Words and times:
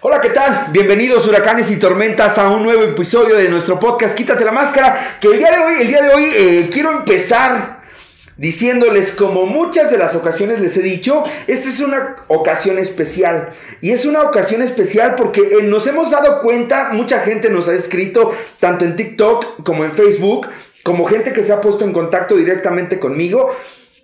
Hola, 0.00 0.20
¿qué 0.20 0.30
tal? 0.30 0.68
Bienvenidos 0.70 1.26
huracanes 1.26 1.72
y 1.72 1.76
tormentas 1.76 2.38
a 2.38 2.50
un 2.50 2.62
nuevo 2.62 2.84
episodio 2.84 3.34
de 3.34 3.48
nuestro 3.48 3.80
podcast 3.80 4.14
Quítate 4.14 4.44
la 4.44 4.52
máscara, 4.52 5.18
que 5.20 5.26
el 5.26 5.38
día 5.38 5.50
de 5.50 5.58
hoy, 5.58 5.74
el 5.80 5.88
día 5.88 6.02
de 6.02 6.14
hoy 6.14 6.24
eh, 6.36 6.70
quiero 6.72 6.92
empezar 6.92 7.82
diciéndoles 8.36 9.10
como 9.10 9.46
muchas 9.46 9.90
de 9.90 9.98
las 9.98 10.14
ocasiones 10.14 10.60
les 10.60 10.76
he 10.76 10.82
dicho, 10.82 11.24
esta 11.48 11.68
es 11.68 11.80
una 11.80 12.14
ocasión 12.28 12.78
especial. 12.78 13.50
Y 13.80 13.90
es 13.90 14.06
una 14.06 14.22
ocasión 14.22 14.62
especial 14.62 15.16
porque 15.16 15.40
eh, 15.40 15.64
nos 15.64 15.84
hemos 15.88 16.12
dado 16.12 16.42
cuenta, 16.42 16.90
mucha 16.92 17.18
gente 17.18 17.50
nos 17.50 17.66
ha 17.66 17.74
escrito, 17.74 18.32
tanto 18.60 18.84
en 18.84 18.94
TikTok 18.94 19.64
como 19.64 19.84
en 19.84 19.96
Facebook, 19.96 20.46
como 20.84 21.06
gente 21.06 21.32
que 21.32 21.42
se 21.42 21.52
ha 21.52 21.60
puesto 21.60 21.84
en 21.84 21.92
contacto 21.92 22.36
directamente 22.36 23.00
conmigo. 23.00 23.52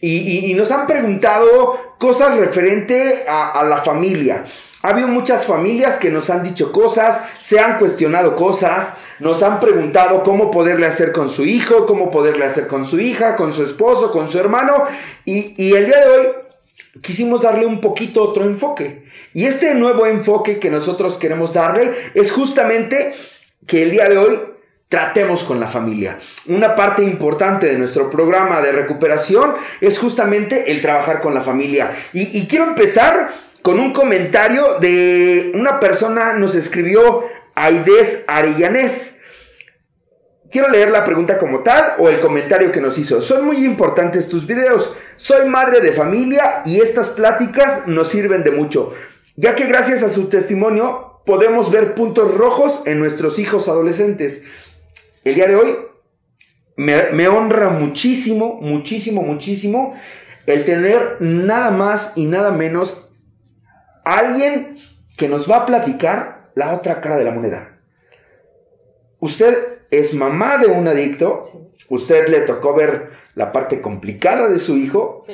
Y, 0.00 0.52
nos 0.54 0.72
han 0.72 0.88
preguntado 0.88 1.94
cosas 1.98 2.36
referente 2.36 3.24
a 3.28 3.62
la 3.62 3.80
familia. 3.80 4.44
Ha 4.84 4.90
habido 4.90 5.08
muchas 5.08 5.46
familias 5.46 5.96
que 5.96 6.10
nos 6.10 6.28
han 6.28 6.42
dicho 6.42 6.70
cosas, 6.70 7.22
se 7.40 7.58
han 7.58 7.78
cuestionado 7.78 8.36
cosas, 8.36 8.92
nos 9.18 9.42
han 9.42 9.58
preguntado 9.58 10.22
cómo 10.22 10.50
poderle 10.50 10.84
hacer 10.84 11.10
con 11.10 11.30
su 11.30 11.46
hijo, 11.46 11.86
cómo 11.86 12.10
poderle 12.10 12.44
hacer 12.44 12.66
con 12.66 12.84
su 12.84 13.00
hija, 13.00 13.34
con 13.34 13.54
su 13.54 13.62
esposo, 13.62 14.12
con 14.12 14.30
su 14.30 14.38
hermano. 14.38 14.84
Y, 15.24 15.72
el 15.72 15.86
día 15.86 16.00
de 16.00 16.10
hoy 16.10 16.26
quisimos 17.00 17.40
darle 17.40 17.64
un 17.64 17.80
poquito 17.80 18.22
otro 18.22 18.44
enfoque. 18.44 19.06
Y 19.32 19.46
este 19.46 19.74
nuevo 19.74 20.04
enfoque 20.04 20.58
que 20.58 20.70
nosotros 20.70 21.16
queremos 21.16 21.54
darle 21.54 21.90
es 22.12 22.30
justamente 22.30 23.14
que 23.66 23.84
el 23.84 23.90
día 23.90 24.10
de 24.10 24.18
hoy 24.18 24.38
tratemos 24.90 25.44
con 25.44 25.60
la 25.60 25.66
familia. 25.66 26.18
Una 26.48 26.76
parte 26.76 27.02
importante 27.02 27.68
de 27.68 27.78
nuestro 27.78 28.10
programa 28.10 28.60
de 28.60 28.72
recuperación 28.72 29.54
es 29.80 29.98
justamente 29.98 30.72
el 30.72 30.82
trabajar 30.82 31.22
con 31.22 31.32
la 31.32 31.40
familia. 31.40 31.90
Y, 32.12 32.38
y 32.38 32.46
quiero 32.46 32.66
empezar 32.66 33.43
con 33.64 33.80
un 33.80 33.94
comentario 33.94 34.78
de 34.78 35.52
una 35.54 35.80
persona, 35.80 36.34
nos 36.34 36.54
escribió 36.54 37.24
Aides 37.54 38.22
Arellanes. 38.26 39.20
Quiero 40.50 40.68
leer 40.68 40.90
la 40.90 41.02
pregunta 41.06 41.38
como 41.38 41.62
tal 41.62 41.94
o 41.96 42.10
el 42.10 42.20
comentario 42.20 42.70
que 42.70 42.82
nos 42.82 42.98
hizo. 42.98 43.22
Son 43.22 43.46
muy 43.46 43.64
importantes 43.64 44.28
tus 44.28 44.46
videos. 44.46 44.94
Soy 45.16 45.48
madre 45.48 45.80
de 45.80 45.92
familia 45.92 46.60
y 46.66 46.82
estas 46.82 47.08
pláticas 47.08 47.86
nos 47.86 48.08
sirven 48.08 48.44
de 48.44 48.50
mucho, 48.50 48.92
ya 49.34 49.54
que 49.54 49.64
gracias 49.64 50.02
a 50.02 50.10
su 50.10 50.28
testimonio 50.28 51.22
podemos 51.24 51.70
ver 51.70 51.94
puntos 51.94 52.34
rojos 52.34 52.82
en 52.84 52.98
nuestros 52.98 53.38
hijos 53.38 53.68
adolescentes. 53.68 54.44
El 55.24 55.36
día 55.36 55.46
de 55.46 55.56
hoy 55.56 55.74
me, 56.76 57.12
me 57.12 57.28
honra 57.28 57.70
muchísimo, 57.70 58.58
muchísimo, 58.60 59.22
muchísimo 59.22 59.94
el 60.44 60.66
tener 60.66 61.16
nada 61.20 61.70
más 61.70 62.12
y 62.14 62.26
nada 62.26 62.50
menos 62.50 63.03
alguien 64.04 64.78
que 65.16 65.28
nos 65.28 65.50
va 65.50 65.58
a 65.58 65.66
platicar 65.66 66.50
la 66.54 66.74
otra 66.74 67.00
cara 67.00 67.16
de 67.16 67.24
la 67.24 67.32
moneda. 67.32 67.80
Usted 69.20 69.78
es 69.90 70.14
mamá 70.14 70.58
de 70.58 70.66
un 70.66 70.86
adicto, 70.86 71.70
usted 71.88 72.28
le 72.28 72.40
tocó 72.40 72.74
ver 72.74 73.10
la 73.34 73.52
parte 73.52 73.80
complicada 73.80 74.48
de 74.48 74.58
su 74.58 74.76
hijo 74.76 75.24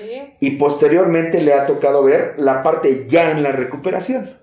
y 0.41 0.53
posteriormente 0.53 1.41
le 1.41 1.53
ha 1.53 1.67
tocado 1.67 2.05
ver 2.05 2.35
la 2.39 2.63
parte 2.63 3.07
ya 3.09 3.31
en 3.31 3.43
la 3.43 3.53
recuperación. 3.53 4.39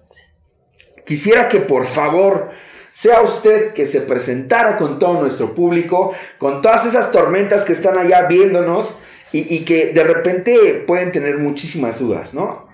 Quisiera 1.06 1.48
que 1.48 1.60
por 1.60 1.86
favor 1.86 2.50
sea 2.92 3.22
usted 3.22 3.74
que 3.74 3.86
se 3.86 4.02
presentara 4.02 4.78
con 4.78 5.00
todo 5.00 5.22
nuestro 5.22 5.56
público, 5.56 6.14
con 6.38 6.62
todas 6.62 6.86
esas 6.86 7.12
tormentas 7.12 7.64
que 7.64 7.74
están 7.74 7.98
allá 7.98 8.28
viéndonos 8.28 8.96
y, 9.32 9.56
y 9.56 9.64
que 9.64 9.94
de 9.94 10.04
repente 10.04 10.84
pueden 10.86 11.12
tener 11.12 11.38
muchísimas 11.38 12.00
dudas, 12.00 12.34
¿no? 12.34 12.68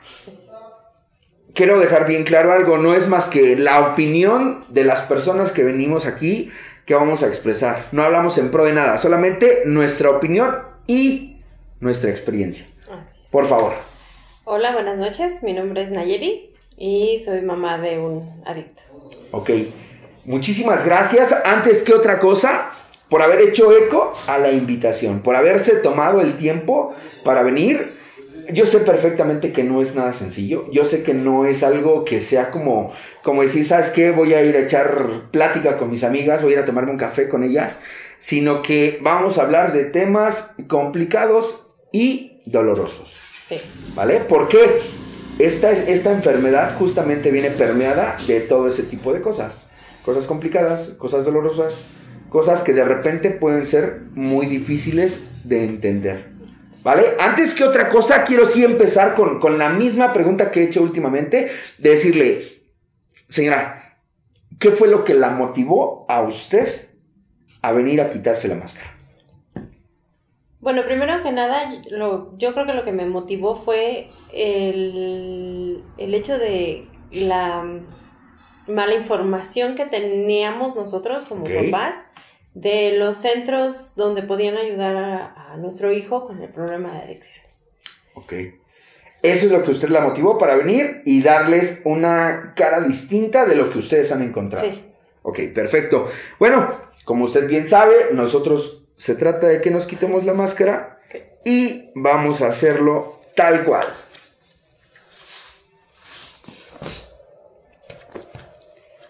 Quiero 1.53 1.79
dejar 1.79 2.05
bien 2.05 2.23
claro 2.23 2.51
algo, 2.51 2.77
no 2.77 2.93
es 2.93 3.07
más 3.07 3.27
que 3.27 3.55
la 3.55 3.91
opinión 3.91 4.65
de 4.69 4.83
las 4.83 5.01
personas 5.01 5.51
que 5.51 5.63
venimos 5.63 6.05
aquí 6.05 6.51
que 6.85 6.95
vamos 6.95 7.23
a 7.23 7.27
expresar. 7.27 7.87
No 7.91 8.03
hablamos 8.03 8.37
en 8.37 8.51
pro 8.51 8.65
de 8.65 8.73
nada, 8.73 8.97
solamente 8.97 9.63
nuestra 9.65 10.09
opinión 10.09 10.57
y 10.87 11.37
nuestra 11.79 12.09
experiencia. 12.09 12.65
Por 13.31 13.47
favor. 13.47 13.73
Hola, 14.43 14.73
buenas 14.73 14.97
noches. 14.97 15.41
Mi 15.41 15.53
nombre 15.53 15.83
es 15.83 15.91
Nayeli 15.91 16.53
y 16.77 17.21
soy 17.23 17.41
mamá 17.41 17.77
de 17.79 17.99
un 17.99 18.43
adicto. 18.45 18.81
Ok. 19.31 19.49
Muchísimas 20.25 20.85
gracias. 20.85 21.33
Antes 21.45 21.83
que 21.83 21.93
otra 21.93 22.19
cosa, 22.19 22.71
por 23.09 23.21
haber 23.21 23.41
hecho 23.41 23.71
eco 23.75 24.13
a 24.27 24.37
la 24.37 24.51
invitación, 24.51 25.21
por 25.21 25.35
haberse 25.35 25.75
tomado 25.77 26.21
el 26.21 26.35
tiempo 26.35 26.93
para 27.23 27.43
venir 27.43 28.02
yo 28.51 28.65
sé 28.65 28.79
perfectamente 28.79 29.51
que 29.51 29.63
no 29.63 29.81
es 29.81 29.95
nada 29.95 30.13
sencillo. 30.13 30.69
Yo 30.71 30.85
sé 30.85 31.03
que 31.03 31.13
no 31.13 31.45
es 31.45 31.63
algo 31.63 32.05
que 32.05 32.19
sea 32.19 32.51
como, 32.51 32.91
como 33.21 33.41
decir, 33.41 33.65
¿sabes 33.65 33.89
qué? 33.89 34.11
Voy 34.11 34.33
a 34.33 34.43
ir 34.43 34.55
a 34.55 34.59
echar 34.59 35.29
plática 35.31 35.77
con 35.77 35.89
mis 35.89 36.03
amigas, 36.03 36.41
voy 36.41 36.53
a 36.53 36.55
ir 36.57 36.61
a 36.61 36.65
tomarme 36.65 36.91
un 36.91 36.97
café 36.97 37.29
con 37.29 37.43
ellas, 37.43 37.81
sino 38.19 38.61
que 38.61 38.99
vamos 39.01 39.37
a 39.37 39.43
hablar 39.43 39.73
de 39.73 39.85
temas 39.85 40.55
complicados 40.67 41.67
y 41.91 42.41
dolorosos. 42.45 43.17
Sí. 43.47 43.61
¿Vale? 43.95 44.21
Porque 44.27 44.59
esta, 45.39 45.71
esta 45.71 46.11
enfermedad 46.11 46.77
justamente 46.77 47.31
viene 47.31 47.51
permeada 47.51 48.17
de 48.27 48.39
todo 48.41 48.67
ese 48.67 48.83
tipo 48.83 49.13
de 49.13 49.21
cosas. 49.21 49.69
Cosas 50.03 50.27
complicadas, 50.27 50.89
cosas 50.97 51.25
dolorosas, 51.25 51.81
cosas 52.29 52.63
que 52.63 52.73
de 52.73 52.83
repente 52.83 53.29
pueden 53.29 53.65
ser 53.65 54.01
muy 54.13 54.47
difíciles 54.47 55.25
de 55.43 55.65
entender. 55.65 56.32
¿Vale? 56.83 57.03
Antes 57.19 57.53
que 57.53 57.63
otra 57.63 57.87
cosa, 57.87 58.23
quiero 58.25 58.45
sí 58.45 58.63
empezar 58.63 59.15
con, 59.15 59.39
con 59.39 59.57
la 59.57 59.69
misma 59.69 60.11
pregunta 60.11 60.51
que 60.51 60.61
he 60.61 60.63
hecho 60.65 60.81
últimamente, 60.81 61.49
de 61.77 61.89
decirle, 61.89 62.43
señora, 63.29 63.95
¿qué 64.59 64.71
fue 64.71 64.89
lo 64.89 65.05
que 65.05 65.13
la 65.13 65.29
motivó 65.29 66.05
a 66.09 66.21
usted 66.21 66.67
a 67.61 67.71
venir 67.71 68.01
a 68.01 68.09
quitarse 68.09 68.49
la 68.49 68.55
máscara? 68.55 68.93
Bueno, 70.59 70.83
primero 70.85 71.23
que 71.23 71.31
nada, 71.31 71.73
yo 72.37 72.53
creo 72.53 72.65
que 72.65 72.73
lo 72.73 72.85
que 72.85 72.91
me 72.91 73.05
motivó 73.05 73.55
fue 73.55 74.09
el, 74.33 75.83
el 75.97 76.13
hecho 76.13 76.37
de 76.37 76.87
la 77.11 77.63
mala 78.67 78.93
información 78.93 79.75
que 79.75 79.85
teníamos 79.85 80.75
nosotros 80.75 81.23
como 81.27 81.43
papás 81.43 81.95
de 82.53 82.97
los 82.97 83.17
centros 83.17 83.95
donde 83.95 84.23
podían 84.23 84.57
ayudar 84.57 84.95
a, 84.95 85.57
nuestro 85.57 85.91
hijo 85.91 86.25
con 86.25 86.41
el 86.41 86.49
problema 86.49 86.93
de 86.93 87.03
adicciones. 87.03 87.69
Ok. 88.15 88.33
Eso 89.21 89.45
es 89.45 89.51
lo 89.51 89.63
que 89.63 89.71
usted 89.71 89.89
la 89.89 90.01
motivó 90.01 90.37
para 90.37 90.55
venir 90.55 91.01
y 91.05 91.21
darles 91.21 91.81
una 91.85 92.53
cara 92.55 92.81
distinta 92.81 93.45
de 93.45 93.55
lo 93.55 93.69
que 93.69 93.77
ustedes 93.77 94.11
han 94.11 94.21
encontrado. 94.21 94.65
Sí. 94.65 94.83
Ok, 95.21 95.39
perfecto. 95.53 96.09
Bueno, 96.39 96.75
como 97.05 97.25
usted 97.25 97.47
bien 97.47 97.65
sabe, 97.65 97.93
nosotros 98.11 98.83
se 98.97 99.15
trata 99.15 99.47
de 99.47 99.61
que 99.61 99.71
nos 99.71 99.87
quitemos 99.87 100.25
la 100.25 100.33
máscara 100.33 100.99
y 101.45 101.91
vamos 101.95 102.41
a 102.41 102.47
hacerlo 102.47 103.21
tal 103.35 103.63
cual. 103.63 103.87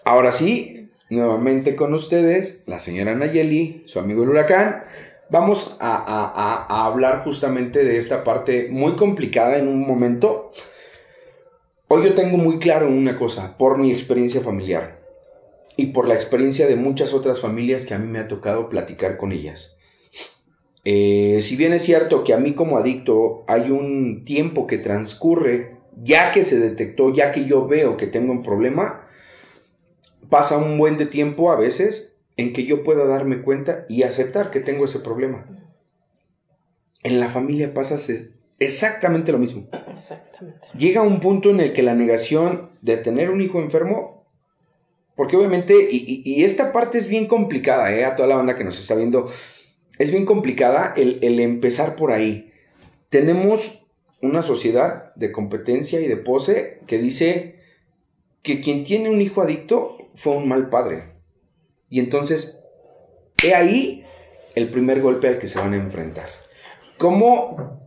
Ahora 0.04 0.32
sí, 0.32 0.73
nuevamente 1.14 1.76
con 1.76 1.94
ustedes, 1.94 2.64
la 2.66 2.78
señora 2.78 3.14
Nayeli, 3.14 3.84
su 3.86 3.98
amigo 3.98 4.22
el 4.22 4.30
huracán. 4.30 4.84
Vamos 5.30 5.76
a, 5.80 6.86
hablar 6.86 7.24
justamente 7.24 7.84
de 7.84 7.96
esta 7.96 8.24
parte 8.24 8.68
muy 8.70 8.92
complicada 8.92 9.56
en 9.56 9.68
un 9.68 9.86
momento. 9.86 10.52
Hoy 11.88 12.04
yo 12.04 12.14
tengo 12.14 12.36
muy 12.36 12.58
claro 12.58 12.88
una 12.88 13.18
cosa, 13.18 13.56
por 13.56 13.78
mi 13.78 13.90
experiencia 13.90 14.40
familiar 14.40 15.00
y 15.76 15.86
por 15.86 16.06
la 16.06 16.14
experiencia 16.14 16.66
de 16.66 16.76
muchas 16.76 17.12
otras 17.12 17.40
familias 17.40 17.86
que 17.86 17.94
a 17.94 17.98
mí 17.98 18.06
me 18.06 18.18
ha 18.18 18.28
tocado 18.28 18.68
platicar 18.68 19.16
con 19.16 19.32
ellas. 19.32 19.76
Eh, 20.84 21.38
si 21.40 21.56
bien 21.56 21.72
es 21.72 21.82
cierto 21.82 22.24
que 22.24 22.34
a 22.34 22.38
mí 22.38 22.54
como 22.54 22.76
adicto 22.76 23.44
hay 23.48 23.70
un 23.70 24.24
tiempo 24.24 24.66
que 24.66 24.78
transcurre, 24.78 25.78
ya 26.02 26.30
que 26.30 26.44
se 26.44 26.58
detectó, 26.58 27.12
ya 27.12 27.32
que 27.32 27.46
yo 27.46 27.66
veo 27.66 27.96
que 27.96 28.06
tengo 28.06 28.32
un 28.32 28.42
problema, 28.42 29.03
pasa 30.28 30.56
un 30.56 30.78
buen 30.78 30.96
de 30.96 31.06
tiempo 31.06 31.50
a 31.50 31.56
veces 31.56 32.16
en 32.36 32.52
que 32.52 32.64
yo 32.64 32.82
pueda 32.82 33.06
darme 33.06 33.42
cuenta 33.42 33.86
y 33.88 34.02
aceptar 34.02 34.50
que 34.50 34.60
tengo 34.60 34.84
ese 34.84 35.00
problema. 35.00 35.46
En 37.02 37.20
la 37.20 37.28
familia 37.28 37.74
pasa 37.74 37.96
exactamente 38.58 39.32
lo 39.32 39.38
mismo. 39.38 39.68
Exactamente. 39.98 40.68
Llega 40.76 41.02
un 41.02 41.20
punto 41.20 41.50
en 41.50 41.60
el 41.60 41.72
que 41.72 41.82
la 41.82 41.94
negación 41.94 42.70
de 42.82 42.96
tener 42.96 43.30
un 43.30 43.40
hijo 43.40 43.60
enfermo, 43.60 44.26
porque 45.14 45.36
obviamente, 45.36 45.74
y, 45.90 46.42
esta 46.42 46.72
parte 46.72 46.98
es 46.98 47.08
bien 47.08 47.26
complicada, 47.26 47.94
¿eh? 47.94 48.04
a 48.04 48.16
toda 48.16 48.28
la 48.28 48.36
banda 48.36 48.56
que 48.56 48.64
nos 48.64 48.80
está 48.80 48.94
viendo, 48.94 49.30
es 49.98 50.10
bien 50.10 50.26
complicada 50.26 50.92
el, 50.96 51.18
el 51.22 51.38
empezar 51.38 51.94
por 51.94 52.10
ahí. 52.10 52.52
Tenemos 53.10 53.84
una 54.22 54.42
sociedad 54.42 55.14
de 55.14 55.30
competencia 55.30 56.00
y 56.00 56.08
de 56.08 56.16
pose 56.16 56.80
que 56.86 56.98
dice 56.98 57.60
que 58.42 58.60
quien 58.60 58.82
tiene 58.82 59.10
un 59.10 59.20
hijo 59.20 59.42
adicto 59.42 60.03
fue 60.14 60.36
un 60.36 60.48
mal 60.48 60.68
padre. 60.68 61.14
Y 61.90 62.00
entonces, 62.00 62.64
he 63.42 63.54
ahí 63.54 64.04
el 64.54 64.70
primer 64.70 65.00
golpe 65.00 65.28
al 65.28 65.38
que 65.38 65.46
se 65.46 65.58
van 65.58 65.72
a 65.72 65.76
enfrentar. 65.76 66.28
¿Cómo, 66.98 67.80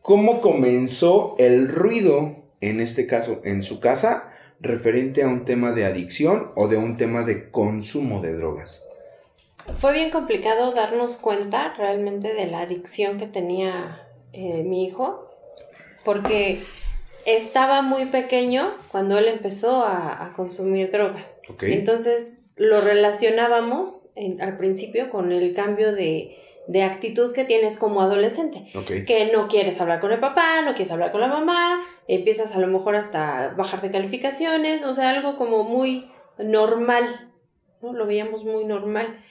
cómo 0.00 0.40
comenzó 0.40 1.34
el 1.38 1.68
ruido, 1.68 2.36
en 2.60 2.80
este 2.80 3.06
caso, 3.06 3.40
en 3.44 3.62
su 3.62 3.80
casa? 3.80 4.32
referente 4.62 5.24
a 5.24 5.28
un 5.28 5.44
tema 5.44 5.72
de 5.72 5.84
adicción 5.84 6.52
o 6.54 6.68
de 6.68 6.76
un 6.76 6.96
tema 6.96 7.22
de 7.22 7.50
consumo 7.50 8.22
de 8.22 8.34
drogas? 8.34 8.86
Fue 9.78 9.92
bien 9.92 10.10
complicado 10.10 10.72
darnos 10.72 11.16
cuenta 11.16 11.74
realmente 11.74 12.32
de 12.32 12.46
la 12.46 12.60
adicción 12.60 13.18
que 13.18 13.26
tenía 13.26 14.08
eh, 14.32 14.62
mi 14.64 14.84
hijo, 14.84 15.28
porque 16.04 16.62
estaba 17.26 17.82
muy 17.82 18.06
pequeño 18.06 18.70
cuando 18.88 19.18
él 19.18 19.28
empezó 19.28 19.84
a, 19.84 20.32
consumir 20.36 20.90
drogas. 20.90 21.42
Entonces 21.60 22.34
lo 22.56 22.80
relacionábamos 22.80 24.10
al 24.40 24.56
principio 24.56 25.10
con 25.10 25.32
el 25.32 25.54
cambio 25.54 25.92
de, 25.92 26.38
actitud 26.82 27.32
que 27.32 27.44
tienes 27.44 27.76
como 27.76 28.00
adolescente. 28.00 28.64
Que 29.06 29.30
no 29.32 29.48
quieres 29.48 29.80
hablar 29.80 30.00
con 30.00 30.12
el 30.12 30.20
papá, 30.20 30.62
no 30.62 30.74
quieres 30.74 30.92
hablar 30.92 31.12
con 31.12 31.20
la 31.20 31.28
mamá, 31.28 31.80
empiezas 32.08 32.52
a 32.54 32.58
lo 32.58 32.66
mejor 32.66 32.96
hasta 32.96 33.54
bajar 33.56 33.80
de 33.80 33.90
calificaciones, 33.90 34.82
o 34.84 34.94
sea, 34.94 35.10
algo 35.10 35.36
como 35.36 35.64
muy 35.64 36.10
normal, 36.38 37.32
¿no? 37.82 37.92
Lo 37.92 38.06
veíamos 38.06 38.44
muy 38.44 38.64
normal. 38.64 39.22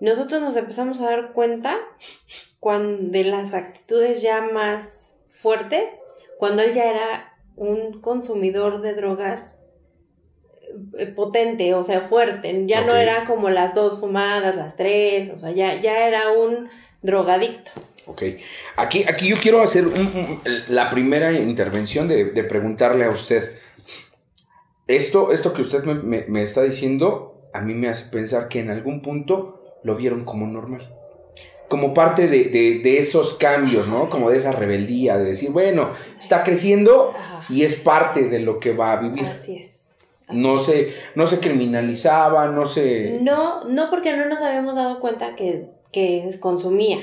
Nosotros 0.00 0.40
nos 0.40 0.56
empezamos 0.56 1.00
a 1.00 1.10
dar 1.10 1.32
cuenta 1.32 1.76
cuando, 2.58 3.10
de 3.10 3.24
las 3.24 3.52
actitudes 3.52 4.22
ya 4.22 4.40
más 4.40 5.14
fuertes, 5.28 5.90
cuando 6.40 6.62
él 6.62 6.72
ya 6.72 6.90
era 6.90 7.34
un 7.54 8.00
consumidor 8.00 8.80
de 8.80 8.94
drogas 8.94 9.60
eh, 10.98 11.06
potente, 11.06 11.74
o 11.74 11.82
sea, 11.82 12.00
fuerte, 12.00 12.64
ya 12.66 12.80
no 12.80 12.96
era 12.96 13.24
como 13.24 13.50
las 13.50 13.74
dos 13.74 14.00
fumadas, 14.00 14.56
las 14.56 14.74
tres, 14.74 15.30
o 15.34 15.36
sea, 15.36 15.50
ya, 15.50 15.78
ya 15.78 16.08
era 16.08 16.32
un 16.32 16.70
drogadicto. 17.02 17.72
Ok, 18.06 18.22
aquí, 18.76 19.04
aquí 19.06 19.28
yo 19.28 19.36
quiero 19.36 19.60
hacer 19.60 19.84
la 20.68 20.88
primera 20.88 21.30
intervención 21.32 22.08
de, 22.08 22.24
preguntarle 22.44 23.04
a 23.04 23.10
usted, 23.10 23.50
esto, 24.86 25.32
esto 25.32 25.52
que 25.52 25.60
usted 25.60 25.84
me, 25.84 26.24
me 26.26 26.42
está 26.42 26.62
diciendo, 26.62 27.50
a 27.52 27.60
mí 27.60 27.74
me 27.74 27.88
hace 27.88 28.06
pensar 28.06 28.48
que 28.48 28.60
en 28.60 28.70
algún 28.70 29.02
punto 29.02 29.78
lo 29.84 29.94
vieron 29.94 30.24
como 30.24 30.46
normal 30.46 30.99
como 31.70 31.94
parte 31.94 32.26
de, 32.26 32.98
esos 32.98 33.34
cambios, 33.34 33.86
¿no? 33.86 34.10
Como 34.10 34.28
de 34.28 34.38
esa 34.38 34.50
rebeldía, 34.50 35.16
de 35.16 35.24
decir, 35.24 35.52
bueno, 35.52 35.90
está 36.18 36.42
creciendo 36.42 37.14
y 37.48 37.62
es 37.62 37.76
parte 37.76 38.28
de 38.28 38.40
lo 38.40 38.58
que 38.58 38.74
va 38.74 38.90
a 38.90 38.96
vivir. 38.96 39.24
Así 39.24 39.58
es. 39.58 39.94
no, 40.32 40.58
Se, 40.58 40.92
no 41.14 41.28
se 41.28 41.38
criminalizaba, 41.38 42.48
no 42.48 42.66
se... 42.66 43.20
No, 43.22 43.62
no 43.68 43.88
porque 43.88 44.16
no 44.16 44.26
nos 44.26 44.40
habíamos 44.40 44.74
dado 44.74 44.98
cuenta 44.98 45.36
que, 45.36 45.68
que 45.92 46.28
consumía 46.40 46.98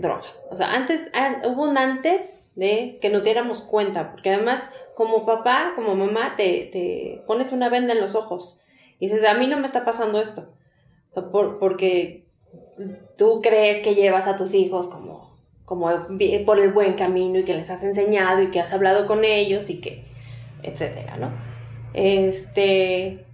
drogas. 0.00 0.48
O 0.50 0.56
sea, 0.56 0.72
antes, 0.72 1.08
ah, 1.14 1.40
hubo 1.44 1.62
un 1.62 1.78
antes 1.78 2.46
de 2.56 2.98
que 3.00 3.08
nos 3.08 3.22
diéramos 3.22 3.62
cuenta, 3.62 4.10
porque 4.10 4.30
además 4.30 4.68
como 4.96 5.24
papá, 5.24 5.74
como 5.76 5.94
mamá, 5.94 6.34
te, 6.36 6.68
te 6.72 7.22
pones 7.28 7.52
una 7.52 7.68
venda 7.68 7.92
en 7.92 8.00
los 8.00 8.16
ojos 8.16 8.64
y 8.98 9.06
dices, 9.06 9.24
a 9.28 9.34
mí 9.34 9.46
no 9.46 9.60
me 9.60 9.66
está 9.66 9.84
pasando 9.84 10.20
esto. 10.20 10.52
por, 11.30 11.60
porque 11.60 12.21
tú 13.16 13.40
crees 13.42 13.82
que 13.82 13.94
llevas 13.94 14.26
a 14.26 14.36
tus 14.36 14.54
hijos 14.54 14.88
como, 14.88 15.36
como 15.64 15.90
por 16.46 16.58
el 16.58 16.72
buen 16.72 16.94
camino 16.94 17.38
y 17.38 17.44
que 17.44 17.54
les 17.54 17.70
has 17.70 17.82
enseñado 17.82 18.42
y 18.42 18.50
que 18.50 18.60
has 18.60 18.72
hablado 18.72 19.06
con 19.06 19.24
ellos 19.24 19.70
y 19.70 19.80
que, 19.80 20.04
etcétera, 20.62 21.16
¿no? 21.16 21.32
Este, 21.94 23.24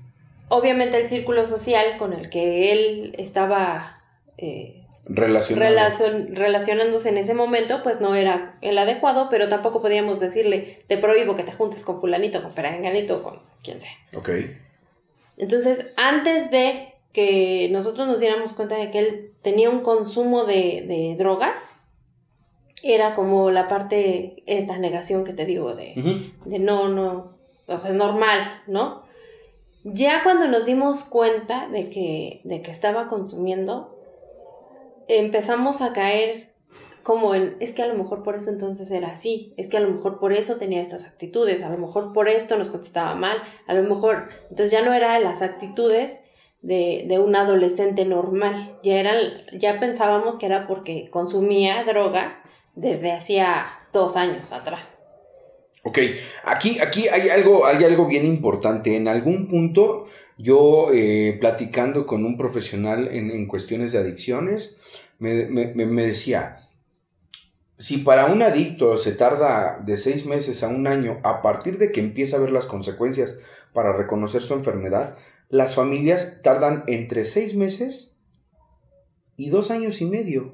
obviamente 0.48 1.00
el 1.00 1.08
círculo 1.08 1.46
social 1.46 1.96
con 1.98 2.12
el 2.12 2.30
que 2.30 2.72
él 2.72 3.14
estaba 3.18 4.02
eh, 4.36 4.84
relacionándose 5.08 7.08
en 7.08 7.18
ese 7.18 7.34
momento, 7.34 7.82
pues 7.82 8.00
no 8.00 8.14
era 8.14 8.58
el 8.60 8.76
adecuado, 8.76 9.28
pero 9.30 9.48
tampoco 9.48 9.80
podíamos 9.80 10.20
decirle, 10.20 10.82
te 10.86 10.98
prohíbo 10.98 11.34
que 11.34 11.44
te 11.44 11.52
juntes 11.52 11.84
con 11.84 12.00
fulanito, 12.00 12.42
con 12.42 12.52
peranganito, 12.52 13.22
con 13.22 13.38
quien 13.62 13.80
sea. 13.80 13.92
Ok. 14.16 14.30
Entonces, 15.38 15.92
antes 15.96 16.50
de 16.50 16.92
que 17.18 17.68
nosotros 17.72 18.06
nos 18.06 18.20
diéramos 18.20 18.52
cuenta 18.52 18.76
de 18.76 18.92
que 18.92 19.00
él 19.00 19.30
tenía 19.42 19.70
un 19.70 19.80
consumo 19.80 20.44
de, 20.44 21.16
drogas, 21.18 21.80
era 22.80 23.16
como 23.16 23.50
la 23.50 23.66
parte, 23.66 24.44
esta 24.46 24.78
negación 24.78 25.24
que 25.24 25.32
te 25.32 25.44
digo, 25.44 25.74
de, 25.74 26.30
de 26.44 26.58
no, 26.60 26.88
no, 26.88 27.36
o 27.66 27.78
sea, 27.80 27.90
es 27.90 27.96
normal, 27.96 28.62
¿no? 28.68 29.02
Ya 29.82 30.22
cuando 30.22 30.46
nos 30.46 30.66
dimos 30.66 31.02
cuenta 31.02 31.66
de 31.66 31.90
que, 31.90 32.40
de 32.44 32.62
que 32.62 32.70
estaba 32.70 33.08
consumiendo, 33.08 33.98
empezamos 35.08 35.82
a 35.82 35.92
caer 35.92 36.54
como 37.02 37.34
en, 37.34 37.56
es 37.58 37.74
que 37.74 37.82
a 37.82 37.88
lo 37.88 37.94
mejor 37.94 38.22
por 38.22 38.36
eso 38.36 38.50
entonces 38.50 38.92
era 38.92 39.08
así, 39.08 39.54
es 39.56 39.68
que 39.68 39.76
a 39.76 39.80
lo 39.80 39.90
mejor 39.90 40.20
por 40.20 40.32
eso 40.32 40.56
tenía 40.56 40.80
estas 40.80 41.04
actitudes, 41.04 41.64
a 41.64 41.70
lo 41.70 41.78
mejor 41.78 42.12
por 42.12 42.28
esto 42.28 42.56
nos 42.56 42.70
contestaba 42.70 43.16
mal, 43.16 43.42
a 43.66 43.74
lo 43.74 43.82
mejor, 43.82 44.28
entonces 44.50 44.70
ya 44.70 44.84
no 44.84 44.92
eran 44.92 45.24
las 45.24 45.42
actitudes, 45.42 46.20
de, 46.62 47.18
un 47.18 47.36
adolescente 47.36 48.04
normal. 48.04 48.78
Ya, 48.82 49.04
ya 49.52 49.80
pensábamos 49.80 50.38
que 50.38 50.46
era 50.46 50.66
porque 50.66 51.08
consumía 51.10 51.84
drogas 51.84 52.42
desde 52.74 53.12
hacía 53.12 53.66
dos 53.92 54.16
años 54.16 54.52
atrás. 54.52 55.02
Ok, 55.84 55.98
aquí, 56.44 56.80
aquí 56.80 57.08
hay, 57.08 57.28
algo, 57.28 57.64
hay 57.64 57.84
algo 57.84 58.06
bien 58.06 58.26
importante. 58.26 58.96
En 58.96 59.08
algún 59.08 59.48
punto 59.48 60.06
yo 60.38 60.88
eh, 60.92 61.36
platicando 61.40 62.06
con 62.06 62.24
un 62.24 62.36
profesional 62.36 63.08
en, 63.12 63.46
cuestiones 63.46 63.92
de 63.92 63.98
adicciones, 63.98 64.76
me, 65.18 65.46
me, 65.46 66.02
decía, 66.04 66.58
si 67.76 67.98
para 67.98 68.26
un 68.26 68.42
adicto 68.42 68.96
se 68.96 69.12
tarda 69.12 69.80
de 69.84 69.96
seis 69.96 70.26
meses 70.26 70.62
a 70.62 70.68
un 70.68 70.86
año 70.86 71.18
a 71.24 71.42
partir 71.42 71.78
de 71.78 71.90
que 71.90 72.00
empieza 72.00 72.36
a 72.36 72.40
ver 72.40 72.52
las 72.52 72.66
consecuencias 72.66 73.36
para 73.72 73.92
reconocer 73.92 74.42
su 74.42 74.54
enfermedad, 74.54 75.18
las 75.48 75.74
familias 75.74 76.40
tardan 76.42 76.84
entre 76.86 77.24
seis 77.24 77.54
meses 77.54 78.18
y 79.36 79.50
dos 79.50 79.70
años 79.70 80.00
y 80.00 80.04
medio 80.04 80.52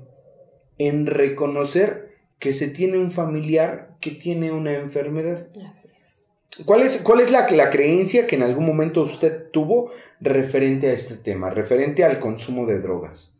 en 0.78 1.06
reconocer 1.06 2.14
que 2.38 2.52
se 2.52 2.68
tiene 2.68 2.98
un 2.98 3.10
familiar 3.10 3.96
que 4.00 4.10
tiene 4.10 4.52
una 4.52 4.74
enfermedad. 4.74 5.48
Así 5.70 5.88
es. 5.88 6.64
¿Cuál 6.64 6.82
es, 6.82 6.98
cuál 6.98 7.20
es 7.20 7.32
la, 7.32 7.50
la, 7.50 7.70
creencia 7.70 8.26
que 8.26 8.36
en 8.36 8.42
algún 8.42 8.66
momento 8.66 9.02
usted 9.02 9.50
tuvo 9.50 9.90
referente 10.20 10.88
a 10.90 10.92
este 10.92 11.16
tema, 11.16 11.50
referente 11.50 12.04
al 12.04 12.20
consumo 12.20 12.66
de 12.66 12.80
drogas? 12.80 13.32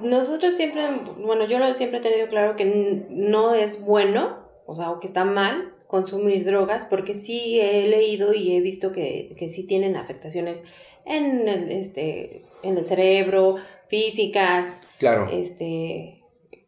Nosotros 0.00 0.54
siempre, 0.54 0.82
bueno, 1.18 1.46
yo 1.46 1.74
siempre 1.74 1.98
he 1.98 2.02
tenido 2.02 2.28
claro 2.28 2.54
que 2.54 3.06
no 3.10 3.54
es 3.54 3.84
bueno, 3.84 4.38
o 4.66 4.76
sea, 4.76 4.90
o 4.90 5.00
que 5.00 5.06
está 5.06 5.24
mal 5.24 5.73
consumir 5.94 6.44
drogas, 6.44 6.84
porque 6.86 7.14
sí 7.14 7.60
he 7.60 7.86
leído 7.86 8.34
y 8.34 8.56
he 8.56 8.60
visto 8.60 8.90
que, 8.90 9.36
que 9.38 9.48
sí 9.48 9.64
tienen 9.64 9.94
afectaciones 9.94 10.64
en 11.04 11.46
el, 11.46 11.70
este, 11.70 12.42
en 12.64 12.76
el 12.76 12.84
cerebro, 12.84 13.54
físicas, 13.86 14.80
claro. 14.98 15.28
este, 15.30 16.20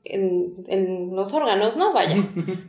en, 0.05 0.55
en 0.69 1.17
los 1.17 1.35
órganos, 1.35 1.77
¿no? 1.77 1.93
Vaya. 1.93 2.19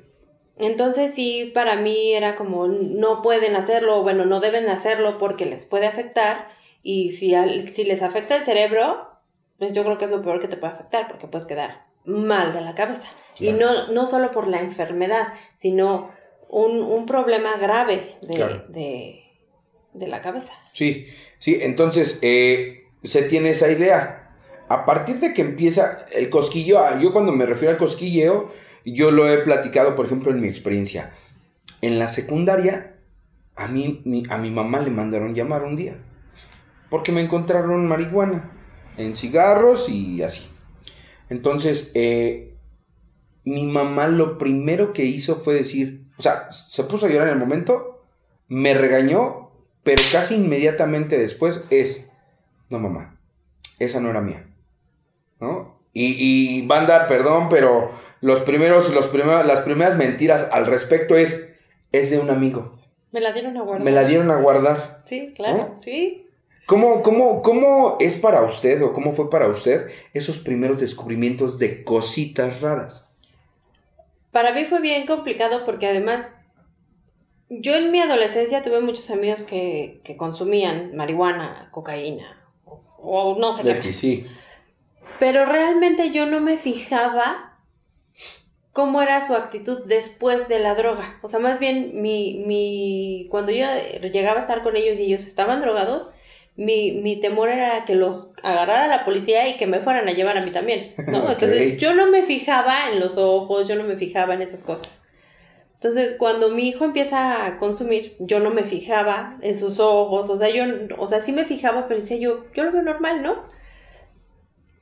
Entonces 0.58 1.14
sí, 1.14 1.52
para 1.54 1.76
mí 1.76 2.14
era 2.14 2.36
como 2.36 2.68
no 2.68 3.22
pueden 3.22 3.56
hacerlo, 3.56 4.02
bueno, 4.02 4.26
no 4.26 4.40
deben 4.40 4.68
hacerlo 4.68 5.20
porque 5.20 5.46
les 5.46 5.64
puede 5.64 5.86
afectar 5.86 6.48
y 6.82 7.12
si, 7.12 7.36
si 7.62 7.84
les 7.84 8.02
afecta 8.02 8.36
el 8.36 8.42
cerebro, 8.42 9.12
pues 9.60 9.74
yo 9.74 9.84
creo 9.84 10.00
que 10.00 10.06
es 10.06 10.12
lo 10.12 10.24
peor 10.24 10.40
que 10.40 10.48
te 10.48 10.58
puede 10.58 10.74
afectar 10.74 11.08
porque 11.08 11.28
puedes 11.28 11.46
quedar 11.46 11.86
mal 12.04 12.52
de 12.52 12.62
la 12.62 12.74
cabeza. 12.74 13.08
Y 13.38 13.52
no, 13.52 13.90
no 13.90 14.08
solo 14.08 14.32
por 14.32 14.48
la 14.48 14.60
enfermedad, 14.60 15.28
sino 15.56 16.17
un, 16.50 17.06
problema 17.06 17.58
grave 17.58 18.16
de, 18.28 20.08
la 20.08 20.22
cabeza. 20.22 20.54
Sí, 20.74 21.08
sí, 21.40 21.60
entonces 21.62 22.20
eh, 22.22 22.86
se 23.04 23.24
tiene 23.24 23.52
esa 23.52 23.72
idea. 23.72 24.36
A 24.70 24.86
partir 24.86 25.20
de 25.20 25.34
que 25.34 25.42
empieza 25.42 26.06
el 26.14 26.30
cosquillo, 26.30 26.80
ah, 26.80 27.00
yo 27.00 27.14
cuando 27.14 27.32
me 27.32 27.46
refiero 27.46 27.72
al 27.72 27.78
cosquilleo, 27.78 28.52
yo 28.86 29.12
lo 29.12 29.30
he 29.30 29.38
platicado, 29.40 29.96
por 29.96 30.06
ejemplo, 30.06 30.32
en 30.32 30.42
mi 30.42 30.48
experiencia. 30.48 31.14
En 31.82 32.00
la 32.00 32.08
secundaria, 32.08 32.98
a 33.56 33.68
mí, 33.68 34.04
a 34.30 34.38
mi 34.38 34.52
mamá 34.52 34.82
le 34.82 34.90
mandaron 34.90 35.36
llamar 35.36 35.64
un 35.64 35.76
día, 35.76 35.98
porque 36.90 37.12
me 37.12 37.22
encontraron 37.22 37.88
marihuana 37.88 38.52
en 38.98 39.16
cigarros 39.16 39.90
y 39.90 40.22
así. 40.22 40.48
Entonces, 41.30 41.92
eh, 41.96 42.56
mi 43.46 43.64
mamá 43.64 44.08
lo 44.08 44.38
primero 44.38 44.94
que 44.94 45.06
hizo 45.06 45.36
fue 45.36 45.54
decir, 45.54 46.07
o 46.18 46.22
sea, 46.22 46.52
se 46.52 46.84
puso 46.84 47.06
a 47.06 47.10
llorar 47.10 47.28
en 47.28 47.34
el 47.34 47.40
momento, 47.40 48.04
me 48.48 48.74
regañó, 48.74 49.52
pero 49.84 50.02
casi 50.12 50.36
inmediatamente 50.36 51.18
después 51.18 51.66
es, 51.70 52.10
no 52.70 52.80
mamá, 52.80 53.20
esa 53.80 54.00
no 54.00 54.10
era 54.10 54.22
mía. 54.22 54.46
¿No? 55.40 55.78
Y, 55.94 56.16
y 56.18 56.68
banda, 56.68 57.08
perdón, 57.08 57.48
pero 57.50 57.92
los 58.22 58.42
primeros, 58.42 58.94
los 58.94 59.08
primeros, 59.08 59.46
las 59.46 59.62
primeras 59.62 59.98
mentiras 59.98 60.50
al 60.52 60.66
respecto 60.66 61.16
es, 61.16 61.50
es 61.92 62.10
de 62.10 62.20
un 62.20 62.30
amigo. 62.30 62.78
Me 63.12 63.22
la 63.22 63.32
dieron 63.32 63.58
a 63.58 63.62
guardar. 63.62 63.86
Me 63.86 63.92
la 63.92 64.04
dieron 64.04 64.32
a 64.32 64.36
guardar. 64.38 65.04
Sí, 65.06 65.34
claro, 65.36 65.76
sí. 65.80 66.28
¿Cómo, 66.66 67.02
cómo, 67.02 67.42
¿Cómo 67.42 67.98
es 68.02 68.18
para 68.18 68.42
usted 68.42 68.84
o 68.84 68.92
cómo 68.92 69.14
fue 69.14 69.30
para 69.30 69.48
usted 69.48 69.90
esos 70.14 70.40
primeros 70.40 70.80
descubrimientos 70.80 71.60
de 71.60 71.84
cositas 71.86 72.62
raras? 72.62 73.07
Para 74.38 74.54
mí 74.54 74.66
fue 74.66 74.82
bien 74.82 75.08
complicado 75.08 75.66
porque 75.66 75.88
además 75.88 76.28
yo 77.50 77.74
en 77.74 77.90
mi 77.90 78.00
adolescencia 78.00 78.62
tuve 78.62 78.82
muchos 78.82 79.10
amigos 79.10 79.44
que, 79.44 80.00
que 80.04 80.16
consumían 80.16 80.96
marihuana, 80.96 81.70
cocaína, 81.72 82.48
o, 82.64 82.80
o 83.00 83.40
no 83.40 83.52
sé 83.52 83.64
De 83.64 83.80
qué. 83.80 83.92
sí. 83.92 84.28
Pero 85.18 85.44
realmente 85.46 86.12
yo 86.12 86.28
no 86.28 86.40
me 86.40 86.58
fijaba 86.58 87.58
cómo 88.74 89.02
era 89.02 89.26
su 89.26 89.34
actitud 89.34 89.80
después 89.88 90.48
de 90.48 90.60
la 90.60 90.76
droga. 90.76 91.18
O 91.24 91.30
sea, 91.30 91.40
más 91.40 91.60
bien 91.60 92.00
mi, 92.04 92.44
mi, 92.46 93.26
cuando 93.32 93.52
yo 93.52 93.66
llegaba 94.14 94.38
a 94.38 94.42
estar 94.42 94.62
con 94.62 94.76
ellos 94.76 95.00
y 95.00 95.06
ellos 95.06 95.26
estaban 95.26 95.62
drogados, 95.62 96.12
mi, 96.58 96.92
mi 96.92 97.16
temor 97.18 97.50
era 97.50 97.86
que 97.86 97.96
los 97.96 98.34
agarrara 98.42 98.88
la 98.88 99.06
policía 99.06 99.48
y 99.48 99.58
que 99.58 99.68
me 99.68 99.80
fueran 99.80 100.08
a 100.10 100.12
llevar 100.12 100.38
a 100.38 100.42
mí 100.42 100.52
también, 100.52 100.94
¿no? 101.08 101.24
Ok. 101.24 101.30
Entonces 101.34 101.78
yo 101.78 101.94
no 101.94 102.08
me 102.08 102.24
fijaba 102.24 102.90
en 102.92 103.00
los 103.00 103.18
ojos, 103.18 103.68
yo 103.68 103.76
no 103.76 103.84
me 103.84 103.96
fijaba 103.96 104.34
en 104.34 104.42
esas 104.42 104.64
cosas. 104.64 105.04
Entonces, 105.76 106.16
cuando 106.18 106.50
mi 106.50 106.68
hijo 106.68 106.86
empieza 106.86 107.46
a 107.46 107.58
consumir, 107.58 108.16
yo 108.18 108.40
no 108.40 108.50
me 108.50 108.64
fijaba 108.64 109.38
en 109.42 109.56
sus 109.56 109.80
ojos, 109.80 110.28
o 110.32 110.38
sea, 110.38 110.50
yo, 110.50 110.64
o 110.98 111.08
sea, 111.08 111.22
sí 111.22 111.32
me 111.32 111.46
fijaba, 111.46 111.88
pero 111.88 112.00
decía 112.00 112.18
yo, 112.18 112.46
yo 112.56 112.64
lo 112.64 112.72
veo 112.72 112.82
normal, 112.82 113.22
¿no? 113.22 113.44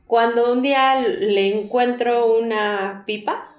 Cuando 0.07 0.53
un 0.53 0.61
día 0.61 1.01
le 1.01 1.59
encuentro 1.59 2.37
una 2.37 3.03
pipa, 3.05 3.53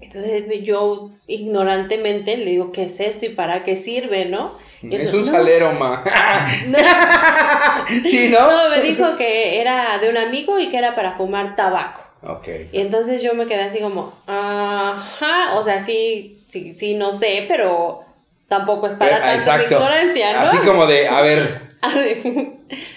entonces 0.00 0.44
yo 0.62 1.10
ignorantemente 1.26 2.36
le 2.36 2.52
digo, 2.52 2.70
¿qué 2.70 2.84
es 2.84 3.00
esto 3.00 3.26
y 3.26 3.30
para 3.30 3.64
qué 3.64 3.74
sirve, 3.74 4.26
no? 4.26 4.52
Es 4.90 5.12
un 5.14 5.20
"No". 5.20 5.26
salero, 5.26 5.72
ma. 5.72 6.02
No, 6.68 6.78
sí, 8.08 8.28
¿no? 8.30 8.50
no, 8.50 8.70
me 8.70 8.80
dijo 8.82 9.16
que 9.16 9.60
era 9.60 9.98
de 9.98 10.08
un 10.10 10.16
amigo 10.16 10.58
y 10.58 10.68
que 10.70 10.78
era 10.78 10.94
para 10.94 11.16
fumar 11.16 11.54
tabaco. 11.56 12.00
Ok. 12.24 12.48
Y 12.72 12.80
entonces 12.80 13.22
yo 13.22 13.34
me 13.34 13.46
quedé 13.46 13.62
así 13.62 13.80
como, 13.80 14.12
ajá, 14.26 15.54
o 15.54 15.62
sea, 15.64 15.80
sí, 15.80 16.42
sí, 16.48 16.72
sí, 16.72 16.94
no 16.94 17.12
sé, 17.12 17.46
pero 17.48 18.04
tampoco 18.48 18.86
es 18.86 18.94
para 18.94 19.16
Eh, 19.16 19.20
tanta 19.20 19.34
exacto. 19.34 19.74
ignorancia, 19.74 20.32
¿no? 20.34 20.40
Así 20.40 20.58
como 20.58 20.86
de, 20.86 21.08
a 21.08 21.20
ver, 21.22 21.62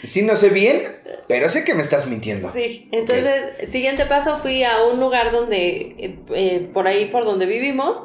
sí 0.03 0.21
no 0.21 0.35
sé 0.35 0.49
bien, 0.49 0.83
pero 1.27 1.49
sé 1.49 1.63
que 1.63 1.73
me 1.73 1.81
estás 1.81 2.05
mintiendo. 2.07 2.51
Sí, 2.51 2.87
entonces, 2.91 3.69
siguiente 3.69 4.05
paso, 4.05 4.37
fui 4.37 4.63
a 4.63 4.83
un 4.83 4.99
lugar 4.99 5.31
donde, 5.31 5.95
eh, 5.97 6.19
eh, 6.33 6.69
por 6.73 6.87
ahí 6.87 7.05
por 7.05 7.25
donde 7.25 7.45
vivimos, 7.47 7.97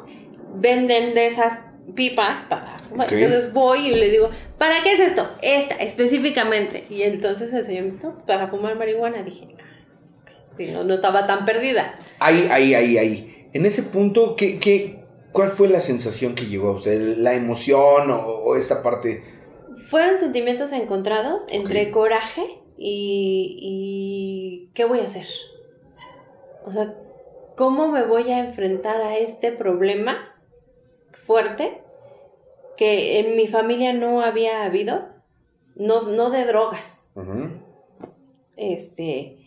venden 0.55 1.13
de 1.13 1.27
esas 1.27 1.59
pipas 1.95 2.45
para 2.49 2.70
Entonces 2.93 3.53
voy 3.53 3.87
y 3.87 3.95
le 3.95 4.09
digo, 4.09 4.29
¿para 4.57 4.83
qué 4.83 4.93
es 4.93 4.99
esto? 4.99 5.27
Esta, 5.41 5.75
específicamente. 5.75 6.83
Y 6.89 7.03
entonces 7.03 7.53
el 7.53 7.63
señor 7.65 7.85
me 7.85 7.91
dijo, 7.91 8.07
"No, 8.07 8.25
para 8.25 8.47
fumar 8.47 8.75
marihuana. 8.77 9.23
Dije, 9.23 9.55
ah, 9.59 9.63
ok". 10.21 10.57
Sí, 10.57 10.71
no, 10.71 10.83
no 10.83 10.93
estaba 10.93 11.25
tan 11.25 11.45
perdida. 11.45 11.95
Ahí, 12.19 12.47
ahí, 12.51 12.73
ahí, 12.73 12.97
ahí. 12.97 13.49
En 13.53 13.65
ese 13.65 13.83
punto, 13.83 14.35
¿qué, 14.35 14.59
qué, 14.59 15.03
¿cuál 15.31 15.49
fue 15.49 15.67
la 15.67 15.81
sensación 15.81 16.35
que 16.35 16.45
llegó 16.45 16.69
a 16.69 16.73
usted? 16.73 17.17
¿La 17.17 17.33
emoción 17.33 18.11
o, 18.11 18.25
o 18.25 18.55
esta 18.55 18.81
parte? 18.83 19.23
Fueron 19.89 20.17
sentimientos 20.17 20.71
encontrados 20.71 21.47
entre 21.51 21.91
coraje 21.91 22.43
y, 22.77 23.57
y 23.59 24.71
¿qué 24.73 24.85
voy 24.85 24.99
a 24.99 25.03
hacer? 25.05 25.27
O 26.65 26.71
sea, 26.71 26.93
¿cómo 27.55 27.87
me 27.89 28.03
voy 28.03 28.31
a 28.31 28.39
enfrentar 28.39 29.01
a 29.01 29.17
este 29.17 29.51
problema 29.51 30.35
fuerte 31.25 31.80
que 32.81 33.19
en 33.19 33.35
mi 33.35 33.45
familia 33.47 33.93
no 33.93 34.21
había 34.21 34.63
habido? 34.63 35.07
No, 35.75 36.01
no 36.01 36.31
de 36.31 36.45
drogas, 36.45 37.09
este, 38.57 39.37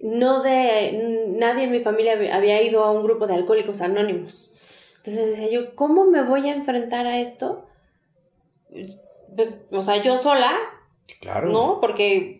no 0.00 0.42
de, 0.42 1.26
nadie 1.38 1.64
en 1.64 1.70
mi 1.70 1.78
familia 1.80 2.14
había- 2.14 2.34
había 2.34 2.60
ido 2.62 2.82
a 2.82 2.90
un 2.90 3.04
grupo 3.04 3.28
de 3.28 3.34
alcohólicos 3.34 3.80
anónimos. 3.80 4.56
Entonces 4.96 5.28
decía 5.30 5.48
yo, 5.50 5.76
¿cómo 5.76 6.04
me 6.06 6.24
voy 6.24 6.48
a 6.48 6.54
enfrentar 6.54 7.06
a 7.06 7.20
esto? 7.20 7.68
Pues, 9.36 9.66
o 9.70 9.82
sea, 9.82 10.02
yo 10.02 10.18
sola, 10.18 10.52
Claro. 11.20 11.50
¿no? 11.50 11.80
Porque 11.80 12.39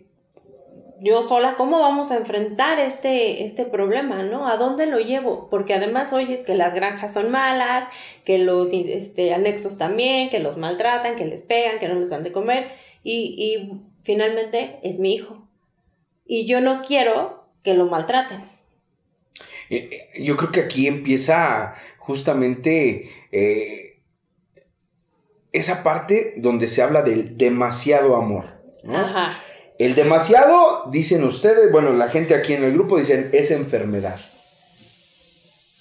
yo 1.01 1.23
sola, 1.23 1.55
¿cómo 1.57 1.81
vamos 1.81 2.11
a 2.11 2.17
enfrentar 2.17 2.79
este, 2.79 3.45
este 3.45 3.65
problema, 3.65 4.23
¿no? 4.23 4.47
¿A 4.47 4.57
dónde 4.57 4.87
lo 4.87 4.99
llevo? 4.99 5.49
Porque 5.51 5.75
además 5.75 6.13
oyes 6.13 6.43
que 6.43 6.55
las 6.55 6.75
granjas 6.75 7.13
son 7.13 7.31
malas, 7.31 7.87
que 8.25 8.39
los 8.39 8.73
este, 8.73 9.33
anexos 9.33 9.79
también, 9.79 10.29
que 10.31 10.41
los 10.41 10.57
maltratan, 10.57 11.17
que 11.17 11.25
les 11.25 11.41
pegan, 11.41 11.79
que 11.79 11.89
no 11.89 11.95
les 11.95 12.11
dan 12.11 12.23
de 12.23 12.33
comer. 12.33 12.69
Y, 13.03 13.35
y 13.39 13.81
finalmente 14.03 14.79
es 14.83 14.99
mi 14.99 15.15
hijo. 15.15 15.49
Y 16.27 16.47
yo 16.47 16.61
no 16.61 16.83
quiero 16.83 17.49
que 17.63 17.75
lo 17.75 17.87
maltraten. 17.87 18.41
Eh, 19.71 19.89
eh, 19.91 20.23
Yo 20.23 20.37
creo 20.37 20.53
que 20.53 20.61
aquí 20.61 20.87
empieza 20.87 21.75
justamente 21.99 23.09
eh, 23.33 24.03
esa 25.53 25.83
parte 25.83 26.35
donde 26.37 26.69
se 26.69 26.83
habla 26.83 27.03
del 27.03 27.39
demasiado 27.39 28.17
amor. 28.17 28.61
¿no? 28.83 28.97
Ajá. 28.97 29.39
El 29.81 29.95
demasiado, 29.95 30.91
dicen 30.91 31.25
ustedes, 31.25 31.73
bueno, 31.73 31.95
la 31.95 32.09
gente 32.09 32.35
aquí 32.35 32.53
en 32.53 32.65
el 32.65 32.75
grupo 32.75 32.99
dicen, 32.99 33.31
es 33.33 33.51
enfermedad. 33.51 34.21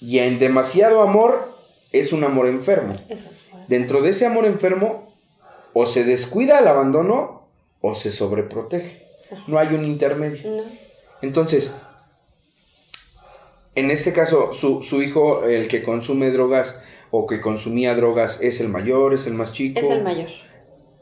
Y 0.00 0.20
en 0.20 0.38
demasiado 0.38 1.02
amor 1.02 1.54
es 1.92 2.14
un 2.14 2.24
amor 2.24 2.46
enfermo. 2.46 2.96
Eso. 3.10 3.28
Dentro 3.68 4.00
de 4.00 4.08
ese 4.08 4.24
amor 4.24 4.46
enfermo, 4.46 5.14
o 5.74 5.84
se 5.84 6.04
descuida 6.04 6.60
el 6.60 6.68
abandono 6.68 7.46
o 7.82 7.94
se 7.94 8.10
sobreprotege. 8.10 9.06
No 9.46 9.58
hay 9.58 9.74
un 9.74 9.84
intermedio. 9.84 10.50
No. 10.50 10.62
Entonces, 11.20 11.74
en 13.74 13.90
este 13.90 14.14
caso, 14.14 14.54
su, 14.54 14.82
su 14.82 15.02
hijo, 15.02 15.44
el 15.44 15.68
que 15.68 15.82
consume 15.82 16.30
drogas 16.30 16.82
o 17.10 17.26
que 17.26 17.42
consumía 17.42 17.94
drogas, 17.94 18.40
es 18.40 18.60
el 18.60 18.70
mayor, 18.70 19.12
es 19.12 19.26
el 19.26 19.34
más 19.34 19.52
chico. 19.52 19.78
Es 19.78 19.90
el 19.90 20.02
mayor. 20.02 20.30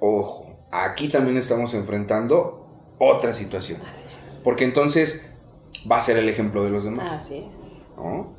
Ojo, 0.01 0.67
aquí 0.73 1.09
también 1.09 1.37
estamos 1.37 1.75
enfrentando 1.75 2.65
otra 2.99 3.33
situación. 3.35 3.81
Así 3.83 4.07
es. 4.17 4.41
Porque 4.45 4.65
entonces 4.65 5.29
va 5.91 5.99
a 5.99 6.03
ser 6.03 6.17
el 6.17 6.29
ejemplo 6.29 6.65
de 6.65 6.71
los 6.71 6.85
demás. 6.85 7.11
Así 7.13 7.39
es. 7.49 7.97
¿no? 7.97 8.33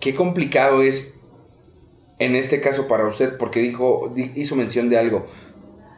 Qué 0.00 0.14
complicado 0.14 0.82
es 0.82 1.14
en 2.18 2.36
este 2.36 2.60
caso 2.60 2.86
para 2.88 3.06
usted, 3.06 3.36
porque 3.38 3.60
dijo, 3.60 4.10
di- 4.14 4.32
hizo 4.36 4.54
mención 4.56 4.88
de 4.88 4.98
algo, 4.98 5.26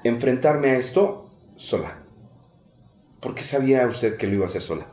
enfrentarme 0.05 0.71
a 0.71 0.77
esto 0.77 1.31
sola. 1.57 1.99
¿Por 3.21 3.35
qué 3.35 3.43
sabía 3.43 3.87
usted 3.87 4.17
que 4.17 4.27
lo 4.27 4.35
iba 4.35 4.45
a 4.45 4.47
hacer 4.47 4.63
sola? 4.63 4.87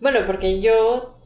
Bueno, 0.00 0.20
porque 0.26 0.60
yo 0.60 1.18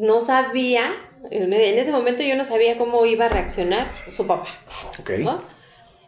no 0.00 0.20
sabía, 0.20 0.90
en 1.30 1.52
en 1.52 1.78
ese 1.78 1.92
momento 1.92 2.22
yo 2.24 2.34
no 2.36 2.44
sabía 2.44 2.76
cómo 2.78 3.06
iba 3.06 3.26
a 3.26 3.28
reaccionar 3.28 3.92
su 4.10 4.26
papá, 4.26 4.48
Ok. 5.00 5.10
¿no? 5.20 5.42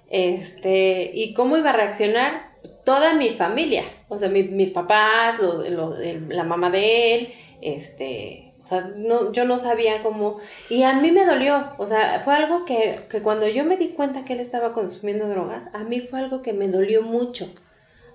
Este, 0.09 1.11
y 1.15 1.35
cómo 1.35 1.57
iba 1.57 1.71
a 1.71 1.73
reaccionar 1.75 2.56
toda 2.87 3.13
mi 3.15 3.31
familia, 3.31 3.83
o 4.09 4.17
sea, 4.17 4.29
mi- 4.31 4.45
mis 4.45 4.71
papás, 4.71 5.39
lo- 5.41 5.69
lo- 5.69 5.99
el- 5.99 6.29
la 6.31 6.45
mamá 6.45 6.71
de 6.71 7.15
él, 7.15 7.33
este, 7.61 8.55
o 8.63 8.67
sea, 8.67 8.81
no, 8.97 9.33
yo 9.33 9.45
no 9.45 9.59
sabía 9.59 10.03
cómo, 10.03 10.39
y 10.71 10.85
a 10.85 10.95
mí 10.95 11.11
me 11.13 11.25
dolió, 11.27 11.73
o 11.79 11.87
sea, 11.87 12.23
fue 12.25 12.35
algo 12.35 12.65
que, 12.65 13.01
que 13.11 13.21
cuando 13.23 13.49
yo 13.49 13.65
me 13.65 13.77
di 13.77 13.89
cuenta 13.89 14.25
que 14.25 14.35
él 14.35 14.41
estaba 14.41 14.73
consumiendo 14.73 15.29
drogas, 15.29 15.69
a 15.75 15.81
mí 15.81 16.01
fue 16.01 16.21
algo 16.21 16.41
que 16.43 16.53
me 16.53 16.69
dolió 16.69 17.03
mucho, 17.03 17.47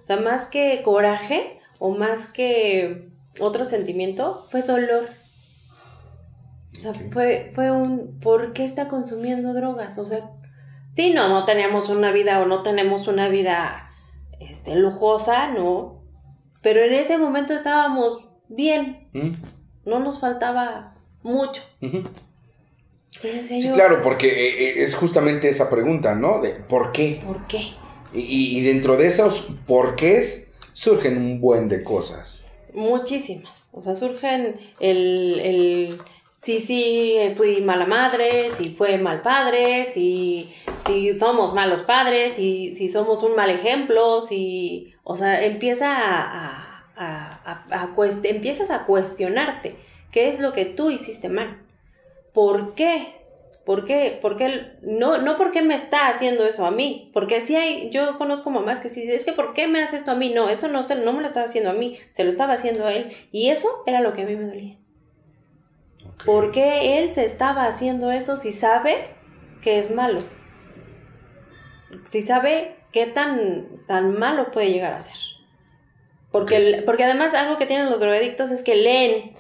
o 0.02 0.06
sea, 0.06 0.16
más 0.18 0.48
que 0.48 0.82
coraje 0.84 1.60
o 1.80 1.90
más 1.92 2.28
que 2.28 3.10
otro 3.40 3.66
sentimiento, 3.66 4.46
fue 4.50 4.62
dolor. 4.62 5.04
O 6.78 6.80
sea, 6.80 6.94
fue, 7.12 7.52
fue 7.54 7.72
un, 7.72 8.20
¿por 8.20 8.54
qué 8.54 8.64
está 8.66 8.88
consumiendo 8.88 9.54
drogas? 9.54 9.98
O 9.98 10.06
sea, 10.06 10.32
sí, 10.92 11.12
no, 11.12 11.28
no 11.30 11.46
teníamos 11.46 11.90
una 11.90 12.12
vida 12.12 12.40
o 12.42 12.46
no 12.46 12.64
tenemos 12.64 13.08
una 13.08 13.28
vida 13.30 13.91
este, 14.50 14.76
lujosa, 14.76 15.50
no. 15.52 16.04
Pero 16.62 16.82
en 16.82 16.94
ese 16.94 17.18
momento 17.18 17.54
estábamos 17.54 18.28
bien, 18.48 19.10
¿Mm? 19.14 19.34
no 19.86 20.00
nos 20.00 20.20
faltaba 20.20 20.94
mucho. 21.24 21.64
Sí, 23.48 23.62
yo, 23.62 23.74
claro, 23.74 24.02
porque 24.02 24.28
eh, 24.28 24.64
eh, 24.80 24.84
es 24.84 24.96
justamente 24.96 25.50
esa 25.50 25.70
pregunta, 25.70 26.16
¿no? 26.16 26.42
De 26.42 26.52
¿por 26.52 26.92
qué? 26.92 27.22
¿por 27.26 27.46
qué? 27.48 27.62
Y, 28.14 28.20
y- 28.22 28.58
y 28.58 28.62
dentro 28.62 28.96
de 28.98 29.08
esos 29.08 29.48
porqués 29.68 30.50
surgen 30.74 31.18
un 31.18 31.42
buen 31.42 31.68
de 31.68 31.84
cosas. 31.84 32.42
Muchísimas. 32.74 33.68
O 33.74 33.82
sea, 33.82 33.94
surgen 33.96 34.56
el, 34.80 35.40
el 35.44 35.98
sí, 36.42 36.60
sí, 36.62 37.16
fui 37.38 37.62
mala 37.62 37.86
madre, 37.86 38.50
si 38.58 38.70
fue 38.70 38.98
mal 38.98 39.22
padre, 39.22 39.86
si, 39.94 40.52
si 40.86 41.14
somos 41.14 41.54
malos 41.54 41.82
padres, 41.84 42.34
si, 42.34 42.76
somos 42.90 43.24
un 43.24 43.36
mal 43.36 43.50
ejemplo, 43.50 44.22
si, 44.22 44.94
o 45.04 45.16
sea, 45.16 45.44
empieza 45.44 45.88
a, 45.96 46.86
a, 46.96 47.42
a- 47.46 47.84
a- 47.84 47.96
cuest- 47.96 48.26
empiezas 48.26 48.70
a 48.72 48.86
cuestionarte 48.86 49.76
qué 50.12 50.30
es 50.30 50.40
lo 50.40 50.54
que 50.54 50.66
tú 50.66 50.90
hiciste 50.92 51.30
mal. 51.30 51.62
¿Por 52.34 52.76
qué? 52.76 53.20
¿Por 53.66 53.86
qué? 53.86 54.18
¿Por 54.22 54.38
qué? 54.38 54.74
No, 54.82 55.18
no 55.20 55.38
por 55.38 55.52
qué 55.52 55.62
me 55.62 55.76
está 55.76 56.08
haciendo 56.08 56.46
eso 56.46 56.66
a 56.66 56.72
mí. 56.72 57.12
Porque 57.14 57.42
si 57.42 57.56
hay, 57.56 57.92
yo 57.92 58.18
conozco 58.18 58.50
mamás 58.50 58.80
que 58.80 58.90
sí, 58.90 59.04
es 59.12 59.26
que 59.26 59.34
¿por 59.34 59.54
qué 59.54 59.68
me 59.68 59.82
hace 59.84 59.98
esto 59.98 60.12
a 60.12 60.16
mí? 60.16 60.30
No, 60.34 60.50
eso 60.50 60.68
no, 60.68 60.82
no 60.82 61.14
me 61.14 61.22
lo 61.22 61.28
estaba 61.28 61.46
haciendo 61.46 61.70
a 61.70 61.74
mí, 61.74 61.98
se 62.12 62.24
lo 62.24 62.30
estaba 62.32 62.54
haciendo 62.54 62.88
a 62.88 62.94
él. 62.94 63.12
Y 63.32 63.50
eso 63.50 63.68
era 63.86 64.02
lo 64.02 64.14
que 64.14 64.24
a 64.24 64.26
mí 64.26 64.36
me 64.36 64.46
dolía. 64.48 64.78
Ok. 66.22 66.26
¿Por 66.26 66.52
qué 66.52 67.00
él 67.00 67.12
se 67.12 67.26
estaba 67.26 67.66
haciendo 67.66 68.12
eso 68.12 68.38
si 68.38 68.54
sabe 68.54 69.22
que 69.62 69.80
es 69.80 69.92
malo. 69.92 70.20
Si 72.04 72.22
sabe 72.22 72.76
qué 72.92 73.06
tan, 73.06 73.86
tan 73.88 74.18
malo 74.18 74.52
puede 74.52 74.72
llegar 74.72 74.94
a 74.94 75.00
ser. 75.00 75.16
Porque, 76.32 76.84
porque 76.86 77.04
además 77.04 77.34
algo 77.34 77.58
que 77.58 77.66
tienen 77.66 77.90
los 77.90 78.00
drogadictos 78.00 78.52
es 78.52 78.64
que 78.64 78.76
leen. 78.76 79.34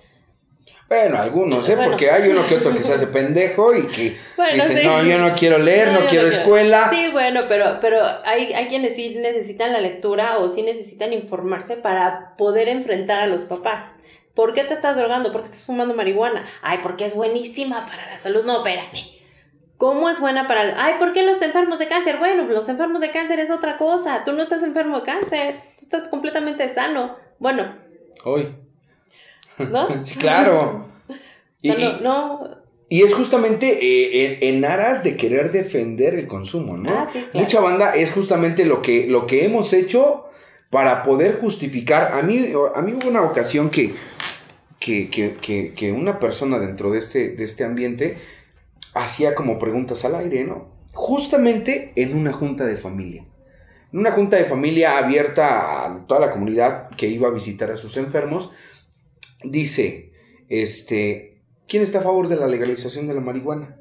Bueno, 0.87 1.17
algunos, 1.17 1.67
¿eh? 1.69 1.77
Porque 1.81 2.11
hay 2.11 2.29
uno 2.29 2.45
que 2.45 2.55
otro 2.55 2.75
que 2.75 2.83
se 2.83 2.93
hace 2.93 3.07
pendejo 3.07 3.73
y 3.73 3.87
que 3.87 4.17
dice, 4.53 4.83
no, 4.83 5.01
yo 5.01 5.17
no 5.19 5.33
quiero 5.35 5.57
leer, 5.57 5.93
no, 5.93 6.05
quiero 6.07 6.27
escuela. 6.27 6.89
Sí, 6.91 7.07
bueno, 7.13 7.43
pero, 7.47 7.77
pero 7.79 8.05
hay, 8.25 8.51
hay 8.51 8.67
quienes 8.67 8.95
sí 8.95 9.15
necesitan 9.15 9.71
la 9.71 9.79
lectura 9.79 10.39
o 10.39 10.49
sí 10.49 10.63
necesitan 10.63 11.13
informarse 11.13 11.77
para 11.77 12.35
poder 12.37 12.67
enfrentar 12.67 13.21
a 13.21 13.27
los 13.27 13.43
papás. 13.43 13.95
¿Por 14.35 14.53
qué 14.53 14.63
te 14.63 14.73
estás 14.73 14.95
drogando? 14.95 15.31
¿Por 15.31 15.41
qué 15.41 15.47
estás 15.47 15.65
fumando 15.65 15.93
marihuana? 15.93 16.45
Ay, 16.61 16.79
porque 16.81 17.05
es 17.05 17.15
buenísima 17.15 17.85
para 17.85 18.05
la 18.07 18.19
salud. 18.19 18.43
No, 18.45 18.57
espérame. 18.57 19.19
¿Cómo 19.77 20.09
es 20.09 20.19
buena 20.19 20.47
para 20.47 20.63
el... 20.63 20.73
Ay, 20.77 20.95
¿por 20.99 21.11
qué 21.11 21.23
los 21.23 21.41
enfermos 21.41 21.79
de 21.79 21.87
cáncer? 21.87 22.17
Bueno, 22.19 22.43
los 22.43 22.69
enfermos 22.69 23.01
de 23.01 23.11
cáncer 23.11 23.39
es 23.39 23.49
otra 23.49 23.77
cosa. 23.77 24.23
Tú 24.23 24.31
no 24.33 24.41
estás 24.43 24.63
enfermo 24.63 24.99
de 24.99 25.05
cáncer. 25.05 25.55
Tú 25.77 25.83
estás 25.83 26.07
completamente 26.07 26.69
sano. 26.69 27.15
Bueno. 27.39 27.75
Hoy. 28.23 28.55
¿No? 29.57 29.87
sí, 30.05 30.15
claro. 30.15 30.85
y, 31.61 31.73
no, 32.01 32.61
y 32.91 33.03
es 33.03 33.13
justamente 33.13 33.79
eh, 33.81 34.49
en, 34.49 34.65
aras 34.65 35.01
de 35.01 35.15
querer 35.15 35.53
defender 35.53 36.13
el 36.13 36.27
consumo, 36.27 36.75
¿no? 36.75 36.91
Ah, 36.91 37.07
sí, 37.09 37.25
Mucha 37.31 37.61
banda 37.61 37.95
es 37.95 38.11
justamente 38.11 38.65
lo 38.65 38.81
que, 38.81 39.07
lo 39.07 39.25
que 39.27 39.45
hemos 39.45 39.71
hecho 39.71 40.25
para 40.69 41.01
poder 41.01 41.39
justificar. 41.39 42.11
A 42.11 42.21
mí, 42.21 42.51
a 42.75 42.81
mí 42.81 42.91
hubo 42.91 43.07
una 43.07 43.21
ocasión 43.21 43.69
que, 43.69 43.93
que, 44.81 45.09
que, 45.09 45.71
que 45.73 45.91
una 45.91 46.19
persona 46.19 46.57
dentro 46.57 46.91
de 46.91 46.97
este, 46.97 47.29
de 47.29 47.43
este 47.43 47.63
ambiente 47.63 48.17
hacía 48.95 49.35
como 49.35 49.59
preguntas 49.59 50.03
al 50.05 50.15
aire, 50.15 50.43
¿no? 50.43 50.69
Justamente 50.91 51.93
en 51.95 52.17
una 52.17 52.33
junta 52.33 52.65
de 52.65 52.75
familia. 52.75 53.25
En 53.93 53.99
una 53.99 54.11
junta 54.11 54.37
de 54.37 54.45
familia 54.45 54.97
abierta 54.97 55.85
a 55.85 56.07
toda 56.07 56.19
la 56.19 56.31
comunidad 56.31 56.89
que 56.89 57.07
iba 57.07 57.27
a 57.27 57.31
visitar 57.31 57.69
a 57.69 57.77
sus 57.77 57.95
enfermos, 57.97 58.49
dice, 59.43 60.13
este, 60.49 61.43
¿quién 61.67 61.83
está 61.83 61.99
a 61.99 62.03
favor 62.03 62.27
de 62.27 62.37
la 62.37 62.47
legalización 62.47 63.07
de 63.07 63.13
la 63.13 63.21
marihuana? 63.21 63.77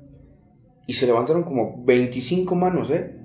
Y 0.86 0.94
se 0.94 1.06
levantaron 1.06 1.44
como 1.44 1.82
25 1.82 2.54
manos, 2.54 2.90
¿eh? 2.90 3.16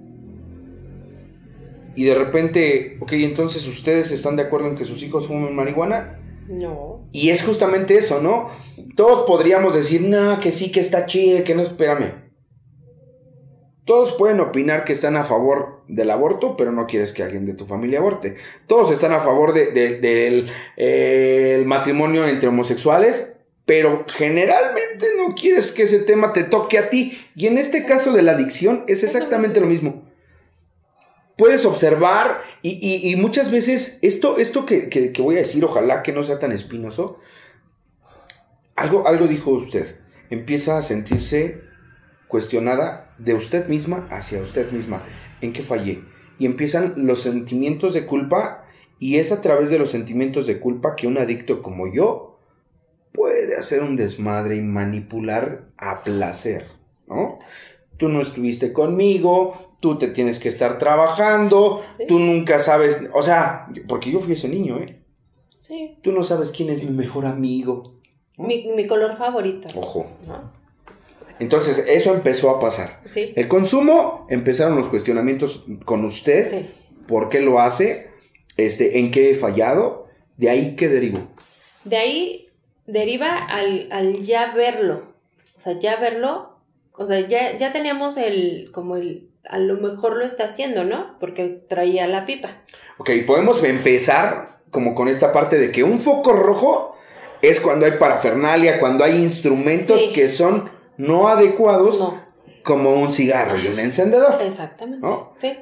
Y 1.98 2.06
de 2.06 2.16
repente, 2.16 2.98
ok, 3.02 3.12
entonces 3.14 3.68
ustedes 3.68 4.12
están 4.12 4.38
de 4.38 4.44
acuerdo 4.44 4.70
en 4.70 4.76
que 4.76 4.86
sus 4.86 5.04
hijos 5.04 5.28
fumen 5.28 5.56
marihuana? 5.56 6.20
No. 6.48 7.08
Y 7.12 7.30
es 7.30 7.44
justamente 7.44 7.98
eso, 7.98 8.22
¿no? 8.22 8.50
Todos 8.96 9.26
podríamos 9.26 9.74
decir, 9.74 10.02
no, 10.02 10.40
que 10.40 10.52
sí, 10.52 10.72
que 10.72 10.80
está 10.80 11.06
chido, 11.06 11.44
que 11.44 11.56
no, 11.56 11.64
espérame. 11.64 12.26
Todos 13.86 14.14
pueden 14.14 14.40
opinar 14.40 14.84
que 14.84 14.94
están 14.94 15.16
a 15.16 15.24
favor 15.24 15.84
del 15.88 16.10
aborto, 16.10 16.58
pero 16.58 16.72
no 16.72 16.88
quieres 16.88 17.12
que 17.12 17.24
alguien 17.24 17.46
de 17.46 17.54
tu 17.54 17.66
familia 17.66 18.00
aborte. 18.00 18.36
Todos 18.68 18.92
están 18.92 19.12
a 19.12 19.20
favor 19.20 19.54
del 19.54 19.74
de, 19.74 21.64
matrimonio 21.66 22.28
entre 22.28 22.50
homosexuales, 22.50 23.34
pero 23.66 24.06
generalmente 24.08 25.06
no 25.18 25.36
quieres 25.36 25.72
que 25.72 25.84
ese 25.84 26.00
tema 26.00 26.34
te 26.34 26.44
toque 26.44 26.80
a 26.80 26.90
ti. 26.90 27.18
Y 27.36 27.46
en 27.46 27.60
este 27.60 27.86
caso 27.86 28.12
de 28.12 28.24
la 28.24 28.32
adicción 28.32 28.86
es 28.88 29.04
exactamente 29.04 29.62
lo 29.62 29.68
mismo 29.68 30.04
puedes 31.38 31.66
observar 31.66 32.42
y, 32.62 33.16
muchas 33.18 33.52
veces 33.52 34.00
esto, 34.02 34.38
esto 34.38 34.66
que, 34.66 35.14
voy 35.20 35.36
a 35.36 35.40
decir, 35.40 35.64
ojalá 35.64 36.04
que 36.04 36.12
no 36.12 36.24
sea 36.24 36.40
tan 36.40 36.52
espinoso, 36.52 37.18
algo, 38.76 39.08
algo 39.08 39.28
dijo 39.28 39.52
usted, 39.52 40.00
empieza 40.30 40.78
a 40.78 40.82
sentirse 40.82 41.62
cuestionada 42.28 43.14
de 43.18 43.34
usted 43.34 43.68
misma 43.68 44.08
hacia 44.12 44.42
usted 44.42 44.72
misma, 44.72 45.04
en 45.42 45.54
qué 45.54 45.62
fallé. 45.62 46.04
Y 46.38 46.46
empiezan 46.46 46.94
los 46.98 47.22
sentimientos 47.22 47.94
de 47.94 48.06
culpa 48.06 48.66
y 49.00 49.18
es 49.18 49.32
a 49.32 49.42
través 49.42 49.70
de 49.70 49.80
los 49.80 49.92
sentimientos 49.92 50.48
de 50.48 50.60
culpa 50.60 50.96
que 50.96 51.08
un 51.08 51.18
adicto 51.18 51.62
como 51.62 51.92
yo 51.94 52.40
puede 53.14 53.56
hacer 53.56 53.82
un 53.82 53.96
desmadre 53.96 54.58
y 54.58 54.62
manipular 54.62 55.70
a 55.78 56.04
placer, 56.04 56.68
¿no? 57.08 57.40
Tú 57.98 58.08
no 58.10 58.22
estuviste 58.22 58.74
conmigo, 58.74 59.78
tú 59.80 59.98
te 59.98 60.08
tienes 60.10 60.40
que 60.40 60.50
estar 60.50 60.78
trabajando, 60.78 61.82
tú 62.08 62.20
nunca 62.20 62.60
sabes, 62.60 63.02
o 63.14 63.24
sea, 63.24 63.68
porque 63.88 64.12
yo 64.12 64.20
fui 64.20 64.34
ese 64.34 64.50
niño, 64.50 64.78
¿eh? 64.78 65.00
Sí. 65.62 65.98
Tú 66.02 66.12
no 66.12 66.24
sabes 66.24 66.52
quién 66.52 66.70
es 66.70 66.84
mi 66.84 66.92
mejor 66.92 67.26
amigo. 67.26 67.96
Mi, 68.38 68.86
color 68.86 69.18
favorito. 69.18 69.68
Ojo. 69.76 70.08
Entonces, 71.40 71.86
eso 71.88 72.14
empezó 72.14 72.50
a 72.50 72.60
pasar. 72.60 73.02
Sí. 73.06 73.34
El 73.36 73.48
consumo, 73.48 74.28
empezaron 74.30 74.78
los 74.78 74.88
cuestionamientos 74.88 75.66
con 75.86 76.06
usted. 76.06 76.50
Sí. 76.50 76.70
¿Por 77.08 77.30
qué 77.30 77.42
lo 77.42 77.60
hace? 77.60 78.10
Este, 78.58 79.00
¿En 79.00 79.12
qué 79.12 79.32
he 79.32 79.36
fallado? 79.36 80.08
¿De 80.38 80.50
ahí 80.50 80.76
qué 80.76 80.88
derivó? 80.88 81.28
De 81.84 81.98
ahí 81.98 82.50
deriva 82.86 83.36
al, 83.36 83.88
al 83.92 84.22
ya 84.22 84.54
verlo. 84.54 85.14
O 85.58 85.60
sea, 85.60 85.80
ya 85.80 86.00
verlo. 86.00 86.55
O 86.98 87.06
sea, 87.06 87.20
ya, 87.28 87.58
ya 87.58 87.72
teníamos 87.72 88.18
el, 88.18 88.70
como 88.72 88.96
el, 88.96 89.30
a 89.48 89.60
lo 89.60 89.76
mejor 89.76 90.18
lo 90.18 90.26
está 90.26 90.46
haciendo, 90.46 90.84
¿no? 90.84 91.18
Porque 91.20 91.62
traía 91.68 92.08
la 92.08 92.26
pipa. 92.26 92.62
Ok, 92.98 93.10
podemos 93.28 93.64
empezar 93.64 94.60
como 94.72 94.96
con 94.96 95.08
esta 95.08 95.32
parte 95.32 95.58
de 95.58 95.72
que 95.72 95.84
un 95.84 96.00
foco 96.00 96.34
rojo 96.34 96.96
es 97.42 97.60
cuando 97.60 97.86
hay 97.86 97.94
parafernalia, 97.94 98.80
cuando 98.80 99.04
hay 99.04 99.16
instrumentos 99.16 100.02
que 100.14 100.28
son 100.28 100.70
no 100.98 101.28
adecuados, 101.28 102.02
como 102.64 102.94
un 102.96 103.12
cigarro 103.12 103.60
y 103.60 103.68
un 103.68 103.80
encendedor. 103.80 104.42
Exactamente. 104.42 105.08
Sí. 105.38 105.58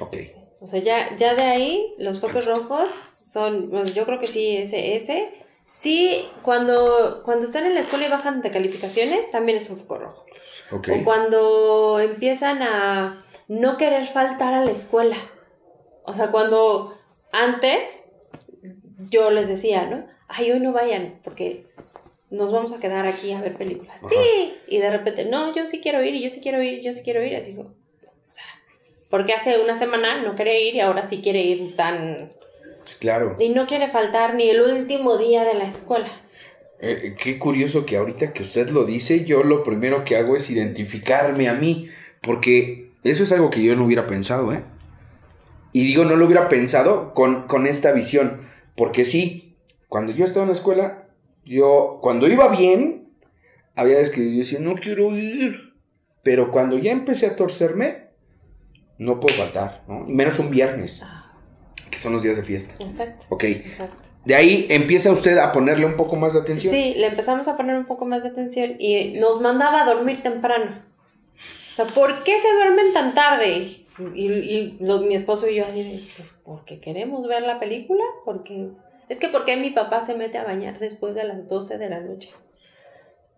Ok. 0.00 0.16
O 0.60 0.66
sea, 0.66 0.80
ya, 0.80 1.16
ya 1.16 1.34
de 1.34 1.42
ahí 1.42 1.94
los 1.98 2.20
focos 2.20 2.46
rojos 2.46 2.90
son, 3.22 3.70
bueno, 3.70 3.86
yo 3.86 4.04
creo 4.04 4.18
que 4.18 4.26
sí, 4.26 4.56
ese, 4.56 4.96
ese. 4.96 5.28
Sí, 5.66 6.26
cuando, 6.42 7.22
cuando 7.24 7.44
están 7.44 7.66
en 7.66 7.74
la 7.74 7.80
escuela 7.80 8.06
y 8.06 8.10
bajan 8.10 8.42
de 8.42 8.50
calificaciones, 8.50 9.30
también 9.30 9.58
es 9.58 9.70
un 9.70 9.78
foco 9.78 9.98
rojo. 9.98 10.24
O 10.70 11.04
cuando 11.04 12.00
empiezan 12.00 12.62
a 12.62 13.18
no 13.48 13.76
querer 13.76 14.06
faltar 14.06 14.54
a 14.54 14.64
la 14.64 14.70
escuela. 14.70 15.16
O 16.04 16.12
sea, 16.14 16.30
cuando 16.30 16.98
antes 17.32 18.08
yo 19.10 19.30
les 19.30 19.48
decía, 19.48 19.84
¿no? 19.86 20.06
Ay, 20.28 20.52
hoy 20.52 20.60
no 20.60 20.72
vayan 20.72 21.20
porque 21.24 21.66
nos 22.30 22.52
vamos 22.52 22.72
a 22.72 22.80
quedar 22.80 23.06
aquí 23.06 23.32
a 23.32 23.40
ver 23.40 23.56
películas. 23.56 24.00
Sí. 24.08 24.54
Y 24.66 24.78
de 24.78 24.90
repente, 24.90 25.24
no, 25.24 25.54
yo 25.54 25.66
sí 25.66 25.80
quiero 25.80 26.02
ir 26.02 26.14
y 26.14 26.22
yo 26.22 26.30
sí 26.30 26.40
quiero 26.40 26.62
ir, 26.62 26.82
yo 26.82 26.92
sí 26.92 27.02
quiero 27.02 27.24
ir. 27.24 27.36
Así 27.36 27.56
o 27.58 27.72
sea, 28.28 28.44
porque 29.08 29.32
hace 29.32 29.58
una 29.58 29.76
semana 29.76 30.22
no 30.22 30.36
quería 30.36 30.60
ir 30.60 30.74
y 30.74 30.80
ahora 30.80 31.02
sí 31.02 31.20
quiere 31.22 31.40
ir 31.40 31.76
tan... 31.76 32.30
Claro. 33.00 33.36
Y 33.38 33.50
no 33.50 33.66
quiere 33.66 33.88
faltar 33.88 34.34
ni 34.34 34.48
el 34.48 34.62
último 34.62 35.18
día 35.18 35.44
de 35.44 35.54
la 35.54 35.64
escuela. 35.64 36.10
Eh, 36.80 37.16
qué 37.18 37.38
curioso 37.38 37.84
que 37.84 37.96
ahorita 37.96 38.32
que 38.32 38.42
usted 38.42 38.68
lo 38.70 38.84
dice, 38.84 39.24
yo 39.24 39.42
lo 39.42 39.64
primero 39.64 40.04
que 40.04 40.16
hago 40.16 40.36
es 40.36 40.48
identificarme 40.50 41.48
a 41.48 41.54
mí, 41.54 41.88
porque 42.22 42.92
eso 43.02 43.24
es 43.24 43.32
algo 43.32 43.50
que 43.50 43.62
yo 43.62 43.74
no 43.74 43.84
hubiera 43.84 44.06
pensado, 44.06 44.52
¿eh? 44.52 44.62
Y 45.72 45.84
digo, 45.84 46.04
no 46.04 46.16
lo 46.16 46.24
hubiera 46.24 46.48
pensado 46.48 47.14
con, 47.14 47.46
con 47.46 47.66
esta 47.66 47.92
visión, 47.92 48.40
porque 48.76 49.04
sí, 49.04 49.56
cuando 49.88 50.12
yo 50.12 50.24
estaba 50.24 50.44
en 50.44 50.50
la 50.50 50.56
escuela, 50.56 51.08
yo, 51.44 51.98
cuando 52.00 52.28
iba 52.28 52.48
bien, 52.48 53.08
había 53.74 53.96
veces 53.96 54.14
que 54.14 54.32
yo 54.32 54.38
decía, 54.38 54.60
no 54.60 54.74
quiero 54.74 55.16
ir, 55.16 55.74
pero 56.22 56.50
cuando 56.50 56.78
ya 56.78 56.92
empecé 56.92 57.26
a 57.26 57.36
torcerme, 57.36 58.08
no 58.98 59.18
puedo 59.20 59.34
faltar, 59.34 59.84
¿no? 59.88 60.00
menos 60.00 60.38
un 60.38 60.50
viernes, 60.50 61.00
ah. 61.02 61.32
que 61.90 61.98
son 61.98 62.12
los 62.12 62.22
días 62.22 62.36
de 62.36 62.44
fiesta. 62.44 62.74
Exacto. 62.82 63.26
Ok. 63.30 63.44
Exacto. 63.44 64.07
De 64.28 64.34
ahí 64.34 64.66
empieza 64.68 65.10
usted 65.10 65.38
a 65.38 65.52
ponerle 65.52 65.86
un 65.86 65.96
poco 65.96 66.14
más 66.14 66.34
de 66.34 66.40
atención. 66.40 66.70
Sí, 66.70 66.92
le 66.98 67.06
empezamos 67.06 67.48
a 67.48 67.56
poner 67.56 67.78
un 67.78 67.86
poco 67.86 68.04
más 68.04 68.22
de 68.22 68.28
atención 68.28 68.76
y 68.78 69.18
nos 69.18 69.40
mandaba 69.40 69.80
a 69.80 69.86
dormir 69.86 70.22
temprano. 70.22 70.66
O 70.66 71.74
sea, 71.74 71.86
¿por 71.86 72.24
qué 72.24 72.38
se 72.38 72.52
duermen 72.52 72.92
tan 72.92 73.14
tarde? 73.14 73.80
Y, 74.14 74.76
mi 74.80 75.14
esposo 75.14 75.48
y 75.48 75.54
yo, 75.54 75.64
pues 75.64 76.34
porque 76.44 76.78
queremos 76.78 77.26
ver 77.26 77.42
la 77.44 77.58
película, 77.58 78.04
porque... 78.26 78.68
Es 79.08 79.18
que 79.18 79.28
¿por 79.28 79.46
qué 79.46 79.56
mi 79.56 79.70
papá 79.70 80.02
se 80.02 80.14
mete 80.14 80.36
a 80.36 80.44
bañar 80.44 80.78
después 80.78 81.14
de 81.14 81.24
las 81.24 81.48
12 81.48 81.78
de 81.78 81.88
la 81.88 82.00
noche? 82.00 82.28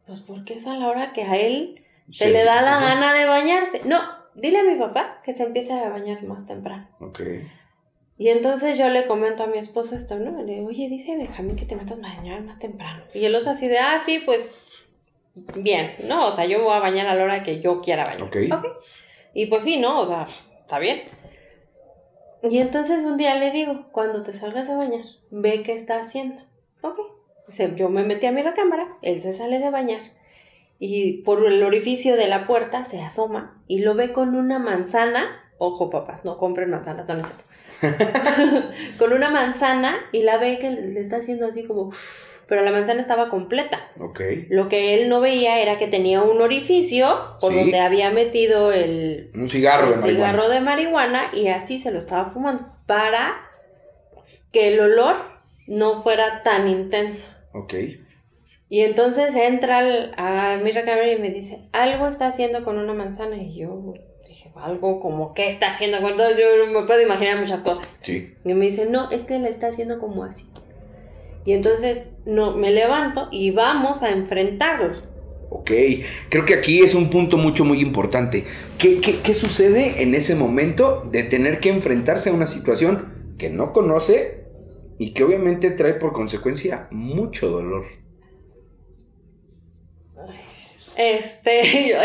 Pues 0.08 0.18
porque 0.18 0.54
es 0.54 0.66
a 0.66 0.74
la 0.74 0.88
hora 0.88 1.12
que 1.12 1.22
a 1.22 1.36
él 1.36 1.84
se 2.10 2.32
le 2.32 2.42
da 2.42 2.62
la 2.62 2.80
gana 2.80 3.14
de 3.14 3.26
bañarse. 3.26 3.82
No, 3.84 4.00
dile 4.34 4.58
a 4.58 4.64
mi 4.64 4.74
papá 4.74 5.20
que 5.24 5.32
se 5.32 5.44
empiece 5.44 5.72
a 5.72 5.88
bañar 5.88 6.20
más 6.24 6.46
temprano. 6.46 6.88
Ok. 6.98 7.20
Y 8.20 8.28
entonces 8.28 8.76
yo 8.76 8.90
le 8.90 9.06
comento 9.06 9.44
a 9.44 9.46
mi 9.46 9.56
esposo 9.56 9.96
esto, 9.96 10.18
¿no? 10.18 10.42
Le 10.42 10.56
digo, 10.56 10.66
oye, 10.66 10.90
dice 10.90 11.16
Benjamín 11.16 11.56
que 11.56 11.64
te 11.64 11.74
metas 11.74 11.96
a 11.96 12.02
bañar 12.02 12.42
más 12.42 12.58
temprano. 12.58 13.02
Y 13.14 13.24
el 13.24 13.34
otro 13.34 13.52
así 13.52 13.66
de, 13.66 13.78
ah, 13.78 13.96
sí, 14.04 14.20
pues, 14.26 14.54
bien, 15.56 15.94
¿no? 16.06 16.26
O 16.26 16.30
sea, 16.30 16.44
yo 16.44 16.62
voy 16.62 16.74
a 16.74 16.80
bañar 16.80 17.06
a 17.06 17.14
la 17.14 17.24
hora 17.24 17.42
que 17.42 17.62
yo 17.62 17.80
quiera 17.80 18.04
bañar. 18.04 18.24
Ok. 18.24 18.36
Y 19.32 19.46
pues 19.46 19.62
sí, 19.62 19.78
¿no? 19.78 20.00
O 20.00 20.06
sea, 20.06 20.26
está 20.58 20.78
bien. 20.78 21.00
Y 22.42 22.58
entonces 22.58 23.04
un 23.04 23.16
día 23.16 23.36
le 23.36 23.52
digo, 23.52 23.86
cuando 23.90 24.22
te 24.22 24.34
salgas 24.34 24.68
a 24.68 24.76
bañar, 24.76 25.06
ve 25.30 25.62
qué 25.62 25.72
está 25.72 25.98
haciendo. 25.98 26.42
Ok. 26.82 26.98
yo 27.74 27.88
me 27.88 28.02
metí 28.02 28.26
a 28.26 28.32
mi 28.32 28.44
cámara, 28.52 28.98
él 29.00 29.22
se 29.22 29.32
sale 29.32 29.60
de 29.60 29.70
bañar. 29.70 30.02
y 30.78 31.22
por 31.22 31.46
el 31.46 31.62
orificio 31.62 32.16
de 32.16 32.28
la 32.28 32.46
puerta 32.46 32.84
se 32.84 33.00
asoma 33.00 33.62
y 33.66 33.78
lo 33.78 33.94
ve 33.94 34.12
con 34.12 34.34
una 34.34 34.58
manzana. 34.58 35.42
Ojo, 35.56 35.88
papás, 35.88 36.26
no 36.26 36.36
compren 36.36 36.70
manzanas, 36.70 37.08
no 37.08 37.14
necesito. 37.14 37.49
con 38.98 39.12
una 39.12 39.30
manzana 39.30 39.96
y 40.12 40.22
la 40.22 40.38
ve 40.38 40.58
que 40.58 40.70
le 40.70 41.00
está 41.00 41.16
haciendo 41.16 41.46
así 41.46 41.64
como 41.64 41.90
pero 42.46 42.62
la 42.62 42.72
manzana 42.72 43.00
estaba 43.00 43.28
completa. 43.28 43.78
Ok. 44.00 44.20
Lo 44.48 44.68
que 44.68 44.94
él 44.94 45.08
no 45.08 45.20
veía 45.20 45.60
era 45.60 45.78
que 45.78 45.86
tenía 45.86 46.20
un 46.22 46.40
orificio 46.42 47.36
por 47.40 47.52
Sí. 47.52 47.60
donde 47.60 47.78
había 47.78 48.10
metido 48.10 48.72
el, 48.72 49.30
Un 49.34 49.48
cigarro 49.48 49.86
de 49.90 49.94
el 49.94 50.00
marihuana. 50.00 50.32
cigarro 50.32 50.48
de 50.48 50.60
marihuana 50.60 51.30
y 51.32 51.46
así 51.46 51.78
se 51.78 51.92
lo 51.92 51.98
estaba 52.00 52.30
fumando 52.32 52.66
para 52.86 53.40
que 54.50 54.66
el 54.74 54.80
olor 54.80 55.14
no 55.68 56.02
fuera 56.02 56.42
tan 56.42 56.68
intenso. 56.68 57.28
Ok. 57.52 57.74
Y 58.68 58.80
entonces 58.80 59.32
entra 59.36 59.78
al- 59.78 60.12
a 60.16 60.58
mi 60.60 60.72
recámara 60.72 61.12
y 61.12 61.20
me 61.20 61.30
dice, 61.30 61.68
algo 61.70 62.08
está 62.08 62.26
haciendo 62.26 62.64
con 62.64 62.78
una 62.78 62.94
manzana. 62.94 63.36
Y 63.36 63.56
yo 63.60 63.94
algo 64.56 65.00
como, 65.00 65.34
¿qué 65.34 65.48
está 65.48 65.68
haciendo 65.68 66.00
con 66.00 66.16
todo? 66.16 66.30
Yo 66.30 66.66
me 66.72 66.86
puedo 66.86 67.00
imaginar 67.00 67.38
muchas 67.38 67.62
cosas. 67.62 67.98
Sí. 68.02 68.34
Y 68.44 68.54
me 68.54 68.66
dice, 68.66 68.86
no, 68.86 69.10
es 69.10 69.22
que 69.22 69.38
la 69.38 69.48
está 69.48 69.68
haciendo 69.68 69.98
como 69.98 70.24
así. 70.24 70.44
Y 71.44 71.52
entonces 71.52 72.12
no, 72.26 72.56
me 72.56 72.70
levanto 72.70 73.28
y 73.30 73.50
vamos 73.50 74.02
a 74.02 74.10
enfrentarlo. 74.10 74.92
Ok, 75.48 75.70
creo 76.28 76.44
que 76.44 76.54
aquí 76.54 76.80
es 76.80 76.94
un 76.94 77.10
punto 77.10 77.36
mucho, 77.36 77.64
muy 77.64 77.80
importante. 77.80 78.44
¿Qué, 78.78 79.00
qué, 79.00 79.18
qué 79.18 79.34
sucede 79.34 80.02
en 80.02 80.14
ese 80.14 80.36
momento 80.36 81.08
de 81.10 81.24
tener 81.24 81.58
que 81.58 81.70
enfrentarse 81.70 82.30
a 82.30 82.32
una 82.32 82.46
situación 82.46 83.34
que 83.36 83.50
no 83.50 83.72
conoce 83.72 84.44
y 84.98 85.12
que 85.12 85.24
obviamente 85.24 85.70
trae 85.70 85.94
por 85.94 86.12
consecuencia 86.12 86.86
mucho 86.90 87.48
dolor? 87.48 87.86
Este, 90.96 91.88
yo, 91.88 91.96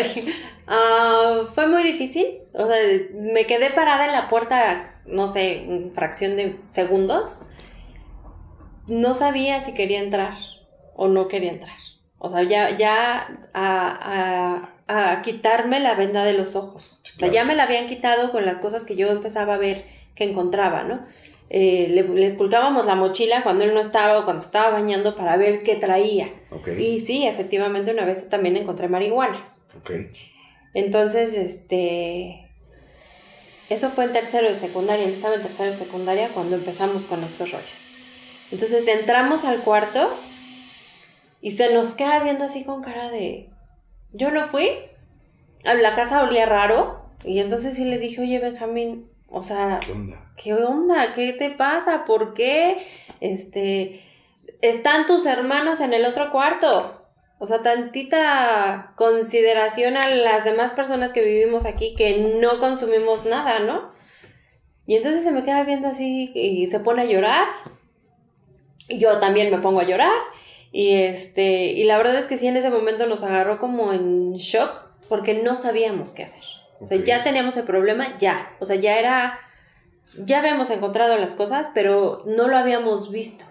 ah, 0.67 1.43
fue 1.54 1.67
muy 1.67 1.84
difícil. 1.84 2.25
O 2.54 2.65
sea, 2.67 2.75
me 3.13 3.45
quedé 3.45 3.69
parada 3.71 4.06
en 4.06 4.12
la 4.13 4.28
puerta, 4.30 5.01
no 5.06 5.28
sé, 5.28 5.89
fracción 5.93 6.36
de 6.38 6.58
segundos. 6.67 7.47
No 8.88 9.13
sabía 9.13 9.62
si 9.62 9.73
quería 9.73 9.99
entrar 9.99 10.34
o 10.95 11.08
no 11.08 11.28
quería 11.28 11.51
entrar. 11.51 11.75
O 12.19 12.30
sea, 12.30 12.43
ya, 12.43 12.75
ya 12.78 13.39
a, 13.54 14.69
a- 14.88 15.12
a 15.12 15.21
quitarme 15.23 15.80
la 15.80 15.95
venda 15.95 16.23
de 16.23 16.34
los 16.34 16.56
ojos. 16.56 17.01
O 17.04 17.08
sea, 17.08 17.15
claro. 17.30 17.34
ya 17.34 17.43
me 17.43 17.56
la 17.56 17.63
habían 17.63 17.88
quitado 17.88 18.32
con 18.32 18.45
las 18.45 18.60
cosas 18.60 18.86
que 18.86 18.95
yo 18.95 19.08
empezaba 19.08 19.56
a 19.56 19.58
ver 19.58 19.86
que 20.13 20.23
encontraba, 20.25 20.84
¿no? 20.84 21.06
Eh, 21.49 21.88
le, 21.89 22.04
le 22.04 22.25
esculcábamos 22.25 22.86
la 22.86 22.93
mochila 22.95 23.41
cuando 23.43 23.63
él 23.63 23.73
no 23.73 23.80
estaba 23.80 24.19
o 24.19 24.25
cuando 24.25 24.43
estaba 24.43 24.69
bañando 24.69 25.15
para 25.15 25.38
ver 25.38 25.63
qué 25.63 25.75
traía. 25.75 26.30
Ok. 26.51 26.69
Y 26.80 26.99
sí, 26.99 27.25
efectivamente 27.25 27.91
una 27.91 28.06
vez 28.06 28.30
también 28.30 28.58
encontré 28.58 28.88
marihuana. 28.88 29.51
Ok. 29.78 29.91
Entonces, 30.75 31.33
este... 31.33 32.41
Eso 33.67 33.89
fue 33.89 34.03
en 34.03 34.11
tercero 34.11 34.47
de 34.47 34.53
secundaria, 34.53 35.05
él 35.05 35.13
estaba 35.13 35.33
en 35.33 35.41
tercero 35.41 35.71
de 35.71 35.77
secundaria 35.77 36.29
cuando 36.29 36.55
empezamos 36.55 37.05
con 37.05 37.23
estos 37.23 37.51
rollos. 37.51 37.95
Entonces 38.51 38.88
entramos 38.88 39.43
al 39.43 39.61
cuarto 39.61 40.15
y 41.41 41.51
se 41.51 41.73
nos 41.73 41.95
queda 41.95 42.19
viendo 42.19 42.43
así 42.43 42.63
con 42.63 42.83
cara 42.83 43.09
de... 43.09 43.49
Yo 44.13 44.29
no 44.29 44.45
fui, 44.45 44.69
a 45.63 45.73
la 45.73 45.95
casa 45.95 46.21
olía 46.21 46.45
raro 46.45 47.09
y 47.23 47.39
entonces 47.39 47.75
sí 47.75 47.85
le 47.85 47.97
dije, 47.97 48.21
oye 48.21 48.38
Benjamín, 48.38 49.09
o 49.29 49.41
sea, 49.41 49.79
¿Qué 49.83 49.91
onda? 49.91 50.31
¿qué 50.38 50.53
onda? 50.53 51.13
¿Qué 51.15 51.33
te 51.33 51.49
pasa? 51.49 52.05
¿Por 52.05 52.35
qué? 52.35 52.77
Este, 53.19 54.03
están 54.61 55.07
tus 55.07 55.25
hermanos 55.25 55.79
en 55.79 55.93
el 55.93 56.05
otro 56.05 56.31
cuarto. 56.31 57.04
O 57.37 57.47
sea, 57.47 57.61
tantita 57.61 58.93
consideración 58.95 59.97
a 59.97 60.09
las 60.09 60.45
demás 60.45 60.71
personas 60.71 61.11
que 61.11 61.21
vivimos 61.21 61.65
aquí 61.65 61.93
que 61.95 62.17
no 62.39 62.59
consumimos 62.59 63.25
nada, 63.25 63.59
¿no? 63.59 63.91
Y 64.87 64.95
entonces 64.95 65.23
se 65.23 65.31
me 65.31 65.43
queda 65.43 65.63
viendo 65.63 65.87
así 65.87 66.31
y 66.33 66.67
se 66.67 66.79
pone 66.79 67.01
a 67.01 67.05
llorar. 67.05 67.47
Yo 68.87 69.17
también 69.19 69.51
me 69.51 69.57
pongo 69.57 69.79
a 69.81 69.85
llorar. 69.85 70.13
Y 70.71 70.93
este, 70.93 71.71
y 71.71 71.83
la 71.85 71.97
verdad 71.97 72.17
es 72.17 72.27
que 72.27 72.37
sí 72.37 72.47
en 72.47 72.57
ese 72.57 72.69
momento 72.69 73.07
nos 73.07 73.23
agarró 73.23 73.59
como 73.59 73.93
en 73.93 74.33
shock 74.33 74.89
porque 75.09 75.33
no 75.33 75.55
sabíamos 75.55 76.13
qué 76.13 76.23
hacer. 76.23 76.43
O 76.79 76.87
sea, 76.87 76.97
Ok. 76.97 77.03
ya 77.05 77.23
teníamos 77.23 77.57
el 77.57 77.63
problema, 77.63 78.17
ya. 78.17 78.55
O 78.59 78.65
sea, 78.65 78.75
ya 78.75 78.97
era. 78.99 79.39
Ya 80.17 80.39
habíamos 80.39 80.69
encontrado 80.69 81.17
las 81.17 81.35
cosas, 81.35 81.71
pero 81.73 82.23
no 82.25 82.47
lo 82.47 82.57
habíamos 82.57 83.11
visto. 83.11 83.45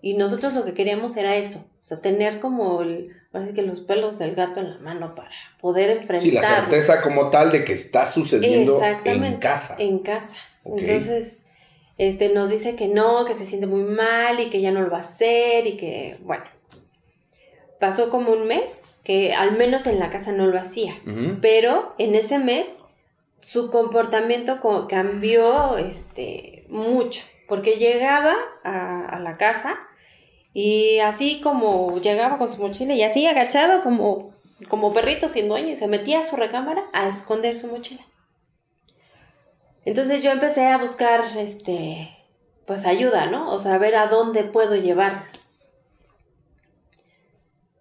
Y 0.00 0.14
nosotros 0.14 0.54
lo 0.54 0.64
que 0.64 0.74
queríamos 0.74 1.16
era 1.16 1.36
eso. 1.36 1.64
Sea, 1.88 2.00
tener 2.00 2.40
como 2.40 2.82
el. 2.82 3.12
Parece 3.32 3.52
que 3.54 3.62
los 3.62 3.80
pelos 3.80 4.18
del 4.18 4.34
gato 4.34 4.60
en 4.60 4.70
la 4.70 4.78
mano 4.78 5.14
para 5.14 5.30
poder 5.60 5.90
enfrentar. 5.90 6.20
Sí, 6.20 6.30
la 6.30 6.42
certeza 6.42 7.00
como 7.02 7.30
tal 7.30 7.52
de 7.52 7.64
que 7.64 7.72
está 7.74 8.06
sucediendo 8.06 8.78
en 9.26 9.36
casa. 9.38 9.76
En 9.78 9.98
casa. 9.98 10.36
Entonces, 10.64 11.42
este, 11.98 12.28
nos 12.30 12.50
dice 12.50 12.74
que 12.76 12.88
no, 12.88 13.24
que 13.24 13.34
se 13.34 13.46
siente 13.46 13.66
muy 13.66 13.82
mal 13.82 14.40
y 14.40 14.50
que 14.50 14.60
ya 14.60 14.70
no 14.70 14.80
lo 14.82 14.90
va 14.90 14.98
a 14.98 15.00
hacer 15.00 15.66
y 15.66 15.76
que, 15.76 16.16
bueno. 16.22 16.44
Pasó 17.80 18.10
como 18.10 18.32
un 18.32 18.46
mes 18.46 18.98
que 19.04 19.32
al 19.34 19.56
menos 19.56 19.86
en 19.86 19.98
la 19.98 20.10
casa 20.10 20.32
no 20.32 20.46
lo 20.46 20.58
hacía. 20.58 20.94
Pero 21.40 21.94
en 21.98 22.14
ese 22.14 22.38
mes 22.38 22.66
su 23.40 23.70
comportamiento 23.70 24.60
co- 24.60 24.88
cambió 24.88 25.76
este, 25.78 26.66
mucho, 26.68 27.22
porque 27.46 27.76
llegaba 27.76 28.34
a, 28.64 29.06
a 29.06 29.20
la 29.20 29.36
casa 29.36 29.78
y 30.60 30.98
así 30.98 31.40
como 31.40 32.00
llegaba 32.00 32.36
con 32.36 32.50
su 32.50 32.60
mochila 32.60 32.92
y 32.92 33.04
así 33.04 33.24
agachado 33.28 33.80
como, 33.80 34.34
como 34.66 34.92
perrito 34.92 35.28
sin 35.28 35.46
dueño 35.46 35.68
y 35.68 35.76
se 35.76 35.86
metía 35.86 36.18
a 36.18 36.24
su 36.24 36.34
recámara 36.34 36.82
a 36.92 37.08
esconder 37.08 37.56
su 37.56 37.68
mochila. 37.68 38.04
Entonces 39.84 40.20
yo 40.24 40.32
empecé 40.32 40.66
a 40.66 40.78
buscar 40.78 41.22
este 41.36 42.10
pues 42.66 42.86
ayuda, 42.86 43.26
¿no? 43.26 43.54
O 43.54 43.60
sea, 43.60 43.76
a 43.76 43.78
ver 43.78 43.94
a 43.94 44.08
dónde 44.08 44.42
puedo 44.42 44.74
llevar. 44.74 45.26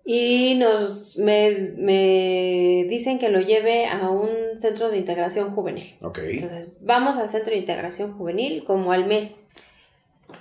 Y 0.06 0.54
nos 0.60 1.18
me, 1.18 1.74
me 1.78 2.86
dicen 2.88 3.18
que 3.18 3.30
lo 3.30 3.42
lleve 3.42 3.88
a 3.88 4.12
un 4.12 4.60
centro 4.60 4.92
de 4.92 5.00
integración 5.00 5.56
juvenil. 5.56 5.96
Ok. 6.04 6.20
Entonces, 6.20 6.70
vamos 6.82 7.18
al 7.18 7.28
centro 7.28 7.54
de 7.54 7.58
integración 7.58 8.16
juvenil 8.16 8.64
como 8.66 8.92
al 8.92 9.08
mes. 9.08 9.46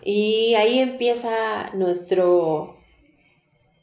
Y 0.09 0.55
ahí 0.55 0.79
empieza 0.79 1.71
nuestro, 1.75 2.77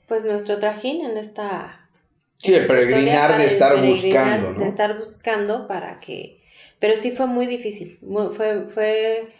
pues 0.07 0.23
nuestro 0.23 0.57
trajín 0.57 1.03
en 1.05 1.17
esta... 1.17 1.89
Sí, 2.37 2.53
el 2.53 2.65
peregrinar 2.65 3.37
de 3.37 3.45
estar 3.45 3.73
peregrinar, 3.75 4.39
buscando, 4.39 4.51
¿no? 4.53 4.59
De 4.59 4.67
estar 4.69 4.97
buscando 4.97 5.67
para 5.67 5.99
que... 5.99 6.41
Pero 6.79 6.95
sí 6.95 7.11
fue 7.11 7.25
muy 7.27 7.45
difícil, 7.45 7.97
muy- 8.01 8.33
fue, 8.33 8.69
fue, 8.69 9.33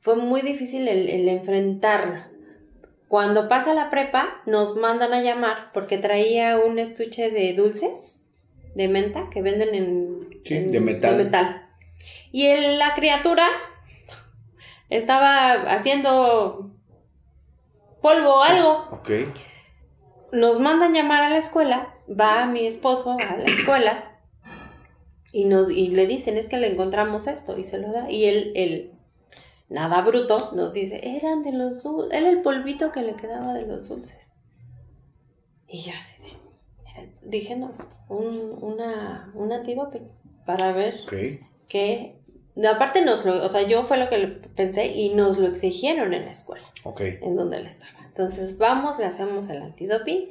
fue 0.00 0.16
muy 0.16 0.40
difícil 0.40 0.88
el, 0.88 1.10
el 1.10 1.28
enfrentarlo. 1.28 2.22
Cuando 3.08 3.48
pasa 3.50 3.74
la 3.74 3.90
prepa, 3.90 4.40
nos 4.46 4.76
mandan 4.76 5.12
a 5.12 5.20
llamar 5.22 5.72
porque 5.74 5.98
traía 5.98 6.58
un 6.58 6.78
estuche 6.78 7.30
de 7.30 7.52
dulces 7.52 8.20
de 8.74 8.88
menta 8.88 9.28
que 9.30 9.42
venden 9.42 9.74
en, 9.74 10.28
Sí, 10.44 10.54
en- 10.54 10.68
de 10.68 10.80
metal. 10.80 11.66
Y 12.32 12.46
el- 12.46 12.78
la 12.78 12.94
criatura 12.94 13.46
estaba 14.90 15.52
haciendo 15.72 16.70
polvo 18.00 18.36
o 18.36 18.42
algo. 18.42 18.88
Ok. 18.92 19.10
Nos 20.32 20.60
mandan 20.60 20.92
llamar 20.92 21.22
a 21.22 21.30
la 21.30 21.38
escuela, 21.38 21.94
va 22.08 22.46
mi 22.46 22.66
esposo 22.66 23.12
a 23.12 23.36
la 23.36 23.44
escuela 23.44 24.20
y, 25.32 25.46
nos, 25.46 25.70
y 25.70 25.88
le 25.88 26.06
dicen, 26.06 26.36
es 26.36 26.48
que 26.48 26.58
le 26.58 26.70
encontramos 26.70 27.26
esto 27.26 27.58
y 27.58 27.64
se 27.64 27.78
lo 27.78 27.92
da. 27.92 28.10
Y 28.10 28.26
él, 28.26 28.52
él, 28.54 28.92
nada 29.68 30.02
bruto, 30.02 30.52
nos 30.52 30.72
dice, 30.72 31.00
eran 31.16 31.42
de 31.42 31.52
los 31.52 31.82
dulces, 31.82 32.18
era 32.18 32.28
el 32.28 32.42
polvito 32.42 32.92
que 32.92 33.02
le 33.02 33.14
quedaba 33.14 33.54
de 33.54 33.66
los 33.66 33.88
dulces. 33.88 34.32
Y 35.66 35.82
yo 35.82 35.92
así 35.98 36.18
dije, 37.22 37.56
no, 37.56 37.70
un, 38.08 38.58
una, 38.62 39.30
un 39.34 39.52
antidoping 39.52 40.08
para 40.46 40.72
ver 40.72 40.96
que... 41.68 42.17
aparte 42.66 43.04
nos 43.04 43.24
lo, 43.24 43.44
o 43.44 43.48
sea, 43.48 43.62
yo 43.62 43.84
fue 43.84 43.96
lo 43.98 44.08
que 44.08 44.18
le 44.18 44.26
pensé 44.28 44.86
y 44.86 45.14
nos 45.14 45.38
lo 45.38 45.46
exigieron 45.46 46.12
en 46.14 46.24
la 46.24 46.32
escuela 46.32 46.66
Ok. 46.84 47.00
en 47.00 47.36
donde 47.36 47.58
él 47.58 47.66
estaba. 47.66 48.04
Entonces 48.06 48.58
vamos, 48.58 48.98
le 48.98 49.04
hacemos 49.04 49.48
el 49.48 49.62
antidoping 49.62 50.28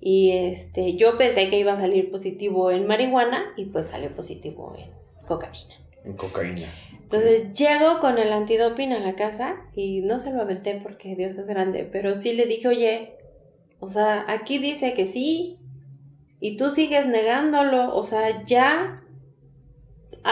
y 0.00 0.30
este, 0.32 0.94
yo 0.96 1.18
pensé 1.18 1.48
que 1.48 1.58
iba 1.58 1.72
a 1.72 1.76
salir 1.76 2.10
positivo 2.10 2.70
en 2.70 2.86
marihuana 2.86 3.44
y 3.56 3.64
pues 3.66 3.86
salió 3.86 4.12
positivo 4.12 4.76
en 4.78 4.90
cocaína. 5.26 5.74
En 6.04 6.16
cocaína. 6.16 6.72
Entonces 7.02 7.52
llego 7.56 8.00
con 8.00 8.18
el 8.18 8.32
antidoping 8.32 8.92
a 8.92 8.98
la 8.98 9.14
casa 9.14 9.56
y 9.74 10.00
no 10.02 10.18
se 10.20 10.32
lo 10.32 10.42
aventé 10.42 10.80
porque 10.82 11.16
Dios 11.16 11.36
es 11.38 11.46
grande, 11.46 11.88
pero 11.90 12.14
sí 12.14 12.32
le 12.34 12.46
dije, 12.46 12.68
oye, 12.68 13.12
o 13.80 13.88
sea, 13.88 14.24
aquí 14.28 14.58
dice 14.58 14.92
que 14.94 15.06
sí 15.06 15.58
y 16.40 16.56
tú 16.56 16.70
sigues 16.70 17.06
negándolo, 17.06 17.94
o 17.96 18.02
sea, 18.04 18.44
ya 18.44 19.02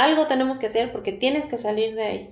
algo 0.02 0.26
tenemos 0.26 0.58
que 0.58 0.66
hacer 0.66 0.92
porque 0.92 1.12
tienes 1.12 1.46
que 1.46 1.58
salir 1.58 1.94
de 1.94 2.02
ahí. 2.02 2.30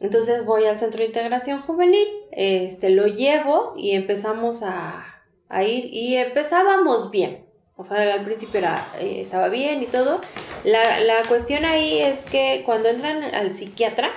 Entonces 0.00 0.44
voy 0.44 0.64
al 0.64 0.78
centro 0.78 1.00
de 1.00 1.06
integración 1.06 1.60
juvenil, 1.60 2.08
este, 2.32 2.90
lo 2.90 3.06
llevo 3.06 3.74
y 3.76 3.92
empezamos 3.92 4.62
a, 4.62 5.22
a 5.48 5.64
ir 5.64 5.86
y 5.92 6.16
empezábamos 6.16 7.10
bien. 7.10 7.44
O 7.76 7.84
sea, 7.84 8.14
al 8.14 8.22
principio 8.22 8.58
era, 8.58 8.86
eh, 9.00 9.20
estaba 9.20 9.48
bien 9.48 9.82
y 9.82 9.86
todo. 9.86 10.20
La, 10.62 11.00
la, 11.00 11.22
cuestión 11.26 11.64
ahí 11.64 11.98
es 11.98 12.26
que 12.26 12.62
cuando 12.64 12.88
entran 12.88 13.22
al 13.22 13.52
psiquiatra, 13.52 14.10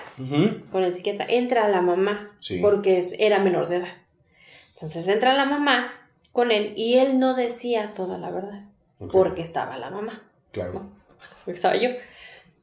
con 0.71 0.83
el 0.83 0.93
psiquiatra, 0.93 1.25
entra 1.27 1.67
la 1.67 1.81
mamá, 1.81 2.37
porque 2.61 3.03
era 3.17 3.39
menor 3.39 3.67
de 3.67 3.77
edad. 3.77 3.93
Entonces 4.73 5.07
entra 5.07 5.33
la 5.33 5.45
mamá 5.45 5.91
con 6.31 6.51
él 6.51 6.73
y 6.77 6.97
él 6.97 7.17
no 7.17 7.33
decía 7.33 7.93
toda 7.95 8.19
la 8.19 8.29
verdad, 8.29 8.61
porque 9.11 9.41
estaba 9.41 9.77
la 9.77 9.89
mamá. 9.89 10.23
Claro. 10.51 10.91
Porque 11.47 11.55
estaba 11.55 11.77
yo. 11.77 11.91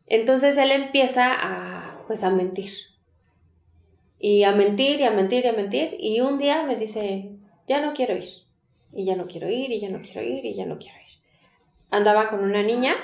Entonces 0.07 0.59
él 0.59 0.71
empieza 0.71 1.33
a, 1.33 2.05
pues, 2.07 2.23
a 2.23 2.29
mentir. 2.29 2.71
Y 4.19 4.43
a 4.43 4.53
mentir 4.53 5.01
y 5.01 5.05
a 5.05 5.11
mentir 5.11 5.47
y 5.47 5.49
a 5.49 5.55
mentir. 5.55 5.97
Y 5.99 6.21
un 6.21 6.37
día 6.37 6.65
me 6.65 6.77
dice, 6.77 7.31
ya 7.67 7.81
no 7.81 7.95
quiero 7.95 8.15
ir. 8.15 8.29
Y 8.93 9.07
ya 9.07 9.17
no 9.17 9.25
quiero 9.27 9.49
ir, 9.49 9.73
y 9.73 9.81
ya 9.81 9.89
no 9.89 10.03
quiero 10.03 10.21
ir, 10.21 10.45
y 10.45 10.53
ya 10.53 10.67
no 10.67 10.77
quiero 10.77 10.99
ir. 10.99 11.19
Andaba 11.91 12.29
con 12.29 12.45
una 12.45 12.63
niña. 12.63 12.95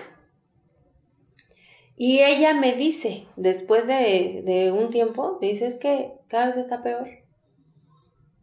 Y 1.96 2.20
ella 2.20 2.52
me 2.52 2.74
dice, 2.74 3.24
después 3.36 3.86
de, 3.86 4.42
de 4.44 4.70
un 4.70 4.90
tiempo, 4.90 5.38
me 5.40 5.48
dice, 5.48 5.66
es 5.66 5.78
que 5.78 6.12
cada 6.28 6.48
vez 6.48 6.58
está 6.58 6.82
peor. 6.82 7.08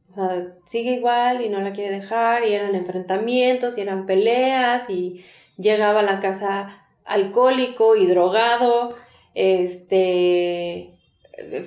O 0.09 0.13
sea, 0.15 0.55
sigue 0.65 0.93
igual 0.93 1.45
y 1.45 1.49
no 1.49 1.61
la 1.61 1.71
quiere 1.71 1.91
dejar, 1.91 2.47
y 2.47 2.53
eran 2.53 2.73
enfrentamientos, 2.73 3.77
y 3.77 3.81
eran 3.81 4.07
peleas, 4.07 4.89
y 4.89 5.23
llegaba 5.57 5.99
a 5.99 6.03
la 6.03 6.19
casa 6.19 6.86
alcohólico 7.07 7.95
y 7.95 8.07
drogado, 8.07 8.89
este, 9.33 10.93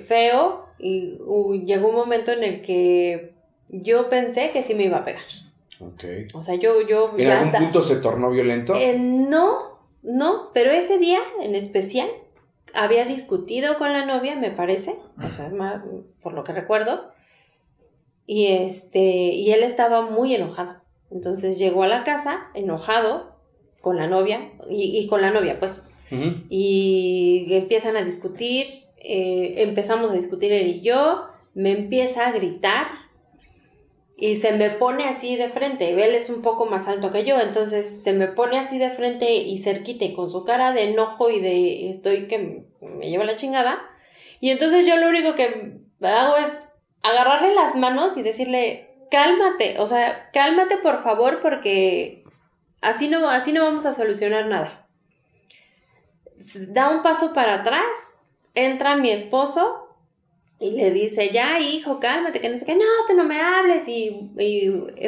feo, 0.05 0.65
y 0.79 1.17
llegó 1.65 1.89
un 1.89 1.95
momento 1.95 2.31
en 2.31 2.43
el 2.43 2.61
que 2.61 3.33
yo 3.69 4.09
pensé 4.09 4.51
que 4.51 4.63
sí 4.63 4.73
me 4.73 4.83
iba 4.83 4.97
a 4.97 5.05
pegar. 5.05 5.23
Ok. 5.79 6.03
O 6.33 6.41
sea, 6.41 6.55
yo, 6.55 6.87
yo. 6.87 7.11
¿En 7.17 7.27
algún 7.27 7.51
punto 7.51 7.81
se 7.81 7.97
tornó 7.97 8.29
violento? 8.31 8.75
Eh, 8.75 8.97
no, 8.97 9.79
no, 10.03 10.51
pero 10.53 10.71
ese 10.71 10.97
día 10.97 11.19
en 11.41 11.55
especial 11.55 12.09
había 12.73 13.05
discutido 13.05 13.77
con 13.77 13.91
la 13.91 14.05
novia, 14.05 14.35
me 14.35 14.51
parece, 14.51 14.97
o 15.17 15.31
sea, 15.31 15.49
más 15.49 15.81
por 16.21 16.33
lo 16.33 16.43
que 16.43 16.53
recuerdo, 16.53 17.11
y 18.25 18.47
este, 18.47 18.99
y 18.99 19.51
él 19.51 19.63
estaba 19.63 20.03
muy 20.03 20.33
enojado. 20.35 20.81
Entonces 21.09 21.57
llegó 21.57 21.83
a 21.83 21.87
la 21.87 22.03
casa 22.03 22.47
enojado 22.53 23.30
con 23.81 23.97
la 23.97 24.07
novia, 24.07 24.51
y, 24.69 25.05
con 25.07 25.21
la 25.21 25.31
novia, 25.31 25.59
pues, 25.59 25.83
y 26.49 27.47
empiezan 27.49 27.97
a 27.97 28.03
discutir, 28.03 28.67
eh, 28.97 29.55
empezamos 29.57 30.11
a 30.11 30.15
discutir 30.15 30.51
él 30.51 30.67
y 30.67 30.81
yo, 30.81 31.25
me 31.53 31.71
empieza 31.71 32.27
a 32.27 32.31
gritar, 32.31 32.87
y 34.21 34.35
se 34.35 34.51
me 34.51 34.69
pone 34.69 35.05
así 35.05 35.35
de 35.35 35.49
frente. 35.49 35.91
Él 35.91 36.13
es 36.13 36.29
un 36.29 36.43
poco 36.43 36.67
más 36.67 36.87
alto 36.87 37.11
que 37.11 37.25
yo, 37.25 37.39
entonces 37.39 38.03
se 38.03 38.13
me 38.13 38.27
pone 38.27 38.59
así 38.59 38.77
de 38.77 38.91
frente 38.91 39.33
y 39.33 39.57
cerquita 39.63 40.05
y 40.05 40.13
con 40.13 40.29
su 40.29 40.45
cara 40.45 40.73
de 40.73 40.91
enojo 40.91 41.31
y 41.31 41.41
de 41.41 41.89
estoy 41.89 42.27
que 42.27 42.59
me 42.81 43.09
lleva 43.09 43.23
la 43.23 43.35
chingada. 43.35 43.81
Y 44.39 44.51
entonces 44.51 44.85
yo 44.85 44.95
lo 44.97 45.09
único 45.09 45.33
que 45.33 45.79
hago 46.03 46.37
es 46.37 46.71
agarrarle 47.01 47.55
las 47.55 47.75
manos 47.75 48.15
y 48.15 48.21
decirle, 48.21 48.91
cálmate, 49.09 49.79
o 49.79 49.87
sea, 49.87 50.29
cálmate 50.31 50.77
por 50.77 51.01
favor 51.01 51.39
porque 51.41 52.20
así 52.81 53.07
no, 53.07 53.29
así 53.29 53.53
no 53.53 53.63
vamos 53.63 53.85
a 53.85 53.93
solucionar 53.93 54.47
nada. 54.47 54.87
Da 56.69 56.89
un 56.89 57.03
paso 57.03 57.33
para 57.33 57.55
atrás, 57.55 58.15
entra 58.55 58.97
mi 58.97 59.11
esposo 59.11 59.87
y 60.59 60.71
le 60.71 60.91
dice, 60.91 61.29
ya 61.31 61.59
hijo, 61.59 61.99
cálmate, 61.99 62.39
que 62.39 62.49
no 62.49 62.57
sé 62.57 62.65
qué, 62.65 62.75
no, 62.75 62.85
tú 63.07 63.15
no 63.15 63.23
me 63.23 63.39
hables. 63.39 63.87
Y, 63.87 64.31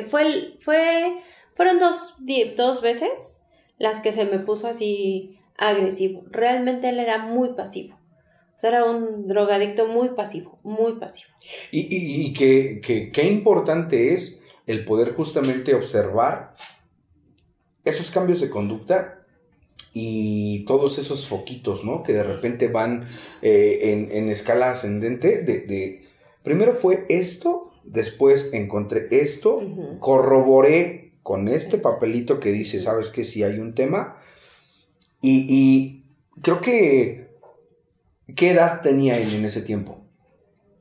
fue, 0.10 0.58
fue, 0.60 1.16
fueron 1.56 1.80
dos, 1.80 2.18
dos 2.56 2.82
veces 2.82 3.42
las 3.78 4.02
que 4.02 4.14
se 4.14 4.26
me 4.26 4.40
puso 4.40 4.68
así 4.68 5.40
agresivo. 5.58 6.24
Realmente 6.30 6.90
él 6.90 7.00
era 7.00 7.18
muy 7.18 7.54
pasivo. 7.54 8.00
O 8.56 8.60
sea, 8.60 8.70
era 8.70 8.86
un 8.86 9.28
drogadicto 9.28 9.88
muy 9.88 10.10
pasivo, 10.10 10.60
muy 10.64 10.94
pasivo. 10.94 11.34
Y, 11.72 11.82
y, 11.82 12.28
y 12.28 12.34
qué 12.34 13.28
importante 13.28 14.14
es 14.14 14.44
el 14.68 14.86
poder 14.86 15.14
justamente 15.14 15.74
observar 15.74 16.54
esos 17.86 18.12
cambios 18.12 18.42
de 18.42 18.50
conducta 18.50 19.26
y 19.94 20.66
todos 20.66 20.98
esos 20.98 21.28
foquitos, 21.28 21.86
¿no? 21.86 22.04
Que 22.04 22.14
de 22.14 22.24
repente 22.24 22.68
van 22.68 23.06
eh, 23.42 24.10
en, 24.12 24.30
escala 24.30 24.72
ascendente 24.72 25.44
de, 25.44 26.04
primero 26.42 26.74
fue 26.74 27.06
esto, 27.10 27.72
después 27.84 28.50
encontré 28.54 29.08
esto, 29.12 29.62
corroboré 30.00 31.12
con 31.22 31.48
este 31.48 31.78
papelito 31.78 32.40
que 32.40 32.52
dice, 32.52 32.80
sabes 32.80 33.10
que 33.10 33.24
si 33.24 33.44
hay 33.44 33.60
un 33.60 33.76
tema, 33.76 34.18
y, 35.22 36.04
creo 36.42 36.60
que, 36.60 37.30
¿qué 38.36 38.52
edad 38.52 38.82
tenía 38.82 39.14
él 39.14 39.34
en 39.34 39.46
ese 39.46 39.62
tiempo? 39.62 40.00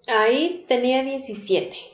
Ahí 0.08 0.64
tenía 0.66 1.04
17. 1.04 1.91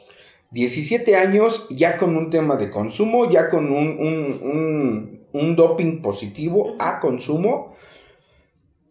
17 0.50 1.16
años 1.16 1.66
ya 1.70 1.98
con 1.98 2.16
un 2.16 2.30
tema 2.30 2.56
de 2.56 2.70
consumo, 2.70 3.30
ya 3.30 3.50
con 3.50 3.70
un 3.72 5.18
un 5.32 5.56
doping 5.56 6.00
positivo 6.00 6.76
a 6.78 7.00
consumo 7.00 7.72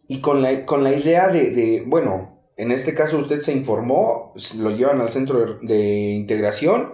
y 0.07 0.21
con 0.21 0.41
la, 0.41 0.65
con 0.65 0.83
la 0.83 0.93
idea 0.93 1.27
de, 1.27 1.83
bueno, 1.85 2.39
en 2.55 2.71
este 2.71 2.93
caso 2.93 3.17
usted 3.17 3.41
se 3.41 3.51
informó, 3.51 4.33
lo 4.57 4.71
llevan 4.71 5.01
al 5.01 5.09
centro 5.09 5.59
de, 5.61 6.11
integración 6.11 6.93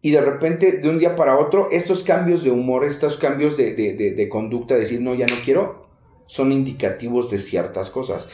y 0.00 0.12
de 0.12 0.20
repente, 0.20 0.72
de 0.78 0.88
un 0.88 0.98
día 0.98 1.16
para 1.16 1.38
otro, 1.38 1.68
estos 1.70 2.04
cambios 2.04 2.44
de 2.44 2.50
humor, 2.50 2.84
estos 2.84 3.16
cambios 3.16 3.56
de, 3.56 3.74
de, 3.74 4.28
conducta, 4.28 4.76
decir, 4.76 5.00
no, 5.00 5.14
ya 5.16 5.26
no 5.26 5.34
quiero, 5.44 5.88
son 6.26 6.52
indicativos 6.52 7.28
de 7.30 7.38
ciertas 7.38 7.90
cosas. 7.90 8.28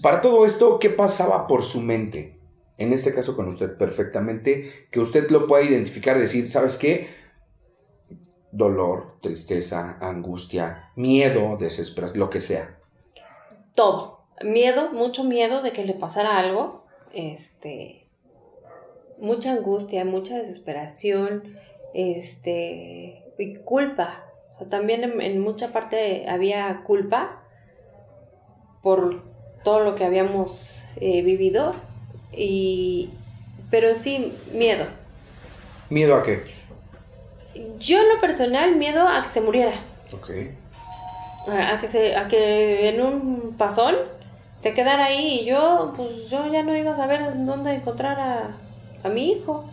Para 0.00 0.22
todo 0.22 0.46
esto, 0.46 0.78
¿qué 0.78 0.88
pasaba 0.88 1.46
por 1.46 1.64
su 1.64 1.82
mente? 1.82 2.37
En 2.78 2.92
este 2.92 3.12
caso 3.12 3.36
con 3.36 3.48
usted 3.48 3.76
perfectamente, 3.76 4.70
que 4.90 5.00
usted 5.00 5.30
lo 5.30 5.46
pueda 5.46 5.64
identificar, 5.64 6.18
decir, 6.18 6.48
¿sabes 6.48 6.76
qué? 6.76 7.08
dolor, 8.50 9.18
tristeza, 9.20 9.98
angustia, 10.00 10.90
miedo, 10.96 11.56
desesperación, 11.58 12.18
lo 12.18 12.30
que 12.30 12.40
sea. 12.40 12.78
Todo. 13.74 14.18
Miedo, 14.42 14.92
mucho 14.92 15.24
miedo 15.24 15.62
de 15.62 15.72
que 15.72 15.84
le 15.84 15.94
pasara 15.94 16.38
algo. 16.38 16.84
Este. 17.12 18.08
Mucha 19.18 19.52
angustia, 19.52 20.04
mucha 20.04 20.38
desesperación. 20.38 21.56
Este. 21.94 23.24
Y 23.38 23.56
culpa. 23.56 24.24
también 24.68 25.20
en, 25.20 25.40
mucha 25.40 25.72
parte 25.72 26.28
había 26.28 26.82
culpa 26.84 27.44
por 28.82 29.22
todo 29.64 29.80
lo 29.80 29.94
que 29.94 30.04
habíamos 30.04 30.82
eh, 30.96 31.22
vivido. 31.22 31.74
Y. 32.38 33.10
Pero 33.70 33.94
sí, 33.94 34.32
miedo. 34.52 34.86
¿Miedo 35.90 36.14
a 36.14 36.22
qué? 36.22 36.44
Yo 37.78 38.00
en 38.00 38.08
lo 38.08 38.20
personal, 38.20 38.76
miedo 38.76 39.06
a 39.06 39.22
que 39.22 39.30
se 39.30 39.40
muriera. 39.40 39.72
Ok. 40.12 40.30
A, 41.48 41.78
que 41.78 41.88
se, 41.88 42.16
a 42.16 42.28
que 42.28 42.90
en 42.90 43.02
un 43.02 43.54
pasón 43.58 43.96
se 44.58 44.74
quedara 44.74 45.06
ahí 45.06 45.40
y 45.40 45.44
yo, 45.46 45.92
pues 45.96 46.30
yo 46.30 46.50
ya 46.52 46.62
no 46.62 46.76
iba 46.76 46.92
a 46.92 46.96
saber 46.96 47.44
dónde 47.44 47.74
encontrar 47.74 48.20
a, 48.20 48.56
a 49.02 49.08
mi 49.08 49.32
hijo. 49.32 49.64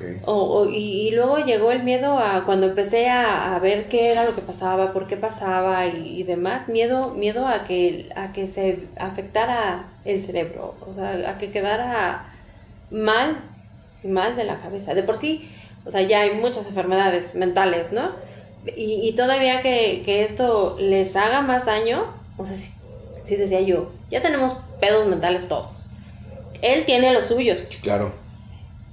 Okay. 0.00 0.20
O, 0.24 0.66
y, 0.66 1.10
luego 1.10 1.38
llegó 1.38 1.72
el 1.72 1.82
miedo 1.82 2.18
a 2.18 2.44
cuando 2.46 2.66
empecé 2.68 3.10
a, 3.10 3.54
a, 3.54 3.58
ver 3.58 3.88
qué 3.88 4.10
era 4.10 4.24
lo 4.24 4.34
que 4.34 4.40
pasaba, 4.40 4.94
por 4.94 5.06
qué 5.06 5.18
pasaba 5.18 5.86
y, 5.86 6.22
demás, 6.22 6.70
miedo, 6.70 7.14
miedo 7.14 7.46
a 7.46 7.64
que, 7.64 8.08
a 8.16 8.32
que 8.32 8.46
se 8.46 8.86
afectara 8.96 9.90
el 10.06 10.22
cerebro, 10.22 10.74
o 10.88 10.94
sea, 10.94 11.30
a 11.30 11.36
que 11.36 11.50
quedara 11.50 12.32
mal, 12.90 13.42
mal 14.02 14.36
de 14.36 14.44
la 14.44 14.58
cabeza. 14.60 14.94
De 14.94 15.02
por 15.02 15.16
sí, 15.16 15.50
o 15.84 15.90
sea, 15.90 16.00
ya 16.00 16.20
hay 16.20 16.34
muchas 16.34 16.66
enfermedades 16.66 17.34
mentales, 17.34 17.92
¿no? 17.92 18.12
Y, 18.76 19.12
todavía 19.12 19.60
que, 19.60 20.22
esto 20.22 20.76
les 20.78 21.16
haga 21.16 21.42
más 21.42 21.66
daño, 21.66 22.12
o 22.36 22.46
sea, 22.46 22.56
si, 23.22 23.36
decía 23.36 23.60
yo, 23.60 23.90
ya 24.10 24.22
tenemos 24.22 24.56
pedos 24.80 25.06
mentales 25.06 25.48
todos. 25.48 25.90
Él 26.62 26.84
tiene 26.84 27.12
los 27.12 27.26
suyos. 27.26 27.78
Claro. 27.82 28.12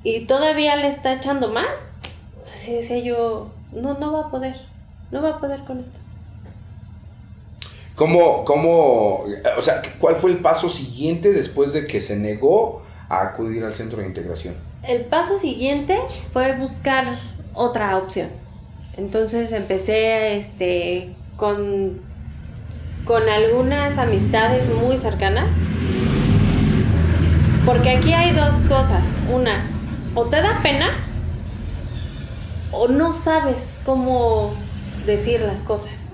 Y 0.10 0.22
todavía 0.22 0.78
le 0.78 0.88
está 0.88 1.12
echando 1.12 1.50
más. 1.50 1.92
Si 2.46 2.72
decía 2.72 3.00
yo, 3.00 3.52
no, 3.74 4.00
no 4.00 4.14
va 4.14 4.22
a 4.22 4.32
poder, 4.32 4.56
no 5.12 5.22
va 5.22 5.32
a 5.32 5.40
poder 5.42 5.66
con 5.66 5.82
esto. 5.82 6.00
¿Cómo, 7.94 8.46
cómo, 8.46 9.26
o 9.58 9.62
sea, 9.62 9.82
cuál 10.00 10.16
fue 10.16 10.32
el 10.32 10.38
paso 10.38 10.70
siguiente 10.70 11.34
después 11.34 11.74
de 11.74 11.88
que 11.88 12.00
se 12.00 12.16
negó 12.16 12.84
a 13.10 13.22
acudir 13.22 13.66
al 13.66 13.74
centro 13.74 14.00
de 14.00 14.08
integración? 14.08 14.56
el 14.84 15.04
paso 15.04 15.38
siguiente 15.38 16.00
fue 16.32 16.58
buscar 16.58 17.20
otra 17.54 17.98
opción. 17.98 18.30
Entonces 18.96 19.52
empecé 19.52 20.38
este, 20.38 21.14
con, 21.36 22.00
con 23.04 23.28
algunas 23.28 23.98
amistades 23.98 24.70
muy 24.70 24.96
cercanas. 24.96 25.54
Porque 27.66 27.90
aquí 27.90 28.14
hay 28.14 28.32
dos 28.32 28.56
cosas. 28.70 29.12
Una, 29.30 29.77
o 30.16 30.26
te 30.26 30.42
da 30.42 30.60
pena 30.62 30.90
o 32.72 32.88
no 32.88 33.14
sabes 33.14 33.80
cómo 33.86 34.54
decir 35.06 35.42
las 35.42 35.62
cosas. 35.62 36.14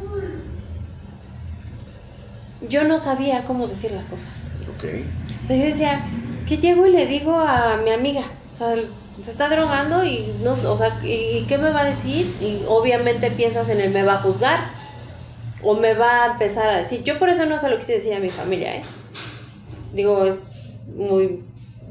Yo 2.69 2.85
no 2.85 2.99
sabía 2.99 3.43
cómo 3.45 3.67
decir 3.67 3.91
las 3.91 4.05
cosas. 4.05 4.47
Ok. 4.75 4.85
O 5.43 5.47
sea, 5.47 5.57
yo 5.57 5.65
decía, 5.65 6.05
¿qué 6.47 6.57
llego 6.57 6.87
y 6.87 6.91
le 6.91 7.07
digo 7.07 7.37
a 7.37 7.77
mi 7.77 7.91
amiga? 7.91 8.21
O 8.53 8.57
sea, 8.57 8.75
se 9.21 9.31
está 9.31 9.49
drogando 9.49 10.03
y 10.03 10.35
no, 10.41 10.53
o 10.53 10.77
sea, 10.77 10.99
¿y 11.03 11.43
qué 11.47 11.57
me 11.57 11.71
va 11.71 11.81
a 11.81 11.85
decir? 11.85 12.25
Y 12.41 12.63
obviamente 12.67 13.31
piensas 13.31 13.67
en 13.69 13.81
él, 13.81 13.91
me 13.91 14.03
va 14.03 14.13
a 14.13 14.17
juzgar 14.17 14.71
o 15.61 15.75
me 15.75 15.93
va 15.93 16.23
a 16.23 16.31
empezar 16.33 16.69
a 16.69 16.77
decir. 16.77 17.03
Yo 17.03 17.19
por 17.19 17.29
eso 17.29 17.45
no 17.45 17.59
se 17.59 17.69
lo 17.69 17.77
quise 17.77 17.93
decir 17.93 18.13
a 18.13 18.19
mi 18.19 18.29
familia, 18.29 18.77
¿eh? 18.77 18.81
Digo, 19.93 20.25
es 20.25 20.45
muy 20.95 21.43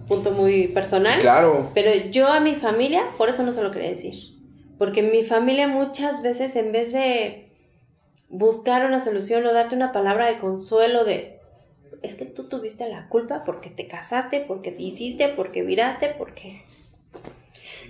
punto 0.06 0.30
muy 0.30 0.68
personal. 0.68 1.18
Claro. 1.20 1.70
Pero 1.74 1.90
yo 2.10 2.26
a 2.28 2.40
mi 2.40 2.54
familia, 2.54 3.04
por 3.16 3.28
eso 3.28 3.42
no 3.42 3.52
se 3.52 3.62
lo 3.62 3.70
quería 3.70 3.90
decir. 3.90 4.14
Porque 4.78 5.02
mi 5.02 5.22
familia 5.22 5.68
muchas 5.68 6.22
veces 6.22 6.56
en 6.56 6.72
vez 6.72 6.92
de 6.92 7.52
buscar 8.28 8.86
una 8.86 8.98
solución 9.00 9.44
o 9.46 9.52
darte 9.52 9.76
una 9.76 9.92
palabra 9.92 10.28
de 10.28 10.38
consuelo 10.38 11.04
de 11.04 11.38
es 12.02 12.16
que 12.16 12.24
tú 12.24 12.48
tuviste 12.48 12.88
la 12.88 13.08
culpa 13.08 13.42
porque 13.44 13.70
te 13.70 13.86
casaste, 13.86 14.40
porque 14.40 14.72
te 14.72 14.82
hiciste, 14.82 15.28
porque 15.28 15.62
viraste, 15.62 16.14
porque... 16.18 16.64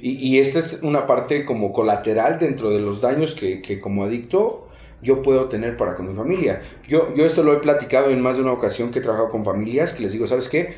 Y, 0.01 0.13
y 0.19 0.39
esta 0.39 0.59
es 0.59 0.83
una 0.83 1.07
parte 1.07 1.45
como 1.47 1.73
colateral 1.73 2.39
dentro 2.39 2.71
de 2.71 2.81
los 2.81 3.01
daños 3.01 3.35
que, 3.35 3.63
que 3.63 3.81
como 3.81 4.05
adicto 4.05 4.69
yo 5.03 5.23
puedo 5.23 5.49
tener 5.49 5.77
para 5.77 5.97
con 5.97 6.09
mi 6.09 6.15
familia. 6.15 6.63
Yo, 6.87 7.15
yo 7.15 7.27
esto 7.27 7.43
lo 7.43 7.53
he 7.53 7.59
platicado 7.59 8.11
en 8.11 8.21
más 8.21 8.37
de 8.37 8.43
una 8.43 8.53
ocasión 8.53 8.91
que 8.91 9.01
he 9.01 9.03
trabajado 9.03 9.31
con 9.31 9.45
familias, 9.45 9.93
que 9.93 10.03
les 10.03 10.13
digo, 10.13 10.27
¿sabes 10.27 10.49
qué? 10.49 10.75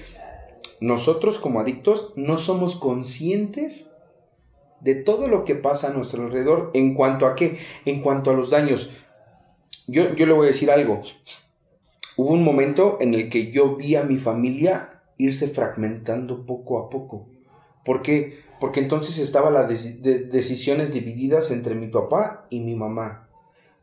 Nosotros 0.85 1.38
como 1.38 1.61
adictos 1.61 2.12
no 2.14 2.37
somos 2.37 2.77
conscientes 2.77 3.97
de 4.81 4.94
todo 4.94 5.29
lo 5.29 5.47
que 5.47 5.55
pasa 5.55 5.88
a 5.88 5.94
nuestro 5.94 6.25
alrededor 6.25 6.73
en 6.75 6.92
cuanto 6.92 7.27
a 7.27 7.35
qué, 7.35 7.57
en 7.87 8.03
cuanto 8.03 8.31
a 8.31 8.35
los 8.35 8.51
daños. 8.51 8.90
Yo, 9.87 10.12
yo 10.12 10.27
le 10.27 10.35
voy 10.35 10.44
a 10.44 10.51
decir 10.51 10.70
algo. 10.70 11.01
Hubo 12.18 12.35
un 12.35 12.44
momento 12.44 12.99
en 13.01 13.14
el 13.14 13.31
que 13.31 13.51
yo 13.51 13.77
vi 13.77 13.97
a 13.97 14.03
mi 14.03 14.18
familia 14.18 15.01
irse 15.16 15.49
fragmentando 15.49 16.44
poco 16.44 16.79
a 16.79 16.90
poco. 16.90 17.29
¿Por 17.83 18.03
qué? 18.03 18.40
Porque 18.61 18.81
entonces 18.81 19.16
estaban 19.16 19.55
las 19.55 19.70
decisiones 19.70 20.92
divididas 20.92 21.51
entre 21.51 21.75
mi 21.75 21.87
papá 21.87 22.47
y 22.51 22.61
mi 22.61 22.75
mamá. 22.75 23.31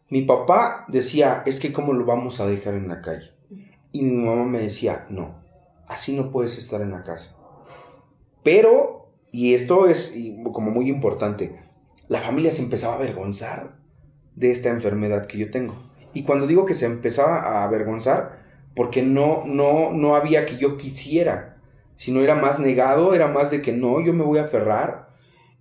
Mi 0.07 0.21
papá 0.21 0.85
decía, 0.87 1.41
es 1.47 1.59
que 1.59 1.73
cómo 1.73 1.93
lo 1.93 2.05
vamos 2.05 2.39
a 2.39 2.45
dejar 2.45 2.75
en 2.75 2.89
la 2.89 3.01
calle. 3.01 3.31
Y 3.91 4.03
mi 4.03 4.23
mamá 4.23 4.45
me 4.45 4.59
decía, 4.59 5.07
no, 5.09 5.40
así 5.91 6.15
no 6.15 6.32
puedes 6.32 6.58
estar 6.58 6.82
en 6.82 6.91
la 6.91 7.04
casa. 7.04 7.36
Pero, 8.43 9.12
y 9.32 9.54
esto 9.54 9.88
es 9.88 10.15
como 10.51 10.71
muy 10.71 10.89
importante, 10.89 11.60
la 12.08 12.21
familia 12.21 12.51
se 12.51 12.63
empezaba 12.63 12.93
a 12.93 12.97
avergonzar 12.97 13.77
de 14.36 14.51
esta 14.51 14.69
enfermedad 14.69 15.27
que 15.27 15.38
yo 15.38 15.51
tengo. 15.51 15.75
Y 16.13 16.23
cuando 16.23 16.47
digo 16.47 16.65
que 16.65 16.73
se 16.73 16.86
empezaba 16.86 17.39
a 17.39 17.63
avergonzar, 17.63 18.41
porque 18.73 19.04
no, 19.04 19.43
no, 19.45 19.91
no 19.91 20.15
había 20.15 20.45
que 20.45 20.58
yo 20.58 20.77
quisiera, 20.77 21.58
sino 21.95 22.21
era 22.21 22.36
más 22.36 22.58
negado, 22.58 23.13
era 23.13 23.27
más 23.27 23.51
de 23.51 23.62
que 23.62 23.73
no, 23.73 24.01
yo 24.01 24.13
me 24.13 24.23
voy 24.23 24.39
a 24.39 24.45
aferrar. 24.45 25.10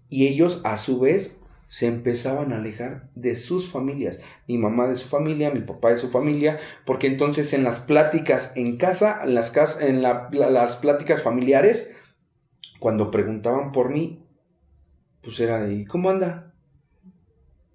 Y 0.09 0.29
ellos 0.29 0.61
a 0.65 0.77
su 0.77 1.01
vez 1.01 1.40
se 1.71 1.87
empezaban 1.87 2.53
a 2.53 2.57
alejar 2.57 3.11
de 3.15 3.37
sus 3.37 3.71
familias, 3.71 4.21
mi 4.49 4.59
mamá 4.59 4.89
de 4.89 4.97
su 4.97 5.07
familia, 5.07 5.53
mi 5.53 5.61
papá 5.61 5.91
de 5.91 5.99
su 5.99 6.11
familia, 6.11 6.59
porque 6.85 7.07
entonces 7.07 7.53
en 7.53 7.63
las 7.63 7.79
pláticas 7.79 8.55
en 8.57 8.77
casa, 8.77 9.21
en 9.23 9.35
las, 9.35 9.81
en 9.81 10.03
las 10.03 10.75
pláticas 10.75 11.23
familiares, 11.23 11.93
cuando 12.81 13.13
preguntaban 13.13 13.71
por 13.71 13.91
mí, 13.91 14.27
pues 15.23 15.39
era 15.39 15.61
de, 15.61 15.87
¿cómo 15.87 16.11
anda? 16.11 16.57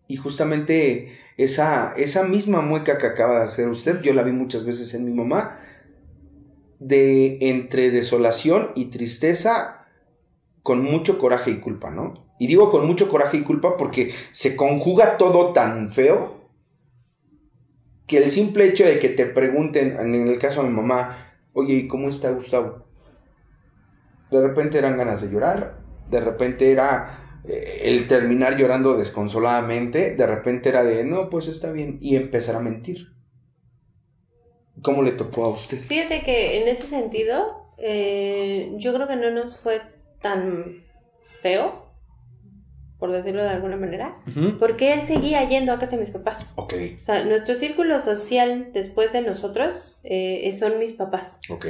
Y 0.09 0.17
justamente 0.17 1.13
esa, 1.37 1.93
esa 1.95 2.23
misma 2.23 2.59
mueca 2.59 2.97
que 2.97 3.07
acaba 3.07 3.39
de 3.39 3.45
hacer 3.45 3.69
usted, 3.69 4.01
yo 4.01 4.11
la 4.11 4.23
vi 4.23 4.33
muchas 4.33 4.65
veces 4.65 4.93
en 4.93 5.05
mi 5.05 5.13
mamá, 5.13 5.57
de 6.79 7.37
entre 7.39 7.91
desolación 7.91 8.73
y 8.75 8.87
tristeza, 8.87 9.84
con 10.65 10.81
mucho 10.83 11.19
coraje 11.19 11.51
y 11.51 11.59
culpa, 11.59 11.91
¿no? 11.91 12.15
Y 12.39 12.47
digo 12.47 12.71
con 12.71 12.87
mucho 12.87 13.07
coraje 13.07 13.37
y 13.37 13.43
culpa 13.43 13.77
porque 13.77 14.11
se 14.31 14.55
conjuga 14.55 15.15
todo 15.17 15.53
tan 15.53 15.91
feo 15.91 16.49
que 18.07 18.17
el 18.17 18.31
simple 18.31 18.65
hecho 18.65 18.83
de 18.83 18.97
que 18.97 19.09
te 19.09 19.27
pregunten, 19.27 19.95
en 19.99 20.27
el 20.27 20.39
caso 20.39 20.63
de 20.63 20.69
mi 20.69 20.75
mamá, 20.75 21.37
oye, 21.53 21.75
¿y 21.75 21.87
cómo 21.87 22.09
está 22.09 22.31
Gustavo? 22.31 22.87
De 24.31 24.41
repente 24.41 24.79
eran 24.79 24.97
ganas 24.97 25.21
de 25.21 25.31
llorar, 25.31 25.83
de 26.09 26.19
repente 26.19 26.71
era 26.71 27.41
eh, 27.47 27.81
el 27.83 28.07
terminar 28.07 28.57
llorando 28.57 28.97
desconsoladamente, 28.97 30.15
de 30.15 30.25
repente 30.25 30.69
era 30.69 30.83
de, 30.83 31.03
no, 31.03 31.29
pues 31.29 31.47
está 31.47 31.71
bien, 31.71 31.99
y 32.01 32.15
empezar 32.15 32.55
a 32.55 32.59
mentir. 32.59 33.09
¿Cómo 34.81 35.03
le 35.03 35.11
tocó 35.11 35.45
a 35.45 35.49
usted? 35.49 35.77
Fíjate 35.77 36.23
que 36.23 36.59
en 36.59 36.67
ese 36.67 36.87
sentido, 36.87 37.69
eh, 37.77 38.73
yo 38.79 38.95
creo 38.95 39.07
que 39.07 39.15
no 39.15 39.29
nos 39.29 39.59
fue 39.59 39.94
tan 40.21 40.83
feo, 41.41 41.85
por 42.99 43.11
decirlo 43.11 43.43
de 43.43 43.49
alguna 43.49 43.75
manera, 43.75 44.17
porque 44.59 44.93
él 44.93 45.01
seguía 45.01 45.47
yendo 45.47 45.71
a 45.71 45.79
casa 45.79 45.95
de 45.95 46.03
mis 46.03 46.11
papás. 46.11 46.53
Ok. 46.55 46.73
O 47.01 47.05
sea, 47.05 47.23
nuestro 47.25 47.55
círculo 47.55 47.99
social 47.99 48.69
después 48.73 49.13
de 49.13 49.21
nosotros 49.21 49.99
eh, 50.03 50.51
son 50.53 50.79
mis 50.79 50.93
papás. 50.93 51.39
Ok. 51.49 51.67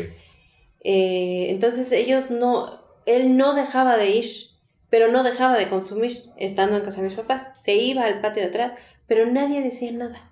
entonces 0.84 1.91
ellos 1.91 2.31
no, 2.31 2.79
él 3.05 3.38
no 3.38 3.53
dejaba 3.53 3.97
de 3.97 4.10
ir 4.12 4.25
pero 4.89 5.12
no 5.12 5.23
dejaba 5.23 5.58
de 5.58 5.67
consumir 5.67 6.23
estando 6.38 6.77
en 6.77 6.84
casa 6.84 6.97
de 6.97 7.03
mis 7.03 7.15
papás. 7.15 7.53
Se 7.60 7.75
iba 7.75 8.05
al 8.05 8.21
patio 8.21 8.43
de 8.43 8.47
atrás, 8.47 8.75
pero 9.08 9.29
nadie 9.29 9.62
decía 9.62 9.91
nada. 9.91 10.31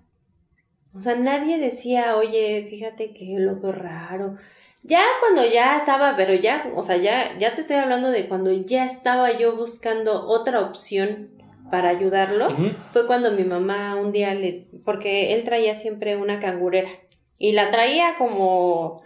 O 0.93 1.01
sea, 1.01 1.15
nadie 1.15 1.57
decía, 1.57 2.15
oye, 2.15 2.65
fíjate 2.69 3.13
que 3.13 3.35
lo 3.39 3.59
veo 3.59 3.71
raro. 3.73 4.37
Ya 4.83 5.01
cuando 5.21 5.45
ya 5.45 5.77
estaba, 5.77 6.15
pero 6.17 6.33
ya, 6.33 6.69
o 6.75 6.83
sea, 6.83 6.97
ya, 6.97 7.37
ya 7.37 7.53
te 7.53 7.61
estoy 7.61 7.77
hablando 7.77 8.11
de 8.11 8.27
cuando 8.27 8.51
ya 8.51 8.85
estaba 8.85 9.31
yo 9.31 9.55
buscando 9.55 10.27
otra 10.27 10.59
opción 10.59 11.29
para 11.71 11.89
ayudarlo, 11.89 12.49
fue 12.91 13.07
cuando 13.07 13.31
mi 13.31 13.45
mamá 13.45 13.95
un 13.95 14.11
día 14.11 14.35
le, 14.35 14.67
porque 14.83 15.33
él 15.33 15.43
traía 15.45 15.73
siempre 15.73 16.17
una 16.17 16.39
cangurera 16.39 16.89
y 17.37 17.53
la 17.53 17.71
traía 17.71 18.15
como 18.17 19.01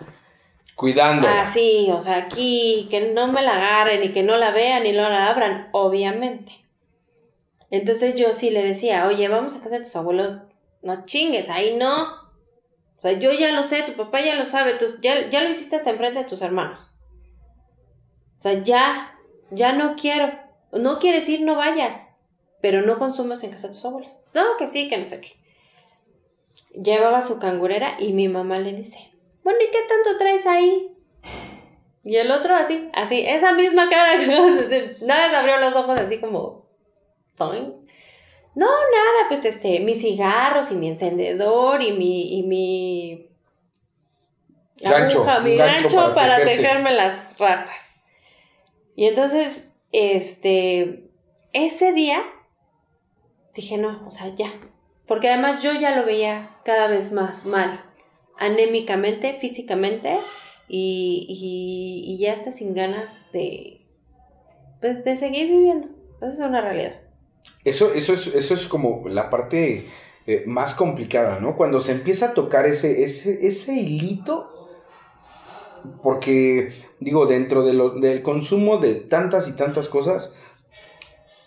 cuidando. 0.75 1.27
Así, 1.27 1.89
o 1.91 2.01
sea, 2.01 2.17
aquí, 2.17 2.87
que 2.89 3.11
no 3.11 3.27
me 3.27 3.41
la 3.41 3.55
agarren 3.55 4.03
y 4.03 4.13
que 4.13 4.23
no 4.23 4.35
la 4.37 4.51
vean 4.51 4.85
y 4.85 4.91
no 4.91 5.07
la 5.09 5.29
abran, 5.29 5.69
obviamente. 5.71 6.51
Entonces 7.69 8.15
yo 8.15 8.33
sí 8.33 8.49
le 8.49 8.63
decía, 8.63 9.07
oye, 9.07 9.27
vamos 9.27 9.55
a 9.55 9.61
casa 9.61 9.77
de 9.77 9.85
tus 9.85 9.95
abuelos, 9.95 10.41
no 10.81 11.05
chingues, 11.05 11.49
ahí 11.49 11.75
no. 11.77 12.26
O 12.97 13.01
sea, 13.01 13.13
yo 13.13 13.31
ya 13.31 13.51
lo 13.51 13.63
sé, 13.63 13.83
tu 13.83 13.93
papá 13.93 14.21
ya 14.21 14.35
lo 14.35 14.45
sabe, 14.45 14.73
tú, 14.73 14.85
ya, 15.01 15.29
ya 15.29 15.43
lo 15.43 15.49
hiciste 15.49 15.75
hasta 15.75 15.91
enfrente 15.91 16.19
de 16.19 16.25
tus 16.25 16.41
hermanos. 16.41 16.95
O 18.39 18.41
sea, 18.41 18.53
ya, 18.63 19.15
ya 19.51 19.73
no 19.73 19.95
quiero. 19.95 20.31
No 20.71 20.99
quieres 20.99 21.29
ir, 21.29 21.41
no 21.41 21.55
vayas. 21.55 22.13
Pero 22.61 22.81
no 22.81 22.97
consumas 22.97 23.43
en 23.43 23.51
casa 23.51 23.67
tus 23.67 23.85
abuelos. 23.85 24.19
No, 24.33 24.43
que 24.57 24.67
sí, 24.67 24.89
que 24.89 24.97
no 24.97 25.05
sé 25.05 25.21
qué. 25.21 25.37
Llevaba 26.79 27.21
su 27.21 27.39
cangurera 27.39 27.95
y 27.99 28.13
mi 28.13 28.27
mamá 28.27 28.59
le 28.59 28.73
dice, 28.73 29.11
bueno, 29.43 29.59
¿y 29.61 29.71
qué 29.71 29.79
tanto 29.87 30.17
traes 30.17 30.45
ahí? 30.45 30.91
Y 32.03 32.15
el 32.17 32.31
otro 32.31 32.55
así, 32.55 32.89
así, 32.93 33.25
esa 33.25 33.53
misma 33.53 33.89
cara, 33.89 34.17
nada 35.01 35.29
se 35.29 35.35
abrió 35.35 35.57
los 35.57 35.75
ojos 35.75 35.99
así 35.99 36.19
como, 36.19 36.65
No, 38.57 38.65
nada, 38.65 39.27
pues 39.27 39.45
este, 39.45 39.81
mis 39.81 40.01
cigarros 40.01 40.71
y 40.71 40.75
mi 40.75 40.87
encendedor 40.87 41.83
y 41.83 41.91
mi, 41.91 42.39
y 42.39 42.41
mi 42.41 43.29
gancho, 44.81 45.23
mi 45.43 45.55
gancho, 45.55 46.15
para, 46.15 46.43
tejerme 46.43 46.91
las 46.91 47.37
rastas. 47.37 47.91
Y 48.95 49.05
entonces, 49.05 49.75
este, 49.91 51.11
ese 51.53 51.93
día 51.93 52.23
dije, 53.53 53.77
no, 53.77 54.03
o 54.07 54.09
sea, 54.09 54.33
ya. 54.33 54.51
Porque 55.05 55.29
además 55.29 55.61
yo 55.61 55.73
ya 55.73 55.95
lo 55.95 56.03
veía 56.03 56.57
cada 56.65 56.87
vez 56.87 57.11
más 57.11 57.45
mal 57.45 57.85
anémicamente, 58.39 59.35
físicamente, 59.35 60.17
y, 60.67 62.17
ya 62.19 62.33
está 62.33 62.51
sin 62.51 62.73
ganas 62.73 63.31
de, 63.31 63.85
pues, 64.81 65.03
de 65.03 65.15
seguir 65.15 65.45
viviendo. 65.47 65.89
Esa 66.21 66.27
es 66.27 66.39
una 66.39 66.61
realidad. 66.61 67.06
Eso, 67.63 67.93
eso, 67.93 68.13
es, 68.13 68.27
eso 68.27 68.53
es 68.53 68.67
como 68.67 69.03
la 69.09 69.29
parte 69.29 69.85
eh, 70.25 70.43
más 70.45 70.73
complicada, 70.73 71.39
¿no? 71.39 71.55
Cuando 71.55 71.81
se 71.81 71.91
empieza 71.91 72.27
a 72.27 72.33
tocar 72.33 72.65
ese, 72.65 73.03
ese, 73.03 73.45
ese 73.45 73.73
hilito, 73.73 74.53
porque, 76.03 76.69
digo, 76.99 77.25
dentro 77.25 77.65
de 77.65 77.73
lo, 77.73 77.91
del 77.91 78.21
consumo 78.21 78.77
de 78.77 78.95
tantas 78.95 79.47
y 79.47 79.55
tantas 79.55 79.87
cosas, 79.87 80.35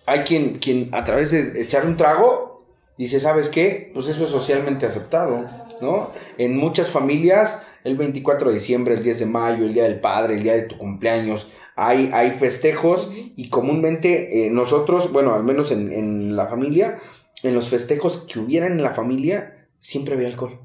hay 0.07 0.21
quien, 0.21 0.59
quien 0.59 0.89
a 0.93 1.05
través 1.05 1.31
de 1.31 1.61
echar 1.61 1.87
un 1.87 1.97
trago 1.97 2.65
dice, 2.97 3.21
¿sabes 3.21 3.49
qué? 3.49 3.91
Pues 3.95 4.09
eso 4.09 4.25
es 4.25 4.31
socialmente 4.31 4.87
aceptado. 4.87 5.49
¿no? 5.81 6.11
En 6.37 6.57
muchas 6.57 6.89
familias, 6.91 7.63
el 7.85 7.97
24 7.97 8.49
de 8.49 8.55
diciembre, 8.55 8.95
el 8.95 9.03
10 9.03 9.21
de 9.21 9.27
mayo, 9.27 9.65
el 9.65 9.75
Día 9.75 9.85
del 9.85 10.01
Padre, 10.01 10.35
el 10.35 10.43
día 10.43 10.55
de 10.55 10.63
tu 10.63 10.77
cumpleaños, 10.77 11.49
hay, 11.83 12.11
hay 12.13 12.33
festejos 12.33 13.11
y 13.15 13.49
comúnmente 13.49 14.47
eh, 14.47 14.51
nosotros, 14.51 15.13
bueno, 15.13 15.33
al 15.33 15.45
menos 15.45 15.71
en, 15.71 15.91
en, 15.91 16.37
la 16.37 16.47
familia, 16.47 16.99
en 17.43 17.55
los 17.55 17.71
festejos 17.71 18.27
que 18.27 18.39
hubieran 18.39 18.73
en 18.73 18.83
la 18.83 18.93
familia, 18.93 19.67
siempre 19.79 20.15
había 20.15 20.29
alcohol. 20.29 20.61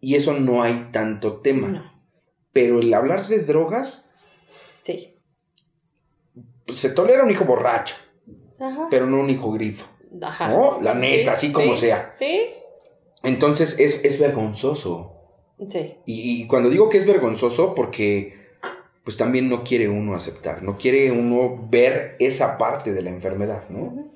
Y 0.00 0.14
eso 0.14 0.32
no 0.32 0.62
hay 0.62 0.88
tanto 0.90 1.40
tema. 1.40 2.00
Pero 2.54 2.80
el 2.80 2.94
hablar 2.94 3.26
de 3.26 3.40
drogas... 3.40 4.08
Sí. 4.80 5.18
Se 6.72 6.88
tolera 6.90 7.22
un 7.22 7.30
hijo 7.30 7.44
borracho, 7.44 7.96
pero 8.90 9.06
no 9.06 9.20
un 9.20 9.28
hijo 9.28 9.52
grifo. 9.52 9.84
Ajá. 10.22 10.48
¿No? 10.48 10.80
La 10.80 10.94
neta, 10.94 11.32
así 11.32 11.52
como 11.52 11.74
sea. 11.74 12.12
Sí. 12.18 12.46
Entonces 13.22 13.78
es, 13.78 14.02
es 14.02 14.18
vergonzoso. 14.18 15.12
Sí. 15.68 15.94
Y, 16.06 16.46
cuando 16.46 16.70
digo 16.70 16.88
que 16.88 16.96
es 16.96 17.06
vergonzoso, 17.06 17.74
porque 17.74 18.35
pues 19.06 19.16
también 19.16 19.48
no 19.48 19.62
quiere 19.62 19.88
uno 19.88 20.16
aceptar, 20.16 20.64
no 20.64 20.76
quiere 20.76 21.12
uno 21.12 21.68
ver 21.70 22.16
esa 22.18 22.58
parte 22.58 22.92
de 22.92 23.02
la 23.02 23.10
enfermedad, 23.10 23.62
¿no? 23.70 24.10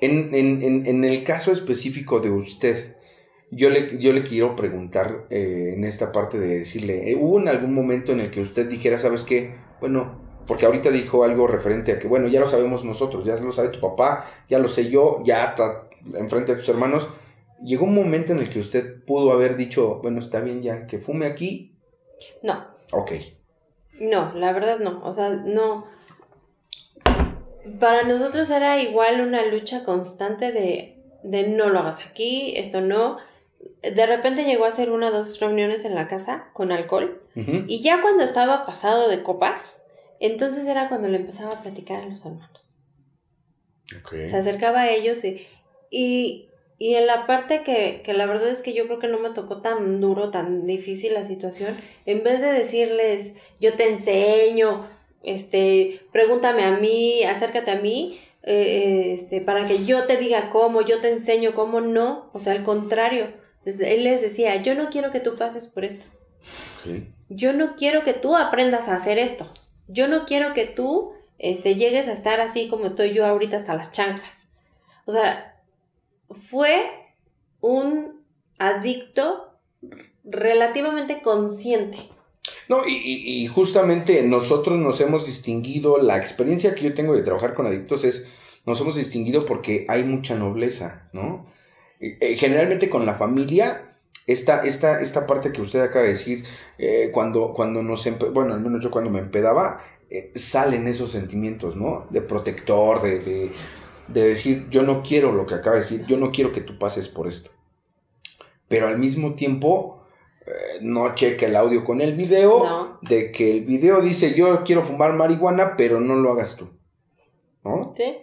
en, 0.00 1.04
el 1.04 1.24
caso 1.24 1.52
específico 1.52 2.20
de 2.20 2.30
usted, 2.30 2.96
yo 3.50 3.68
le, 3.68 3.98
yo 3.98 4.14
le 4.14 4.22
quiero 4.22 4.56
preguntar 4.56 5.26
eh, 5.28 5.74
en 5.76 5.84
esta 5.84 6.10
parte 6.10 6.38
de 6.38 6.60
decirle, 6.60 7.14
¿hubo 7.16 7.38
en 7.38 7.48
algún 7.48 7.74
momento 7.74 8.12
en 8.12 8.20
el 8.20 8.30
que 8.30 8.40
usted 8.40 8.66
dijera, 8.66 8.98
sabes 8.98 9.24
qué? 9.24 9.54
Bueno, 9.78 10.22
porque 10.46 10.64
ahorita 10.64 10.90
dijo 10.90 11.22
algo 11.22 11.46
referente 11.46 11.92
a 11.92 11.98
que, 11.98 12.08
bueno, 12.08 12.28
ya 12.28 12.40
lo 12.40 12.48
sabemos 12.48 12.82
nosotros, 12.86 13.26
ya 13.26 13.36
lo 13.36 13.52
sabe 13.52 13.68
tu 13.68 13.80
papá, 13.80 14.24
ya 14.48 14.58
lo 14.58 14.68
sé 14.68 14.88
yo, 14.88 15.22
ya 15.22 15.50
está 15.50 15.86
enfrente 16.14 16.52
de 16.52 16.58
tus 16.58 16.68
hermanos, 16.70 17.10
¿Llegó 17.62 17.84
un 17.84 17.94
momento 17.94 18.32
en 18.32 18.38
el 18.38 18.48
que 18.48 18.58
usted 18.58 19.04
pudo 19.04 19.32
haber 19.32 19.54
dicho, 19.54 20.00
bueno, 20.00 20.20
está 20.20 20.40
bien 20.40 20.62
ya, 20.62 20.86
que 20.86 20.98
fume 20.98 21.26
aquí? 21.26 21.76
No. 22.42 22.68
Ok. 22.92 23.12
No, 24.00 24.32
la 24.34 24.52
verdad 24.52 24.80
no. 24.80 25.00
O 25.04 25.12
sea, 25.12 25.30
no. 25.30 25.86
Para 27.78 28.02
nosotros 28.02 28.50
era 28.50 28.80
igual 28.80 29.20
una 29.20 29.44
lucha 29.44 29.84
constante 29.84 30.50
de, 30.50 30.98
de 31.22 31.46
no 31.46 31.68
lo 31.68 31.78
hagas 31.78 32.00
aquí, 32.00 32.54
esto 32.56 32.80
no. 32.80 33.18
De 33.82 34.06
repente 34.06 34.44
llegó 34.44 34.64
a 34.64 34.72
ser 34.72 34.90
una 34.90 35.08
o 35.08 35.12
dos 35.12 35.38
reuniones 35.38 35.84
en 35.84 35.94
la 35.94 36.08
casa 36.08 36.48
con 36.54 36.72
alcohol. 36.72 37.22
Y 37.34 37.80
ya 37.80 38.02
cuando 38.02 38.22
estaba 38.22 38.66
pasado 38.66 39.08
de 39.08 39.22
copas, 39.22 39.82
entonces 40.18 40.66
era 40.66 40.88
cuando 40.88 41.08
le 41.08 41.16
empezaba 41.16 41.52
a 41.52 41.62
platicar 41.62 42.02
a 42.02 42.06
los 42.06 42.24
hermanos. 42.26 42.76
Okay. 44.04 44.28
Se 44.28 44.36
acercaba 44.36 44.82
a 44.82 44.90
ellos 44.90 45.24
y, 45.24 45.46
y 45.90 46.49
y 46.80 46.94
en 46.94 47.06
la 47.06 47.26
parte 47.26 47.62
que, 47.62 48.00
que 48.02 48.14
la 48.14 48.24
verdad 48.24 48.48
es 48.48 48.62
que 48.62 48.72
yo 48.72 48.86
creo 48.86 48.98
que 48.98 49.06
no 49.06 49.18
me 49.18 49.28
tocó 49.28 49.60
tan 49.60 50.00
duro, 50.00 50.30
tan 50.30 50.66
difícil 50.66 51.12
la 51.12 51.26
situación, 51.26 51.76
en 52.06 52.24
vez 52.24 52.40
de 52.40 52.50
decirles, 52.50 53.34
yo 53.60 53.74
te 53.74 53.86
enseño, 53.90 54.88
este, 55.22 56.00
pregúntame 56.10 56.64
a 56.64 56.78
mí, 56.78 57.22
acércate 57.22 57.70
a 57.70 57.80
mí, 57.80 58.18
eh, 58.44 59.12
este, 59.12 59.42
para 59.42 59.66
que 59.66 59.84
yo 59.84 60.04
te 60.04 60.16
diga 60.16 60.48
cómo, 60.48 60.80
yo 60.80 61.02
te 61.02 61.12
enseño 61.12 61.54
cómo 61.54 61.82
no, 61.82 62.30
o 62.32 62.40
sea, 62.40 62.54
al 62.54 62.64
contrario. 62.64 63.26
él 63.66 64.04
les 64.04 64.22
decía, 64.22 64.56
yo 64.62 64.74
no 64.74 64.88
quiero 64.88 65.12
que 65.12 65.20
tú 65.20 65.34
pases 65.34 65.66
por 65.68 65.84
esto. 65.84 66.06
Yo 67.28 67.52
no 67.52 67.76
quiero 67.76 68.04
que 68.04 68.14
tú 68.14 68.36
aprendas 68.36 68.88
a 68.88 68.94
hacer 68.94 69.18
esto. 69.18 69.46
Yo 69.86 70.08
no 70.08 70.24
quiero 70.24 70.54
que 70.54 70.64
tú 70.64 71.12
este, 71.38 71.74
llegues 71.74 72.08
a 72.08 72.14
estar 72.14 72.40
así 72.40 72.68
como 72.68 72.86
estoy 72.86 73.12
yo 73.12 73.26
ahorita 73.26 73.58
hasta 73.58 73.74
las 73.74 73.92
chanclas. 73.92 74.48
O 75.04 75.12
sea, 75.12 75.49
fue 76.30 76.82
un 77.60 78.24
adicto 78.58 79.58
relativamente 80.24 81.22
consciente. 81.22 81.98
No, 82.68 82.78
y, 82.86 83.46
justamente 83.48 84.22
nosotros 84.22 84.78
nos 84.78 85.00
hemos 85.00 85.26
distinguido, 85.26 85.98
la 85.98 86.16
experiencia 86.16 86.74
que 86.74 86.84
yo 86.84 86.94
tengo 86.94 87.14
de 87.14 87.22
trabajar 87.22 87.54
con 87.54 87.66
adictos 87.66 88.04
es, 88.04 88.28
nos 88.64 88.80
hemos 88.80 88.96
distinguido 88.96 89.44
porque 89.44 89.84
hay 89.88 90.04
mucha 90.04 90.36
nobleza, 90.36 91.08
¿no? 91.12 91.46
Eh, 91.98 92.36
generalmente 92.36 92.88
con 92.88 93.04
la 93.04 93.14
familia, 93.14 93.88
esta, 94.26 94.64
esta, 94.64 95.00
esta 95.00 95.26
parte 95.26 95.52
que 95.52 95.60
usted 95.60 95.80
acaba 95.80 96.04
de 96.04 96.12
decir, 96.12 96.44
eh, 96.78 97.10
cuando, 97.12 97.52
cuando 97.52 97.82
nos, 97.82 98.08
bueno, 98.32 98.54
al 98.54 98.60
menos 98.60 98.82
yo 98.82 98.90
cuando 98.90 99.10
me 99.10 99.18
empedaba, 99.18 99.82
eh, 100.08 100.32
salen 100.34 100.86
esos 100.86 101.10
sentimientos, 101.10 101.76
¿no? 101.76 102.06
De 102.10 102.22
protector, 102.22 103.02
de 103.02 103.50
decir, 104.12 104.68
yo 104.70 104.82
no 104.82 105.02
quiero 105.02 105.32
lo 105.32 105.46
que 105.46 105.54
acaba 105.54 105.76
de 105.76 105.82
decir, 105.82 106.04
yo 106.06 106.16
no 106.16 106.30
quiero 106.30 106.52
que 106.52 106.60
tú 106.60 106.78
pases 106.78 107.08
por 107.08 107.28
esto. 107.28 107.50
Pero 108.68 108.88
al 108.88 108.98
mismo 108.98 109.34
tiempo, 109.34 110.04
eh, 110.46 110.78
no 110.82 111.14
cheque 111.14 111.46
el 111.46 111.56
audio 111.56 111.84
con 111.84 112.00
el 112.00 112.14
video, 112.14 112.98
de 113.02 113.32
que 113.32 113.50
el 113.50 113.64
video 113.64 114.00
dice, 114.00 114.34
yo 114.34 114.64
quiero 114.64 114.82
fumar 114.82 115.14
marihuana, 115.14 115.76
pero 115.76 116.00
no 116.00 116.16
lo 116.16 116.32
hagas 116.32 116.56
tú. 116.56 116.68
¿No? 117.64 117.94
Sí. 117.96 118.16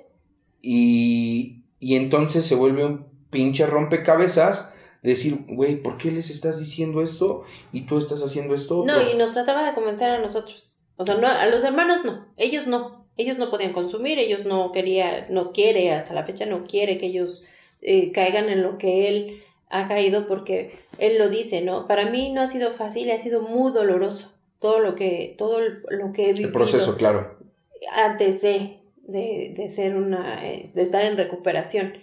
Y, 0.62 1.64
y 1.80 1.96
entonces 1.96 2.46
se 2.46 2.56
vuelve 2.56 2.86
un 2.86 3.08
pinche 3.30 3.66
rompecabezas 3.66 4.74
decir, 5.04 5.46
güey, 5.48 5.82
¿por 5.82 5.98
qué 5.98 6.12
les 6.12 6.30
estás 6.30 6.60
diciendo 6.60 7.02
esto 7.02 7.44
y 7.72 7.82
tú 7.82 7.98
estás 7.98 8.22
haciendo 8.24 8.56
esto? 8.56 8.84
No, 8.86 9.02
y 9.02 9.16
nos 9.16 9.32
trataba 9.32 9.66
de 9.66 9.74
convencer 9.74 10.10
a 10.10 10.20
nosotros. 10.20 10.80
O 10.98 11.06
sea, 11.06 11.16
no, 11.16 11.28
a 11.28 11.46
los 11.48 11.64
hermanos 11.64 12.04
no, 12.04 12.28
ellos 12.38 12.68
no 12.68 13.07
ellos 13.18 13.38
no 13.38 13.49
podían 13.49 13.74
consumir, 13.74 14.20
ellos 14.20 14.45
no 14.45 14.72
quería, 14.72 15.28
no 15.30 15.51
quiere, 15.51 15.91
hasta 15.91 16.13
la 16.13 16.24
fecha 16.24 16.45
no 16.45 16.63
quiere 16.63 16.97
que 16.97 17.07
ellos 17.07 17.43
eh, 17.82 18.11
caigan 18.11 18.49
en 18.49 18.63
lo 18.63 18.78
que 18.78 19.07
él 19.07 19.41
ha 19.70 19.88
caído 19.88 20.28
porque 20.28 20.72
él 20.97 21.18
lo 21.18 21.30
dice, 21.30 21.61
¿no? 21.61 21.88
Para 21.88 22.09
mí 22.09 22.32
no 22.32 22.41
ha 22.41 22.47
sido 22.47 22.72
fácil, 22.72 23.11
ha 23.11 23.20
sido 23.20 23.41
muy 23.41 23.72
doloroso 23.72 24.34
todo 24.59 24.80
lo 24.80 24.95
que, 24.95 25.36
todo 25.38 25.59
lo 25.61 26.13
que 26.13 26.30
he 26.30 26.34
vivido. 26.34 26.47
El 26.47 26.53
proceso, 26.53 26.95
claro. 26.95 27.38
Antes 27.91 28.41
de, 28.41 28.80
de, 29.03 29.53
de 29.55 29.70
ser 29.70 29.95
una, 29.95 30.47
eh, 30.47 30.70
de 30.74 30.82
estar 30.82 31.03
en 31.03 31.18
recuperación. 31.18 31.93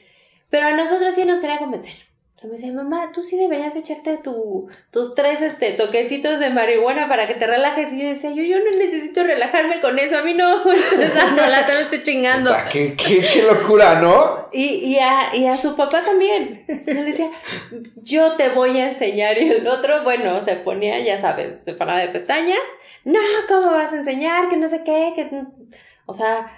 Pero 0.51 0.67
a 0.67 0.77
nosotros 0.77 1.15
sí 1.15 1.25
nos 1.25 1.39
quería 1.39 1.59
convencer 1.59 1.95
me 2.43 2.51
decía, 2.51 2.73
mamá, 2.73 3.11
tú 3.13 3.23
sí 3.23 3.39
deberías 3.39 3.75
echarte 3.75 4.19
tu, 4.19 4.69
tus 4.91 5.15
tres 5.15 5.41
este, 5.41 5.73
toquecitos 5.73 6.41
de 6.41 6.51
marihuana 6.51 7.09
para 7.09 7.27
que 7.27 7.35
te 7.35 7.47
relajes. 7.47 7.93
Y 7.93 8.03
yo 8.03 8.09
decía, 8.09 8.33
yo, 8.33 8.43
yo 8.43 8.59
no 8.59 8.71
necesito 8.77 9.23
relajarme 9.25 9.81
con 9.81 9.99
eso, 9.99 10.19
a 10.19 10.23
mí 10.23 10.35
no 10.35 10.65
me 10.67 10.75
estoy 10.75 11.07
dando 11.07 11.47
lata, 11.47 11.73
me 11.73 11.81
estoy 11.81 12.03
chingando. 12.03 12.55
¿Qué, 12.71 12.95
qué, 12.97 13.21
qué 13.21 13.43
locura, 13.43 14.01
¿no? 14.01 14.49
Y, 14.53 14.65
y, 14.65 14.99
a, 14.99 15.35
y 15.35 15.47
a 15.47 15.57
su 15.57 15.75
papá 15.75 16.05
también. 16.05 16.65
Yo 16.69 16.95
le 16.95 17.05
decía, 17.05 17.31
yo 18.03 18.37
te 18.37 18.51
voy 18.51 18.79
a 18.79 18.91
enseñar. 18.91 19.39
Y 19.39 19.49
el 19.49 19.67
otro, 19.67 20.03
bueno, 20.03 20.45
se 20.45 20.57
ponía, 20.57 20.99
ya 21.01 21.19
sabes, 21.19 21.61
se 21.65 21.73
paraba 21.73 22.01
de 22.01 22.09
pestañas. 22.09 22.59
No, 23.05 23.21
¿cómo 23.49 23.71
vas 23.73 23.93
a 23.93 23.97
enseñar? 23.97 24.49
Que 24.51 24.57
no 24.57 24.69
sé 24.69 24.83
qué, 24.85 25.13
que... 25.15 25.31
O 26.07 26.13
sea, 26.13 26.53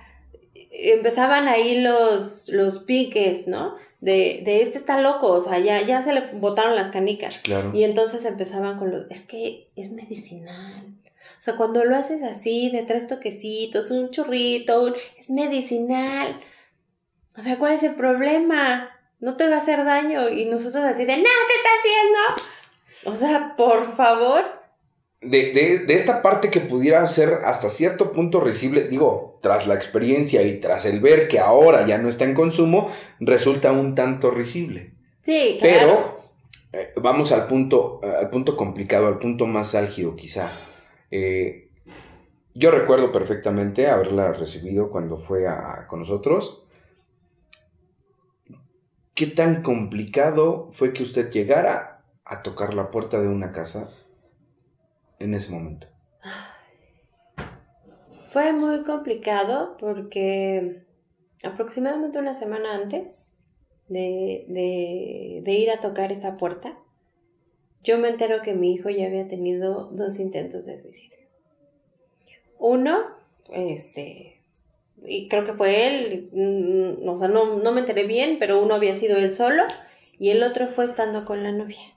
empezaban 0.70 1.46
ahí 1.48 1.80
los, 1.80 2.48
los 2.48 2.78
piques, 2.78 3.46
¿no? 3.46 3.76
De, 4.06 4.42
de 4.44 4.62
este 4.62 4.78
está 4.78 5.00
loco, 5.00 5.32
o 5.32 5.42
sea, 5.42 5.58
ya, 5.58 5.82
ya 5.82 6.00
se 6.00 6.12
le 6.12 6.20
botaron 6.34 6.76
las 6.76 6.92
canicas. 6.92 7.40
Y 7.72 7.82
entonces 7.82 8.24
empezaban 8.24 8.78
con 8.78 8.92
los, 8.92 9.10
es 9.10 9.24
que 9.24 9.72
es 9.74 9.90
medicinal. 9.90 10.94
O 11.40 11.42
sea, 11.42 11.56
cuando 11.56 11.84
lo 11.84 11.96
haces 11.96 12.22
así, 12.22 12.70
de 12.70 12.84
tres 12.84 13.08
toquecitos, 13.08 13.90
un 13.90 14.10
churrito, 14.10 14.94
es 15.18 15.28
medicinal. 15.28 16.28
O 17.36 17.42
sea, 17.42 17.58
¿cuál 17.58 17.72
es 17.72 17.82
el 17.82 17.96
problema? 17.96 18.90
No 19.18 19.36
te 19.36 19.48
va 19.48 19.56
a 19.56 19.58
hacer 19.58 19.84
daño. 19.84 20.28
Y 20.28 20.44
nosotros 20.44 20.84
así 20.84 21.04
de, 21.04 21.16
no, 21.16 21.24
te 21.24 21.54
estás 21.56 21.82
viendo. 23.02 23.12
O 23.12 23.16
sea, 23.16 23.56
por 23.56 23.96
favor 23.96 24.44
de, 25.20 25.84
esta 25.88 26.22
parte 26.22 26.50
que 26.50 26.60
pudiera 26.60 27.06
ser 27.06 27.40
hasta 27.44 27.68
cierto 27.68 28.12
punto 28.12 28.40
risible, 28.40 28.88
digo, 28.88 29.38
tras 29.42 29.66
la 29.66 29.74
experiencia 29.74 30.42
y 30.42 30.60
tras 30.60 30.84
el 30.86 31.00
ver 31.00 31.28
que 31.28 31.38
ahora 31.38 31.86
ya 31.86 31.98
no 31.98 32.08
está 32.08 32.24
en 32.24 32.34
consumo, 32.34 32.90
resulta 33.20 33.72
un 33.72 33.94
tanto 33.94 34.30
risible. 34.30 34.94
Sí, 35.22 35.58
claro. 35.60 36.16
Pero 36.72 36.82
eh, 36.82 36.92
vamos 36.96 37.32
al 37.32 37.46
punto, 37.46 38.00
al 38.02 38.30
punto 38.30 38.56
complicado, 38.56 39.06
al 39.06 39.18
punto 39.18 39.46
más 39.46 39.74
álgido 39.74 40.14
quizá. 40.16 40.52
Eh, 41.10 41.70
yo 42.54 42.70
recuerdo 42.70 43.12
perfectamente 43.12 43.88
haberla 43.88 44.32
recibido 44.32 44.90
cuando 44.90 45.18
fue 45.18 45.44
con 45.88 46.00
nosotros. 46.00 46.64
¿Qué 49.14 49.26
tan 49.26 49.62
complicado 49.62 50.68
fue 50.70 50.92
que 50.92 51.02
usted 51.02 51.30
llegara 51.30 52.04
a 52.24 52.42
tocar 52.42 52.74
la 52.74 52.90
puerta 52.90 53.20
de 53.20 53.28
una 53.28 53.52
casa 53.52 53.90
en 55.18 55.34
ese 55.34 55.50
momento? 55.50 55.86
Fue 58.28 58.52
muy 58.52 58.82
complicado 58.82 59.76
porque 59.78 60.84
aproximadamente 61.42 62.18
una 62.18 62.34
semana 62.34 62.74
antes 62.74 63.34
de, 63.88 64.44
de, 65.42 65.52
ir 65.52 65.70
a 65.70 65.80
tocar 65.80 66.12
esa 66.12 66.36
puerta, 66.36 66.78
yo 67.82 67.98
me 67.98 68.08
entero 68.08 68.42
que 68.42 68.54
mi 68.54 68.72
hijo 68.72 68.90
ya 68.90 69.06
había 69.06 69.28
tenido 69.28 69.90
dos 69.92 70.18
intentos 70.18 70.66
de 70.66 70.76
suicidio. 70.76 71.16
Uno, 72.58 72.98
este, 73.50 74.42
y 75.04 75.28
creo 75.28 75.44
que 75.44 75.52
fue 75.52 75.86
él, 75.86 76.30
mm, 76.32 77.08
o 77.08 77.16
sea, 77.16 77.28
no, 77.28 77.58
no 77.58 77.72
me 77.72 77.80
enteré 77.80 78.06
bien, 78.06 78.38
pero 78.38 78.62
uno 78.62 78.74
había 78.74 78.96
sido 78.96 79.16
él 79.16 79.32
solo 79.32 79.62
y 80.18 80.30
el 80.30 80.42
otro 80.42 80.66
fue 80.68 80.84
estando 80.84 81.24
con 81.24 81.42
la 81.42 81.52
novia. 81.52 81.95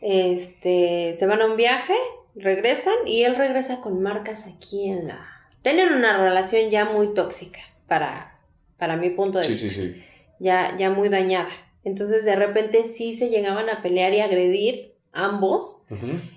Este, 0.00 1.14
se 1.18 1.26
van 1.26 1.42
a 1.42 1.46
un 1.46 1.56
viaje 1.56 1.94
regresan 2.38 2.94
y 3.06 3.22
él 3.22 3.36
regresa 3.36 3.80
con 3.80 4.02
marcas 4.02 4.46
aquí 4.46 4.88
en 4.88 5.08
la... 5.08 5.26
Tienen 5.62 5.92
una 5.92 6.16
relación 6.16 6.70
ya 6.70 6.84
muy 6.84 7.14
tóxica 7.14 7.60
para, 7.86 8.38
para 8.78 8.96
mi 8.96 9.10
punto 9.10 9.38
de 9.38 9.48
vista. 9.48 9.68
Sí, 9.68 9.74
sí, 9.74 9.92
sí. 9.94 10.04
Ya, 10.38 10.76
ya 10.78 10.90
muy 10.90 11.08
dañada. 11.08 11.50
Entonces 11.84 12.24
de 12.24 12.36
repente 12.36 12.84
sí 12.84 13.14
se 13.14 13.28
llegaban 13.28 13.68
a 13.68 13.82
pelear 13.82 14.12
y 14.14 14.20
agredir 14.20 14.94
ambos. 15.12 15.82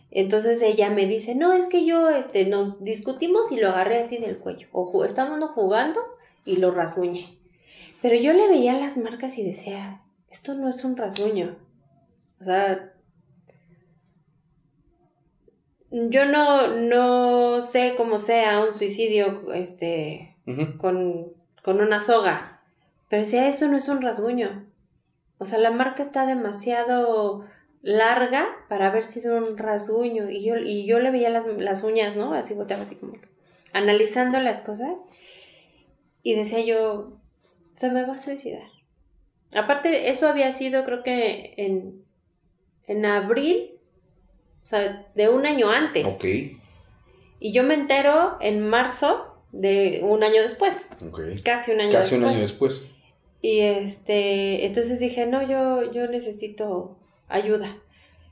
Entonces 0.10 0.62
ella 0.62 0.90
me 0.90 1.06
dice, 1.06 1.36
no, 1.36 1.54
es 1.54 1.68
que 1.68 1.86
yo, 1.86 2.10
este, 2.10 2.46
nos 2.46 2.84
discutimos 2.84 3.52
y 3.52 3.58
lo 3.58 3.70
agarré 3.70 4.00
así 4.00 4.18
del 4.18 4.38
cuello. 4.38 4.68
O 4.72 5.06
estábamos 5.06 5.52
jugando 5.52 6.02
y 6.46 6.58
lo 6.58 6.72
rasguñé. 6.72 7.26
Pero 8.02 8.16
yo 8.16 8.34
le 8.34 8.48
veía 8.48 8.74
las 8.74 8.98
marcas 8.98 9.38
y 9.38 9.44
decía, 9.44 10.02
esto 10.30 10.56
no 10.56 10.68
es 10.68 10.84
un 10.84 10.98
rasguño. 10.98 11.58
O 12.40 12.44
sea, 12.44 12.91
yo 15.92 16.26
no, 16.26 16.68
no 16.78 17.62
sé 17.62 17.96
cómo 17.98 18.18
sea 18.18 18.64
un 18.64 18.72
suicidio 18.72 19.54
este, 19.54 20.38
con, 20.78 21.34
con, 21.62 21.82
una 21.82 22.00
soga, 22.00 22.62
pero 23.10 23.24
decía, 23.24 23.48
eso 23.48 23.68
no 23.68 23.78
es 23.78 23.90
un 23.90 24.02
rasguño. 24.02 24.66
O 25.38 25.46
sea, 25.46 25.60
la 25.60 25.72
marca 25.72 26.02
está 26.02 26.26
demasiado 26.26 27.46
larga 27.82 28.48
para 28.70 28.88
haber 28.88 29.04
sido 29.04 29.38
un 29.38 29.58
rasguño. 29.58 30.30
Y 30.30 30.44
yo, 30.44 30.56
y 30.58 30.86
yo 30.86 31.00
le 31.00 31.12
veía 31.12 31.30
las, 31.30 31.46
las 31.46 31.84
uñas, 31.84 32.16
¿no? 32.16 32.34
Así 32.34 32.54
volteaba 32.54 32.84
así 32.84 32.96
como 32.96 33.14
analizando 33.74 34.40
las 34.40 34.62
cosas. 34.62 35.06
Y 36.24 36.36
decía 36.36 36.64
yo, 36.64 37.18
se 37.76 37.90
me 37.90 38.06
va 38.06 38.14
a 38.14 38.22
suicidar. 38.22 38.70
Aparte, 39.54 40.10
eso 40.10 40.28
había 40.28 40.52
sido 40.52 40.86
creo 40.86 41.04
que 41.04 41.54
en, 41.58 42.06
en 42.88 43.06
abril, 43.06 43.80
o 44.64 44.66
sea, 44.66 45.08
de 45.16 45.30
un 45.30 45.46
año 45.46 45.70
antes. 45.70 46.08
Ok. 46.08 46.26
Y 47.40 47.54
yo 47.54 47.64
me 47.64 47.74
entero 47.74 48.38
en 48.40 48.68
marzo 48.68 49.36
de 49.52 50.02
un 50.04 50.24
año 50.24 50.42
después. 50.42 50.90
Casi 51.44 51.72
un 51.72 51.82
año 51.82 51.92
después. 51.92 52.10
Casi 52.10 52.16
un 52.16 52.26
año 52.26 52.40
después. 52.40 52.84
Y 53.42 53.62
este, 53.62 54.66
entonces 54.68 55.00
dije, 55.00 55.26
no, 55.26 55.42
yo, 55.42 55.92
yo 55.92 56.08
necesito 56.08 56.98
ayuda. 57.28 57.78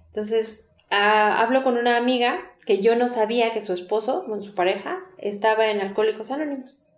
Entonces, 0.08 0.68
ah, 0.92 1.42
hablo 1.42 1.64
con 1.64 1.78
una 1.78 1.98
amiga 1.98 2.40
que 2.66 2.80
yo 2.80 2.96
no 2.96 3.08
sabía 3.08 3.52
que 3.52 3.62
su 3.62 3.74
esposo, 3.74 4.26
con 4.26 4.44
su 4.44 4.54
pareja, 4.54 5.00
estaba 5.18 5.72
en 5.72 5.82
Alcohólicos 5.82 6.30
Anónimos. 6.30 6.92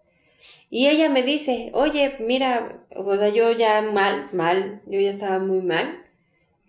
Y 0.69 0.87
ella 0.87 1.07
me 1.09 1.23
dice, 1.23 1.71
oye, 1.73 2.17
mira, 2.19 2.83
o 2.95 3.15
sea, 3.15 3.29
yo 3.29 3.51
ya 3.51 3.81
mal, 3.81 4.29
mal, 4.33 4.81
yo 4.87 4.99
ya 4.99 5.09
estaba 5.09 5.39
muy 5.39 5.61
mal, 5.61 6.03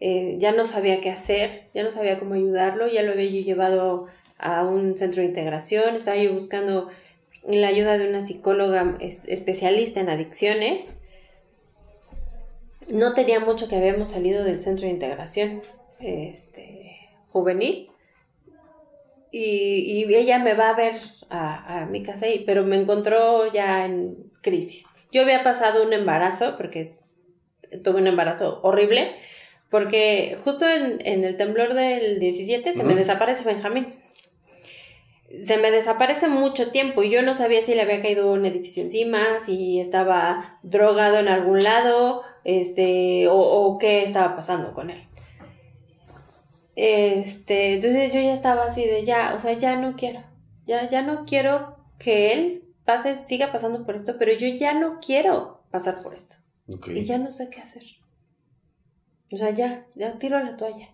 eh, 0.05 0.35
ya 0.39 0.51
no 0.51 0.65
sabía 0.65 1.01
qué 1.01 1.11
hacer, 1.11 1.69
ya 1.75 1.85
no 1.85 1.93
sabía 1.93 2.19
cómo 2.19 2.35
ayudarlo, 2.35 2.89
ya 2.89 3.05
lo 3.05 3.13
había 3.13 3.31
llevado 3.31 4.09
a 4.37 4.65
un 4.65 4.97
centro 4.97 5.23
de 5.23 5.29
integración, 5.29 5.95
estaba 5.95 6.17
yo 6.17 6.33
buscando 6.33 6.89
la 7.45 7.69
ayuda 7.69 7.99
de 7.99 8.09
una 8.09 8.21
psicóloga 8.21 8.97
especialista 8.99 10.01
en 10.01 10.09
adicciones. 10.09 11.05
No 12.89 13.15
tenía 13.15 13.39
mucho 13.39 13.69
que 13.69 13.77
habíamos 13.77 14.09
salido 14.09 14.43
del 14.43 14.61
centro 14.61 14.87
de 14.87 14.93
integración 14.93 15.63
este, 16.01 16.97
juvenil 17.29 17.91
y, 19.31 20.05
y 20.05 20.15
ella 20.17 20.41
me 20.41 20.55
va 20.55 20.71
a 20.71 20.77
ver 20.77 20.95
a, 21.31 21.87
mi 21.89 22.03
casa, 22.03 22.27
y, 22.27 22.41
pero 22.41 22.65
me 22.65 22.75
encontró 22.75 23.53
ya 23.53 23.85
en 23.85 24.33
crisis. 24.41 24.85
Yo 25.13 25.23
había 25.23 25.45
pasado 25.45 25.87
un 25.87 25.93
embarazo, 25.93 26.57
porque 26.57 26.97
tuve 27.85 28.01
un 28.01 28.09
embarazo 28.09 28.59
horrible, 28.65 29.15
porque 29.73 30.37
justo 30.45 30.69
en, 30.69 31.01
el 31.25 31.37
temblor 31.39 31.73
del 31.73 32.21
17 32.21 32.75
se 32.75 32.85
me 32.85 32.95
desaparece 32.95 33.43
Benjamín. 33.43 33.89
Se 35.41 35.57
me 35.57 35.71
desaparece 35.71 36.29
mucho 36.29 36.71
tiempo 36.71 37.03
y 37.03 37.09
yo 37.09 37.23
no 37.23 37.33
sabía 37.33 37.63
si 37.63 37.75
le 37.75 37.81
había 37.81 38.03
caído 38.03 38.31
un 38.31 38.45
edificio 38.45 38.83
encima, 38.83 39.41
si 39.43 39.81
estaba 39.81 40.59
drogado 40.63 41.19
en 41.19 41.29
algún 41.29 41.61
lado, 41.61 42.23
este, 42.45 43.29
o, 43.29 43.39
o 43.39 43.79
qué 43.79 44.05
estaba 44.05 44.37
pasando 44.37 44.75
con 44.75 44.91
él. 44.91 45.09
Este, 46.77 47.77
entonces 47.77 48.13
yo 48.13 48.21
ya 48.21 48.35
estaba 48.35 48.67
así 48.67 48.85
de 48.85 49.05
ya, 49.07 49.33
o 49.35 49.41
sea, 49.41 49.55
ya 49.55 49.77
no 49.77 49.97
quiero. 49.97 50.23
Ya, 50.67 50.87
ya 50.87 51.01
no 51.01 51.25
quiero 51.25 51.79
que 51.99 52.35
él 52.35 52.65
pase, 52.85 53.17
siga 53.17 53.53
pasando 53.53 53.87
por 53.87 53.97
esto, 53.97 54.17
pero 54.19 54.35
yo 54.35 54.49
ya 54.49 54.75
no 54.75 55.01
quiero 55.01 55.63
pasar 55.71 56.03
por 56.03 56.13
esto. 56.13 56.37
Y 56.89 57.05
ya 57.05 57.17
no 57.17 57.31
sé 57.31 57.49
qué 57.49 57.63
hacer. 57.63 58.02
O 59.33 59.37
sea, 59.37 59.51
ya, 59.51 59.87
ya 59.95 60.19
tiro 60.19 60.39
la 60.39 60.57
toalla. 60.57 60.89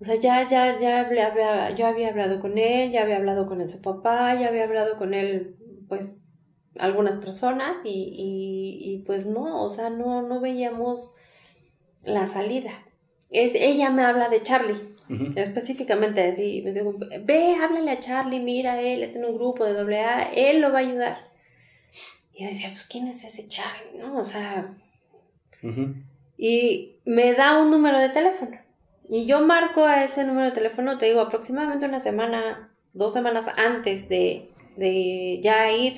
O 0.00 0.04
sea, 0.04 0.16
ya, 0.16 0.46
ya, 0.46 0.78
ya, 0.78 1.08
yo 1.74 1.86
había 1.86 2.08
hablado 2.08 2.40
con 2.40 2.58
él, 2.58 2.90
ya 2.90 3.02
había 3.02 3.16
hablado 3.16 3.46
con 3.46 3.60
él 3.60 3.68
su 3.68 3.80
papá, 3.80 4.34
ya 4.34 4.48
había 4.48 4.64
hablado 4.64 4.96
con 4.96 5.14
él, 5.14 5.56
pues, 5.88 6.24
algunas 6.78 7.16
personas 7.16 7.84
y, 7.84 7.90
y, 7.90 8.92
y 8.92 8.98
pues 9.06 9.26
no, 9.26 9.62
o 9.62 9.70
sea, 9.70 9.90
no, 9.90 10.22
no 10.22 10.40
veíamos 10.40 11.14
la 12.04 12.26
salida. 12.26 12.72
Es, 13.30 13.54
ella 13.54 13.90
me 13.90 14.02
habla 14.02 14.28
de 14.28 14.42
Charlie 14.42 14.94
Específicamente 15.36 16.22
así, 16.22 16.62
me 16.64 16.72
digo, 16.72 16.94
ve, 17.24 17.56
háblale 17.56 17.90
a 17.90 18.00
Charlie, 18.00 18.40
mira, 18.40 18.80
él 18.80 19.02
está 19.02 19.18
en 19.18 19.26
un 19.26 19.34
grupo 19.34 19.64
de 19.64 19.74
doble 19.74 20.00
A, 20.00 20.22
él 20.32 20.60
lo 20.60 20.72
va 20.72 20.78
a 20.78 20.82
ayudar. 20.82 21.18
Y 22.32 22.42
yo 22.42 22.48
decía, 22.48 22.70
pues, 22.70 22.84
¿quién 22.84 23.08
es 23.08 23.22
ese 23.22 23.46
Charlie? 23.46 23.98
¿No? 23.98 24.18
O 24.18 24.24
sea... 24.24 24.74
Y 26.36 26.96
me 27.04 27.32
da 27.34 27.58
un 27.58 27.70
número 27.70 27.98
de 27.98 28.08
teléfono. 28.10 28.58
Y 29.08 29.26
yo 29.26 29.40
marco 29.44 29.84
a 29.84 30.04
ese 30.04 30.24
número 30.24 30.46
de 30.46 30.52
teléfono, 30.52 30.98
te 30.98 31.06
digo, 31.06 31.20
aproximadamente 31.20 31.86
una 31.86 32.00
semana, 32.00 32.74
dos 32.92 33.12
semanas 33.12 33.46
antes 33.56 34.08
de, 34.08 34.50
de 34.76 35.40
ya 35.42 35.70
ir 35.70 35.94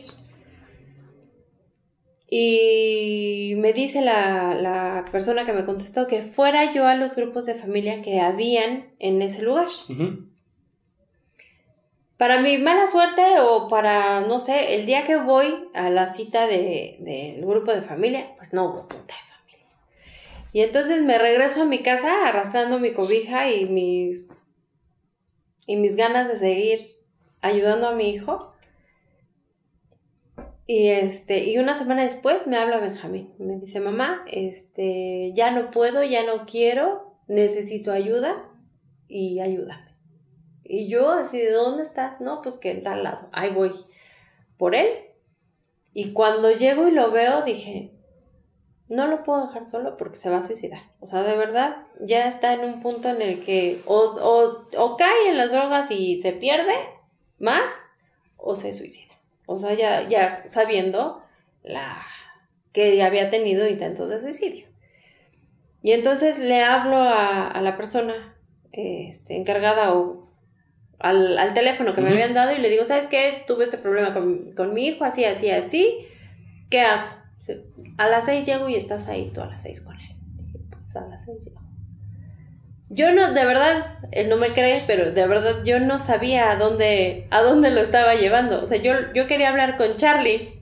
y 2.28 3.54
me 3.58 3.72
dice 3.72 4.02
la, 4.02 5.04
persona 5.12 5.44
que 5.44 5.52
me 5.52 5.64
contestó 5.64 6.06
que 6.06 6.22
fuera 6.22 6.72
yo 6.72 6.86
a 6.86 6.96
los 6.96 7.14
grupos 7.14 7.46
de 7.46 7.54
familia 7.54 8.02
que 8.02 8.20
habían 8.20 8.86
en 8.98 9.22
ese 9.22 9.42
lugar. 9.42 9.68
Para 12.16 12.40
mi 12.40 12.58
mala 12.58 12.86
suerte 12.86 13.22
o 13.40 13.68
para, 13.68 14.22
no 14.22 14.40
sé, 14.40 14.74
el 14.74 14.86
día 14.86 15.04
que 15.04 15.16
voy 15.16 15.68
a 15.74 15.90
la 15.90 16.08
cita 16.08 16.46
del 16.46 17.04
de, 17.04 17.38
grupo 17.42 17.72
de 17.72 17.82
familia, 17.82 18.34
pues 18.36 18.52
no 18.52 18.64
hubo 18.64 18.80
junta 18.80 19.14
de. 19.14 19.25
Y 20.56 20.62
entonces 20.62 21.02
me 21.02 21.18
regreso 21.18 21.60
a 21.60 21.66
mi 21.66 21.82
casa 21.82 22.26
arrastrando 22.26 22.80
mi 22.80 22.94
cobija 22.94 23.50
y 23.50 23.66
mis, 23.66 24.26
y 25.66 25.76
mis 25.76 25.96
ganas 25.96 26.28
de 26.28 26.38
seguir 26.38 26.80
ayudando 27.42 27.88
a 27.88 27.94
mi 27.94 28.08
hijo. 28.08 28.54
Y 30.66 30.88
este, 30.88 31.44
y 31.44 31.58
una 31.58 31.74
semana 31.74 32.04
después 32.04 32.46
me 32.46 32.56
habla 32.56 32.80
Benjamín. 32.80 33.34
Me 33.38 33.58
dice, 33.58 33.80
mamá, 33.80 34.24
este, 34.28 35.34
ya 35.34 35.50
no 35.50 35.70
puedo, 35.70 36.02
ya 36.02 36.24
no 36.24 36.46
quiero, 36.46 37.18
necesito 37.28 37.92
ayuda 37.92 38.50
y 39.08 39.40
ayúdame. 39.40 39.94
Y 40.64 40.88
yo 40.88 41.10
así, 41.10 41.36
¿de 41.36 41.52
dónde 41.52 41.82
estás? 41.82 42.22
No, 42.22 42.40
pues 42.40 42.56
que 42.56 42.70
está 42.70 42.94
al 42.94 43.02
lado. 43.02 43.28
Ahí 43.32 43.52
voy 43.52 43.72
por 44.56 44.74
él. 44.74 44.88
Y 45.92 46.14
cuando 46.14 46.50
llego 46.50 46.88
y 46.88 46.92
lo 46.92 47.10
veo, 47.10 47.42
dije, 47.42 47.95
no 48.88 49.06
lo 49.06 49.22
puedo 49.22 49.46
dejar 49.46 49.64
solo 49.64 49.96
porque 49.96 50.16
se 50.16 50.30
va 50.30 50.38
a 50.38 50.42
suicidar. 50.42 50.82
O 51.00 51.06
sea, 51.06 51.22
de 51.22 51.36
verdad, 51.36 51.76
ya 52.00 52.28
está 52.28 52.52
en 52.54 52.60
un 52.60 52.80
punto 52.80 53.08
en 53.08 53.20
el 53.22 53.44
que 53.44 53.82
o, 53.86 54.04
o, 54.04 54.68
o 54.76 54.96
cae 54.96 55.28
en 55.28 55.36
las 55.36 55.50
drogas 55.50 55.90
y 55.90 56.20
se 56.20 56.32
pierde 56.32 56.74
más 57.38 57.68
o 58.36 58.54
se 58.54 58.72
suicida. 58.72 59.14
O 59.46 59.56
sea, 59.56 59.74
ya, 59.74 60.02
ya 60.02 60.44
sabiendo 60.48 61.22
la, 61.62 62.04
que 62.72 62.96
ya 62.96 63.06
había 63.06 63.30
tenido 63.30 63.66
intentos 63.66 64.08
de 64.08 64.18
suicidio. 64.18 64.66
Y 65.82 65.92
entonces 65.92 66.38
le 66.38 66.62
hablo 66.62 66.98
a, 66.98 67.58
la 67.62 67.76
persona 67.76 68.36
este, 68.72 69.36
encargada 69.36 69.94
o 69.94 70.26
al, 70.98 71.54
teléfono 71.54 71.94
que 71.94 72.00
me 72.00 72.10
habían 72.10 72.34
dado 72.34 72.52
y 72.52 72.58
le 72.58 72.68
digo, 72.68 72.84
¿sabes 72.84 73.06
qué? 73.06 73.44
Tuve 73.46 73.64
este 73.64 73.78
problema 73.78 74.12
con, 74.12 74.74
mi 74.74 74.86
hijo, 74.88 75.04
así, 75.04 75.24
así, 75.24 75.50
así. 75.50 76.06
¿Qué 76.68 76.80
hago? 76.80 77.08
A 77.98 78.08
las 78.08 78.24
seis 78.24 78.46
llego 78.46 78.68
y 78.68 78.74
estás 78.74 79.08
ahí 79.08 79.30
tú 79.32 79.40
a 79.40 79.46
las 79.46 79.62
seis 79.62 79.80
con 79.80 79.98
él. 79.98 80.16
Dije, 80.36 80.58
pues 80.70 80.96
a 80.96 81.06
las 81.06 81.24
seis 81.24 81.44
llego. 81.44 81.60
Yo 82.88 83.12
no, 83.12 83.32
de 83.32 83.44
verdad, 83.44 83.84
él 84.12 84.28
no 84.28 84.36
me 84.36 84.48
cree, 84.48 84.82
pero 84.86 85.10
de 85.10 85.26
verdad 85.26 85.64
yo 85.64 85.80
no 85.80 85.98
sabía 85.98 86.52
a 86.52 86.56
dónde, 86.56 87.26
a 87.30 87.42
dónde 87.42 87.70
lo 87.70 87.80
estaba 87.80 88.14
llevando. 88.14 88.62
O 88.62 88.66
sea, 88.66 88.80
yo, 88.80 88.92
yo 89.12 89.26
quería 89.26 89.48
hablar 89.48 89.76
con 89.76 89.96
Charlie, 89.96 90.55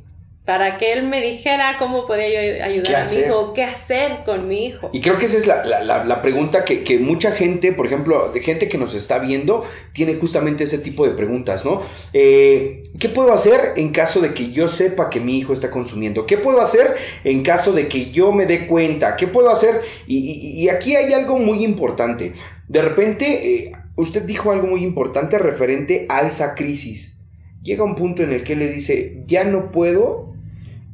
para 0.45 0.77
que 0.77 0.93
él 0.93 1.05
me 1.05 1.23
dijera 1.23 1.77
cómo 1.79 2.07
podía 2.07 2.29
yo 2.29 2.65
ayudar 2.65 3.07
a 3.07 3.09
mi 3.09 3.17
hijo, 3.17 3.55
qué 3.55 3.65
hacer 3.65 4.25
con 4.27 4.47
mi 4.47 4.67
hijo. 4.67 4.91
Y 4.93 5.01
creo 5.01 5.17
que 5.17 5.25
esa 5.25 5.39
es 5.39 5.47
la, 5.47 6.21
pregunta 6.21 6.67
que, 6.67 6.99
mucha 6.99 7.33
gente, 7.33 7.73
por 7.73 7.87
ejemplo, 7.87 8.31
de 8.31 8.41
gente 8.41 8.69
que 8.69 8.77
nos 8.77 8.95
está 8.95 9.19
viendo, 9.19 9.65
tiene 9.93 10.15
justamente 10.17 10.65
ese 10.65 10.79
tipo 10.79 11.07
de 11.07 11.13
preguntas, 11.13 11.65
¿no? 11.65 11.81
Eh, 12.13 12.83
¿Qué 12.99 13.09
puedo 13.09 13.33
hacer 13.33 13.73
en 13.77 13.91
caso 13.91 14.21
de 14.21 14.35
que 14.35 14.51
yo 14.53 14.69
sepa 14.69 15.09
que 15.09 15.19
mi 15.19 15.39
hijo 15.39 15.55
está 15.55 15.71
consumiendo? 15.71 16.27
¿Qué 16.27 16.37
puedo 16.37 16.61
hacer 16.61 16.95
en 17.25 17.43
caso 17.43 17.73
de 17.73 17.89
que 17.89 18.11
yo 18.11 18.31
me 18.31 18.45
dé 18.45 18.67
cuenta? 18.67 19.17
¿Qué 19.17 19.27
puedo 19.27 19.49
hacer? 19.49 19.81
Y, 20.07 20.69
aquí 20.69 20.95
hay 20.95 21.15
algo 21.15 21.39
muy 21.39 21.65
importante. 21.65 22.35
De 22.69 22.83
repente, 22.83 23.65
eh, 23.65 23.71
usted 23.97 24.23
dijo 24.23 24.51
algo 24.51 24.67
muy 24.67 24.85
importante 24.85 25.39
referente 25.39 26.05
a 26.11 26.21
esa 26.21 26.55
crisis. 26.55 27.17
Llega 27.63 27.83
un 27.83 27.95
punto 27.95 28.23
en 28.23 28.33
el 28.33 28.45
que 28.45 28.57
le 28.57 28.69
dice, 28.69 29.23
ya 29.27 29.45
no 29.45 29.73
puedo 29.73 30.34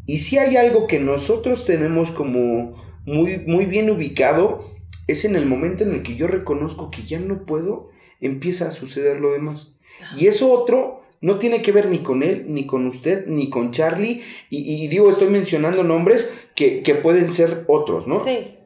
y 0.06 0.18
si 0.18 0.38
hay 0.38 0.56
algo 0.56 0.86
que 0.86 0.98
nosotros 1.00 1.64
tenemos 1.64 2.10
como 2.10 2.72
muy, 3.04 3.38
muy 3.46 3.66
bien 3.66 3.90
ubicado, 3.90 4.60
es 5.06 5.24
en 5.24 5.36
el 5.36 5.46
momento 5.46 5.84
en 5.84 5.92
el 5.92 6.02
que 6.02 6.16
yo 6.16 6.26
reconozco 6.26 6.90
que 6.90 7.04
ya 7.04 7.18
no 7.18 7.44
puedo, 7.44 7.90
empieza 8.20 8.68
a 8.68 8.72
suceder 8.72 9.20
lo 9.20 9.32
demás. 9.32 9.78
Y 10.16 10.26
eso 10.26 10.52
otro 10.52 11.02
no 11.20 11.36
tiene 11.36 11.60
que 11.62 11.72
ver 11.72 11.86
ni 11.86 11.98
con 11.98 12.22
él, 12.22 12.44
ni 12.48 12.66
con 12.66 12.86
usted, 12.86 13.26
ni 13.26 13.50
con 13.50 13.72
Charlie. 13.72 14.22
Y, 14.48 14.88
digo, 14.88 15.10
estoy 15.10 15.28
mencionando 15.28 15.84
nombres 15.84 16.30
que, 16.54 16.82
pueden 17.02 17.28
ser 17.28 17.64
otros, 17.68 18.06
¿no? 18.06 18.22
Sí. 18.22 18.56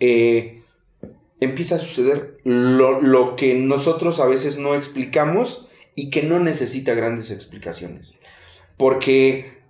Eh, 0.00 0.62
empieza 1.40 1.76
a 1.76 1.78
suceder 1.78 2.38
lo, 2.44 3.00
lo 3.00 3.36
que 3.36 3.54
nosotros 3.54 4.20
a 4.20 4.26
veces 4.26 4.56
no 4.56 4.74
explicamos 4.74 5.68
y 5.94 6.10
que 6.10 6.22
no 6.22 6.38
necesita 6.38 6.94
grandes 6.94 7.30
explicaciones. 7.30 8.14
Porque 8.76 9.63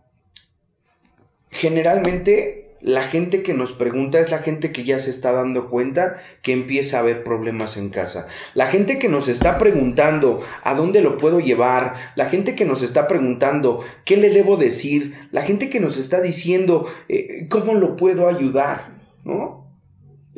generalmente 1.54 2.64
la 2.80 3.04
gente 3.04 3.42
que 3.42 3.54
nos 3.54 3.72
pregunta 3.72 4.20
es 4.20 4.30
la 4.30 4.40
gente 4.40 4.70
que 4.70 4.84
ya 4.84 4.98
se 4.98 5.08
está 5.08 5.32
dando 5.32 5.70
cuenta 5.70 6.16
que 6.42 6.52
empieza 6.52 6.98
a 6.98 7.00
haber 7.00 7.24
problemas 7.24 7.78
en 7.78 7.88
casa. 7.88 8.26
La 8.52 8.66
gente 8.66 8.98
que 8.98 9.08
nos 9.08 9.28
está 9.28 9.58
preguntando 9.58 10.40
a 10.62 10.74
dónde 10.74 11.00
lo 11.00 11.16
puedo 11.16 11.40
llevar, 11.40 11.94
la 12.14 12.26
gente 12.26 12.54
que 12.54 12.66
nos 12.66 12.82
está 12.82 13.08
preguntando 13.08 13.82
qué 14.04 14.18
le 14.18 14.28
debo 14.28 14.58
decir, 14.58 15.14
la 15.30 15.40
gente 15.40 15.70
que 15.70 15.80
nos 15.80 15.96
está 15.96 16.20
diciendo 16.20 16.86
eh, 17.08 17.46
cómo 17.48 17.72
lo 17.72 17.96
puedo 17.96 18.28
ayudar, 18.28 18.90
¿no? 19.24 19.66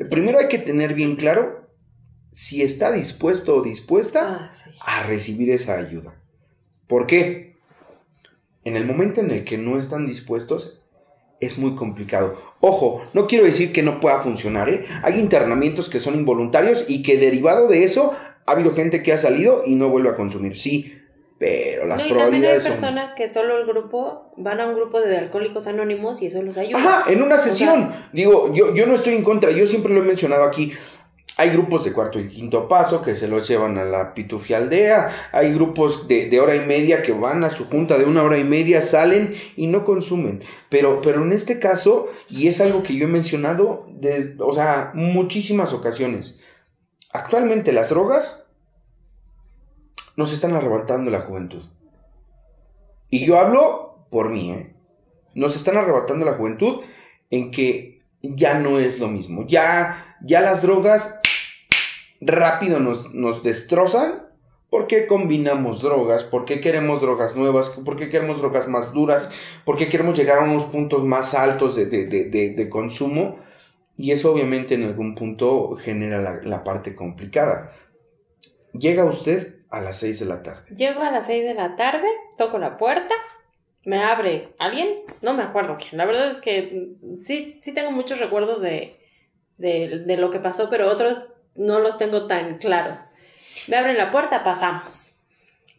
Primero 0.08 0.38
hay 0.38 0.46
que 0.46 0.58
tener 0.58 0.94
bien 0.94 1.16
claro 1.16 1.68
si 2.30 2.62
está 2.62 2.92
dispuesto 2.92 3.56
o 3.56 3.62
dispuesta 3.62 4.52
ah, 4.80 5.00
a 5.00 5.02
recibir 5.02 5.50
esa 5.50 5.78
ayuda. 5.78 6.14
¿Por 6.86 7.08
qué? 7.08 7.56
En 8.62 8.76
el 8.76 8.84
momento 8.84 9.20
en 9.20 9.32
el 9.32 9.42
que 9.42 9.58
no 9.58 9.78
están 9.78 10.06
dispuestos, 10.06 10.85
es 11.40 11.58
muy 11.58 11.74
complicado. 11.74 12.36
Ojo, 12.60 13.04
no 13.12 13.26
quiero 13.26 13.44
decir 13.44 13.72
que 13.72 13.82
no 13.82 14.00
pueda 14.00 14.20
funcionar, 14.20 14.68
¿eh? 14.68 14.84
Hay 15.02 15.20
internamientos 15.20 15.88
que 15.88 16.00
son 16.00 16.14
involuntarios 16.14 16.86
y 16.88 17.02
que 17.02 17.16
derivado 17.16 17.68
de 17.68 17.84
eso 17.84 18.12
ha 18.46 18.52
habido 18.52 18.74
gente 18.74 19.02
que 19.02 19.12
ha 19.12 19.18
salido 19.18 19.62
y 19.66 19.74
no 19.74 19.88
vuelve 19.88 20.08
a 20.08 20.16
consumir. 20.16 20.56
Sí, 20.56 20.94
pero 21.38 21.86
las 21.86 22.00
no, 22.02 22.08
y 22.08 22.10
probabilidades 22.12 22.62
también 22.62 22.84
hay 22.84 22.90
personas 22.90 23.12
que 23.12 23.28
solo 23.28 23.58
el 23.58 23.66
grupo 23.66 24.32
van 24.38 24.60
a 24.60 24.66
un 24.66 24.74
grupo 24.74 25.00
de 25.00 25.18
alcohólicos 25.18 25.66
anónimos 25.66 26.22
y 26.22 26.26
eso 26.26 26.40
los 26.42 26.56
ayuda. 26.56 26.78
Ajá, 26.78 27.12
en 27.12 27.22
una 27.22 27.36
sesión. 27.38 27.92
Digo, 28.12 28.54
yo, 28.54 28.74
yo 28.74 28.86
no 28.86 28.94
estoy 28.94 29.14
en 29.14 29.22
contra, 29.22 29.50
yo 29.50 29.66
siempre 29.66 29.92
lo 29.92 30.02
he 30.02 30.06
mencionado 30.06 30.44
aquí. 30.44 30.72
Hay 31.38 31.50
grupos 31.50 31.84
de 31.84 31.92
cuarto 31.92 32.18
y 32.18 32.28
quinto 32.28 32.66
paso 32.66 33.02
que 33.02 33.14
se 33.14 33.28
los 33.28 33.46
llevan 33.46 33.76
a 33.76 33.84
la 33.84 34.14
pitufialdea. 34.14 35.10
Hay 35.32 35.52
grupos 35.52 36.08
de, 36.08 36.40
hora 36.40 36.56
y 36.56 36.60
media 36.60 37.02
que 37.02 37.12
van 37.12 37.44
a 37.44 37.50
su 37.50 37.66
junta 37.66 37.98
de 37.98 38.06
una 38.06 38.22
hora 38.22 38.38
y 38.38 38.44
media, 38.44 38.80
salen 38.80 39.34
y 39.54 39.66
no 39.66 39.84
consumen. 39.84 40.42
Pero, 40.70 41.02
pero 41.02 41.22
en 41.22 41.32
este 41.32 41.58
caso, 41.58 42.08
y 42.30 42.48
es 42.48 42.62
algo 42.62 42.82
que 42.82 42.96
yo 42.96 43.04
he 43.04 43.10
mencionado, 43.10 43.86
de, 43.90 44.34
o 44.38 44.54
sea, 44.54 44.92
muchísimas 44.94 45.74
ocasiones. 45.74 46.40
Actualmente 47.12 47.70
las 47.72 47.90
drogas 47.90 48.46
nos 50.16 50.32
están 50.32 50.54
arrebatando 50.54 51.10
la 51.10 51.20
juventud. 51.20 51.64
Y 53.10 53.26
yo 53.26 53.38
hablo 53.38 54.06
por 54.10 54.30
mí, 54.30 54.52
¿eh? 54.52 54.74
Nos 55.34 55.54
están 55.54 55.76
arrebatando 55.76 56.24
la 56.24 56.32
juventud 56.32 56.80
en 57.28 57.50
que 57.50 58.00
ya 58.22 58.58
no 58.58 58.78
es 58.78 58.98
lo 59.00 59.08
mismo. 59.08 59.46
Ya, 59.46 60.16
ya 60.22 60.40
las 60.40 60.62
drogas 60.62 61.20
rápido 62.20 62.80
nos, 62.80 63.12
nos 63.14 63.42
destrozan. 63.42 64.26
¿Por 64.70 64.88
qué 64.88 65.06
combinamos 65.06 65.80
drogas? 65.80 66.24
¿Por 66.24 66.44
qué 66.44 66.60
queremos 66.60 67.00
drogas 67.00 67.36
nuevas? 67.36 67.70
¿Por 67.70 67.96
qué 67.96 68.08
queremos 68.08 68.40
drogas 68.40 68.66
más 68.66 68.92
duras? 68.92 69.30
¿Por 69.64 69.76
qué 69.76 69.88
queremos 69.88 70.18
llegar 70.18 70.38
a 70.38 70.44
unos 70.44 70.64
puntos 70.64 71.04
más 71.04 71.34
altos 71.34 71.76
de, 71.76 72.68
consumo? 72.68 73.36
Y 73.96 74.10
eso 74.10 74.32
obviamente 74.32 74.74
en 74.74 74.84
algún 74.84 75.14
punto 75.14 75.76
genera 75.76 76.42
la, 76.42 76.64
parte 76.64 76.96
complicada. 76.96 77.70
Llega 78.72 79.04
usted 79.04 79.60
a 79.70 79.80
las 79.80 79.98
6 79.98 80.20
de 80.20 80.26
la 80.26 80.42
tarde. 80.42 80.74
Llego 80.74 81.00
a 81.00 81.10
las 81.12 81.26
6 81.26 81.44
de 81.44 81.54
la 81.54 81.76
tarde, 81.76 82.08
toco 82.36 82.58
la 82.58 82.76
puerta, 82.76 83.14
me 83.84 84.02
abre 84.02 84.54
alguien, 84.58 84.88
no 85.22 85.32
me 85.34 85.44
acuerdo 85.44 85.76
quién. 85.78 85.96
La 85.96 86.06
verdad 86.06 86.30
es 86.32 86.40
que 86.40 86.96
sí, 87.20 87.60
sí 87.62 87.72
tengo 87.72 87.92
muchos 87.92 88.18
recuerdos 88.18 88.60
de, 88.60 88.98
de 89.56 90.16
lo 90.18 90.30
que 90.30 90.40
pasó, 90.40 90.68
pero 90.68 90.90
otros 90.90 91.30
no 91.56 91.80
los 91.80 91.98
tengo 91.98 92.26
tan 92.26 92.58
claros. 92.58 93.12
Me 93.68 93.76
abren 93.76 93.96
la 93.96 94.10
puerta, 94.10 94.44
pasamos. 94.44 95.20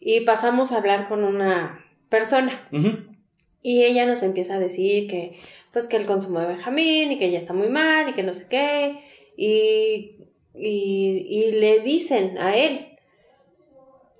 Y 0.00 0.20
pasamos 0.20 0.72
a 0.72 0.78
hablar 0.78 1.08
con 1.08 1.24
una 1.24 1.84
persona. 2.08 2.68
Y 3.62 3.84
ella 3.84 4.06
nos 4.06 4.22
empieza 4.22 4.54
a 4.54 4.60
decir 4.60 5.08
que, 5.08 5.38
pues, 5.72 5.88
que 5.88 5.96
el 5.96 6.06
consumo 6.06 6.40
de 6.40 6.46
Benjamín 6.46 7.12
y 7.12 7.18
que 7.18 7.26
ella 7.26 7.38
está 7.38 7.52
muy 7.52 7.68
mal 7.68 8.08
y 8.08 8.14
que 8.14 8.22
no 8.22 8.32
sé 8.32 8.46
qué. 8.48 9.00
Y, 9.36 10.16
y, 10.54 11.26
y 11.28 11.52
le 11.52 11.80
dicen 11.80 12.38
a 12.38 12.56
él, 12.56 12.96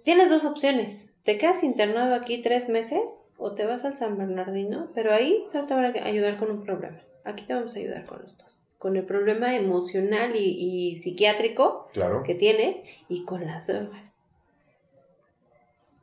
tienes 0.05 0.31
dos 0.31 0.45
opciones. 0.45 1.13
Te 1.25 1.39
quedas 1.39 1.63
internado 1.63 2.15
aquí 2.15 2.39
tres 2.39 2.69
meses 2.69 3.03
o 3.37 3.53
te 3.55 3.67
vas 3.67 3.85
al 3.85 3.97
San 3.97 4.17
Bernardino, 4.17 4.91
pero 4.95 5.13
ahí 5.13 5.45
solo 5.49 5.67
te 5.67 5.75
van 5.75 5.85
a 5.85 6.05
ayudar 6.05 6.37
con 6.37 6.51
un 6.51 6.65
problema. 6.65 7.01
Aquí 7.25 7.45
te 7.45 7.55
vamos 7.55 7.77
a 7.77 7.79
ayudar 7.79 8.05
con 8.05 8.23
los 8.23 8.37
dos 8.39 8.68
con 8.79 8.97
el 8.97 9.05
problema 9.05 9.57
emocional 9.57 10.33
y, 10.37 10.97
psiquiátrico 10.97 11.89
que 12.25 12.35
tienes 12.35 12.83
y 13.09 13.25
con 13.25 13.45
las 13.45 13.67
drogas. 13.67 14.15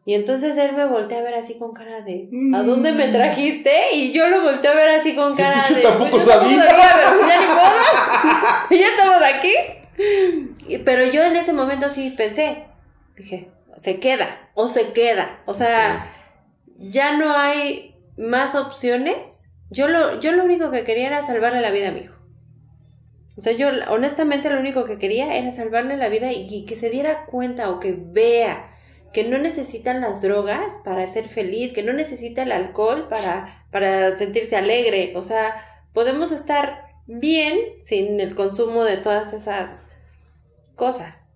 Y 0.07 0.13
entonces 0.13 0.55
él 0.57 0.73
me 0.73 0.85
voltea 0.85 1.17
a 1.17 1.23
ver 1.23 1.33
así 1.33 1.55
con 1.55 1.73
cara 1.73 2.01
de 2.01 2.29
¿A 2.53 2.61
mm. 2.61 2.65
dónde 2.65 2.91
me 2.91 3.07
trajiste? 3.07 3.95
Y 3.95 4.13
yo 4.13 4.27
lo 4.27 4.43
volteé 4.43 4.69
a 4.69 4.75
ver 4.75 4.89
así 4.89 5.15
con 5.15 5.35
cara 5.35 5.63
de 5.67 5.81
yo 5.81 5.89
tampoco 5.89 6.19
sabía. 6.19 6.63
pero 6.67 7.27
ya 7.27 7.41
ni 7.41 7.47
modo. 7.47 8.69
y 8.69 8.77
ya 8.77 8.87
estamos 8.89 9.17
aquí. 9.23 10.79
pero 10.85 11.11
yo 11.11 11.23
en 11.23 11.35
ese 11.35 11.53
momento 11.53 11.89
sí 11.89 12.13
pensé, 12.15 12.65
dije, 13.17 13.49
se 13.77 13.99
queda 13.99 14.51
o 14.53 14.69
se 14.69 14.91
queda. 14.91 15.41
O 15.47 15.55
sea, 15.55 16.13
ya 16.77 17.17
no 17.17 17.33
hay 17.33 17.95
más 18.15 18.53
opciones. 18.53 19.49
Yo 19.71 19.87
lo, 19.87 20.19
yo 20.19 20.33
lo 20.33 20.43
único 20.43 20.69
que 20.69 20.83
quería 20.83 21.07
era 21.07 21.23
salvarle 21.23 21.61
la 21.61 21.71
vida 21.71 21.89
a 21.89 21.91
mi 21.91 22.01
hijo. 22.01 22.15
O 23.37 23.41
sea, 23.41 23.53
yo 23.53 23.69
honestamente 23.89 24.49
lo 24.49 24.59
único 24.59 24.85
que 24.85 24.97
quería 24.97 25.35
era 25.35 25.51
salvarle 25.51 25.97
la 25.97 26.09
vida 26.09 26.31
y, 26.31 26.65
que 26.65 26.75
se 26.75 26.89
diera 26.89 27.25
cuenta 27.25 27.69
o 27.69 27.79
que 27.79 27.93
vea 27.97 28.71
que 29.11 29.23
no 29.23 29.37
necesitan 29.37 30.01
las 30.01 30.21
drogas 30.21 30.81
para 30.83 31.05
ser 31.07 31.27
feliz, 31.27 31.73
que 31.73 31.83
no 31.83 31.93
necesita 31.93 32.43
el 32.43 32.51
alcohol 32.51 33.07
para, 33.09 33.65
para 33.71 34.17
sentirse 34.17 34.55
alegre. 34.55 35.13
O 35.15 35.23
sea, 35.23 35.55
podemos 35.93 36.31
estar 36.31 36.85
bien 37.07 37.57
sin 37.81 38.19
el 38.19 38.35
consumo 38.35 38.83
de 38.83 38.97
todas 38.97 39.33
esas 39.33 39.87
cosas. 40.75 41.29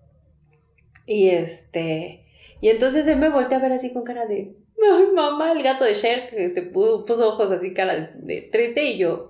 Y 1.06 1.30
este. 1.30 2.26
Y 2.60 2.68
entonces 2.68 3.06
él 3.06 3.18
me 3.18 3.30
volteó 3.30 3.58
a 3.58 3.62
ver 3.62 3.72
así 3.72 3.92
con 3.92 4.04
cara 4.04 4.26
de. 4.26 4.54
Ay, 4.82 5.06
mamá, 5.14 5.52
el 5.52 5.62
gato 5.62 5.84
de 5.84 5.94
Cher, 5.94 6.30
este, 6.32 6.62
puso 6.62 7.28
ojos 7.28 7.50
así, 7.50 7.74
cara 7.74 8.12
de 8.14 8.48
triste, 8.50 8.84
y 8.84 8.98
yo 8.98 9.29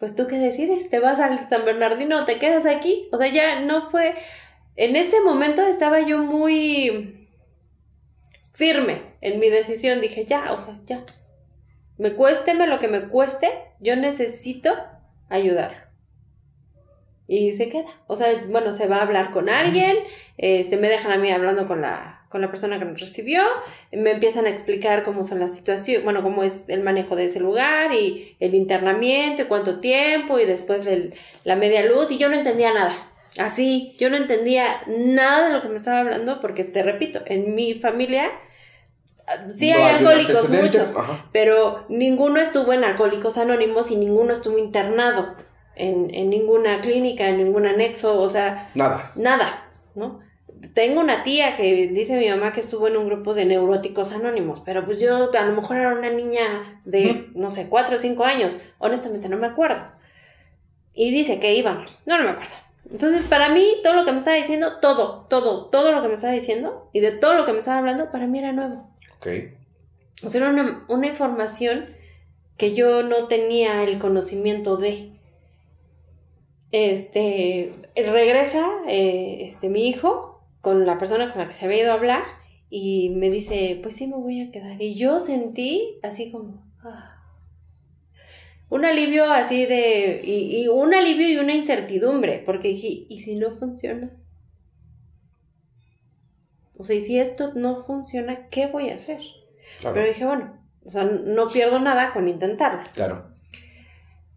pues 0.00 0.16
tú 0.16 0.26
qué 0.26 0.38
decides, 0.38 0.88
te 0.88 0.98
vas 0.98 1.20
al 1.20 1.46
San 1.46 1.66
Bernardino 1.66 2.18
o 2.18 2.24
te 2.24 2.38
quedas 2.38 2.64
aquí. 2.64 3.08
O 3.12 3.18
sea, 3.18 3.28
ya 3.28 3.60
no 3.60 3.90
fue, 3.90 4.14
en 4.76 4.96
ese 4.96 5.20
momento 5.20 5.62
estaba 5.62 6.00
yo 6.00 6.18
muy 6.18 7.28
firme 8.54 9.02
en 9.20 9.38
mi 9.38 9.50
decisión. 9.50 10.00
Dije, 10.00 10.24
ya, 10.24 10.54
o 10.54 10.58
sea, 10.58 10.80
ya. 10.86 11.04
Me 11.98 12.14
cuésteme 12.14 12.66
lo 12.66 12.78
que 12.78 12.88
me 12.88 13.08
cueste, 13.08 13.48
yo 13.78 13.94
necesito 13.94 14.74
ayudar. 15.28 15.90
Y 17.26 17.52
se 17.52 17.68
queda. 17.68 17.84
O 18.06 18.16
sea, 18.16 18.28
bueno, 18.48 18.72
se 18.72 18.88
va 18.88 18.96
a 18.96 19.02
hablar 19.02 19.32
con 19.32 19.50
alguien, 19.50 19.98
este, 20.38 20.78
me 20.78 20.88
dejan 20.88 21.12
a 21.12 21.18
mí 21.18 21.30
hablando 21.30 21.66
con 21.66 21.82
la 21.82 22.19
con 22.30 22.40
la 22.40 22.48
persona 22.48 22.78
que 22.78 22.86
nos 22.86 23.00
recibió, 23.00 23.42
me 23.92 24.12
empiezan 24.12 24.46
a 24.46 24.50
explicar 24.50 25.02
cómo 25.02 25.24
son 25.24 25.40
las 25.40 25.54
situaciones, 25.54 26.04
bueno, 26.04 26.22
cómo 26.22 26.42
es 26.44 26.70
el 26.70 26.80
manejo 26.80 27.16
de 27.16 27.26
ese 27.26 27.40
lugar 27.40 27.92
y 27.92 28.36
el 28.40 28.54
internamiento 28.54 29.42
y 29.42 29.44
cuánto 29.46 29.80
tiempo 29.80 30.38
y 30.38 30.46
después 30.46 30.84
la 31.44 31.56
media 31.56 31.84
luz 31.84 32.10
y 32.12 32.18
yo 32.18 32.28
no 32.28 32.36
entendía 32.36 32.72
nada. 32.72 32.94
Así, 33.36 33.94
yo 33.98 34.10
no 34.10 34.16
entendía 34.16 34.80
nada 34.86 35.48
de 35.48 35.54
lo 35.54 35.60
que 35.60 35.68
me 35.68 35.76
estaba 35.76 36.00
hablando 36.00 36.40
porque 36.40 36.64
te 36.64 36.82
repito, 36.82 37.20
en 37.26 37.54
mi 37.54 37.74
familia 37.74 38.30
Sí 39.52 39.70
No 39.70 39.76
hay 39.76 39.94
alcohólicos 39.94 40.48
muchos, 40.48 40.96
ajá. 40.96 41.26
pero 41.32 41.84
ninguno 41.88 42.40
estuvo 42.40 42.72
en 42.72 42.84
Alcohólicos 42.84 43.38
Anónimos 43.38 43.90
y 43.90 43.96
ninguno 43.96 44.32
estuvo 44.32 44.58
internado 44.58 45.34
en, 45.76 46.12
en 46.14 46.30
ninguna 46.30 46.80
clínica, 46.80 47.28
en 47.28 47.38
ningún 47.38 47.66
anexo, 47.66 48.20
o 48.20 48.28
sea, 48.28 48.70
Nada. 48.74 49.12
nada, 49.14 49.68
¿no? 49.94 50.20
Tengo 50.74 51.00
una 51.00 51.22
tía 51.22 51.56
que 51.56 51.88
dice 51.88 52.18
mi 52.18 52.28
mamá 52.28 52.52
que 52.52 52.60
estuvo 52.60 52.86
en 52.88 52.96
un 52.96 53.06
grupo 53.06 53.34
de 53.34 53.44
neuróticos 53.44 54.12
anónimos, 54.12 54.60
pero 54.60 54.84
pues 54.84 55.00
yo 55.00 55.30
a 55.32 55.44
lo 55.46 55.54
mejor 55.54 55.76
era 55.78 55.94
una 55.94 56.10
niña 56.10 56.80
de, 56.84 57.28
no 57.34 57.50
sé, 57.50 57.68
cuatro 57.68 57.96
o 57.96 57.98
cinco 57.98 58.24
años, 58.24 58.60
honestamente 58.78 59.28
no 59.28 59.38
me 59.38 59.46
acuerdo. 59.46 59.84
Y 60.94 61.10
dice 61.12 61.40
que 61.40 61.54
íbamos, 61.54 62.00
no, 62.04 62.18
no 62.18 62.24
me 62.24 62.30
acuerdo. 62.30 62.54
Entonces, 62.90 63.22
para 63.22 63.50
mí, 63.50 63.64
todo 63.82 63.94
lo 63.94 64.04
que 64.04 64.12
me 64.12 64.18
estaba 64.18 64.36
diciendo, 64.36 64.80
todo, 64.80 65.26
todo, 65.28 65.66
todo 65.66 65.92
lo 65.92 66.02
que 66.02 66.08
me 66.08 66.14
estaba 66.14 66.32
diciendo 66.32 66.90
y 66.92 67.00
de 67.00 67.12
todo 67.12 67.34
lo 67.34 67.46
que 67.46 67.52
me 67.52 67.58
estaba 67.58 67.78
hablando, 67.78 68.10
para 68.10 68.26
mí 68.26 68.38
era 68.38 68.52
nuevo. 68.52 68.90
Ok. 69.16 69.28
O 70.24 70.28
sea, 70.28 70.40
era 70.40 70.50
una, 70.50 70.82
una 70.88 71.06
información 71.06 71.94
que 72.56 72.74
yo 72.74 73.02
no 73.02 73.26
tenía 73.26 73.82
el 73.84 73.98
conocimiento 73.98 74.76
de. 74.76 75.12
Este, 76.72 77.72
regresa 77.96 78.68
eh, 78.86 79.38
este, 79.48 79.68
mi 79.68 79.88
hijo 79.88 80.29
con 80.60 80.86
la 80.86 80.98
persona 80.98 81.32
con 81.32 81.40
la 81.42 81.48
que 81.48 81.54
se 81.54 81.64
había 81.64 81.82
ido 81.82 81.90
a 81.92 81.94
hablar 81.94 82.22
y 82.68 83.10
me 83.10 83.30
dice, 83.30 83.78
pues 83.82 83.96
sí 83.96 84.06
me 84.06 84.16
voy 84.16 84.40
a 84.40 84.50
quedar. 84.50 84.80
Y 84.80 84.94
yo 84.94 85.18
sentí 85.18 85.98
así 86.02 86.30
como... 86.30 86.70
ah, 86.84 87.16
un 88.68 88.84
alivio 88.84 89.24
así 89.24 89.66
de... 89.66 90.20
Y, 90.22 90.62
y 90.62 90.68
un 90.68 90.94
alivio 90.94 91.28
y 91.28 91.38
una 91.38 91.54
incertidumbre, 91.54 92.42
porque 92.46 92.68
dije, 92.68 93.06
¿y 93.08 93.20
si 93.20 93.34
no 93.34 93.50
funciona? 93.50 94.10
O 96.76 96.84
sea, 96.84 96.96
y 96.96 97.00
si 97.00 97.18
esto 97.18 97.52
no 97.54 97.76
funciona, 97.76 98.48
¿qué 98.48 98.68
voy 98.68 98.90
a 98.90 98.94
hacer? 98.94 99.20
Claro. 99.80 99.94
Pero 99.94 100.08
dije, 100.08 100.24
bueno, 100.24 100.58
o 100.84 100.88
sea, 100.88 101.04
no 101.04 101.48
pierdo 101.48 101.78
nada 101.78 102.12
con 102.12 102.28
intentarlo. 102.28 102.82
Claro. 102.94 103.28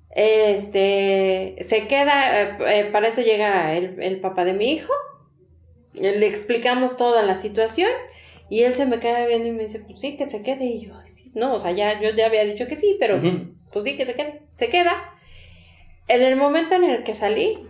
Este, 0.10 1.56
se 1.62 1.88
queda, 1.88 2.42
eh, 2.42 2.58
eh, 2.68 2.90
para 2.92 3.08
eso 3.08 3.22
llega 3.22 3.76
el, 3.76 4.02
el 4.02 4.20
papá 4.20 4.46
de 4.46 4.54
mi 4.54 4.72
hijo, 4.72 4.92
le 5.94 6.28
explicamos 6.28 6.98
toda 6.98 7.24
la 7.24 7.36
situación 7.36 7.90
y 8.50 8.64
él 8.64 8.74
se 8.74 8.86
me 8.86 9.00
queda 9.00 9.26
viendo 9.26 9.48
y 9.48 9.52
me 9.52 9.64
dice, 9.64 9.80
pues 9.80 10.02
sí, 10.02 10.18
que 10.18 10.26
se 10.26 10.42
quede. 10.44 10.66
Y 10.66 10.88
yo, 10.88 10.94
"Ay, 10.96 11.08
sí, 11.14 11.32
no, 11.36 11.54
o 11.54 11.60
sea, 11.60 11.72
ya 11.72 12.00
yo 12.02 12.10
ya 12.12 12.26
había 12.28 12.44
dicho 12.44 12.68
que 12.68 12.76
sí, 12.76 12.98
pero 13.00 13.20
pues 13.72 13.86
sí, 13.86 13.96
que 13.96 14.06
se 14.06 14.14
quede. 14.14 14.42
Se 14.56 14.70
queda. 14.70 14.94
En 16.08 16.22
el 16.22 16.36
momento 16.36 16.76
en 16.76 16.84
el 16.84 17.04
que 17.04 17.16
salí, 17.16 17.66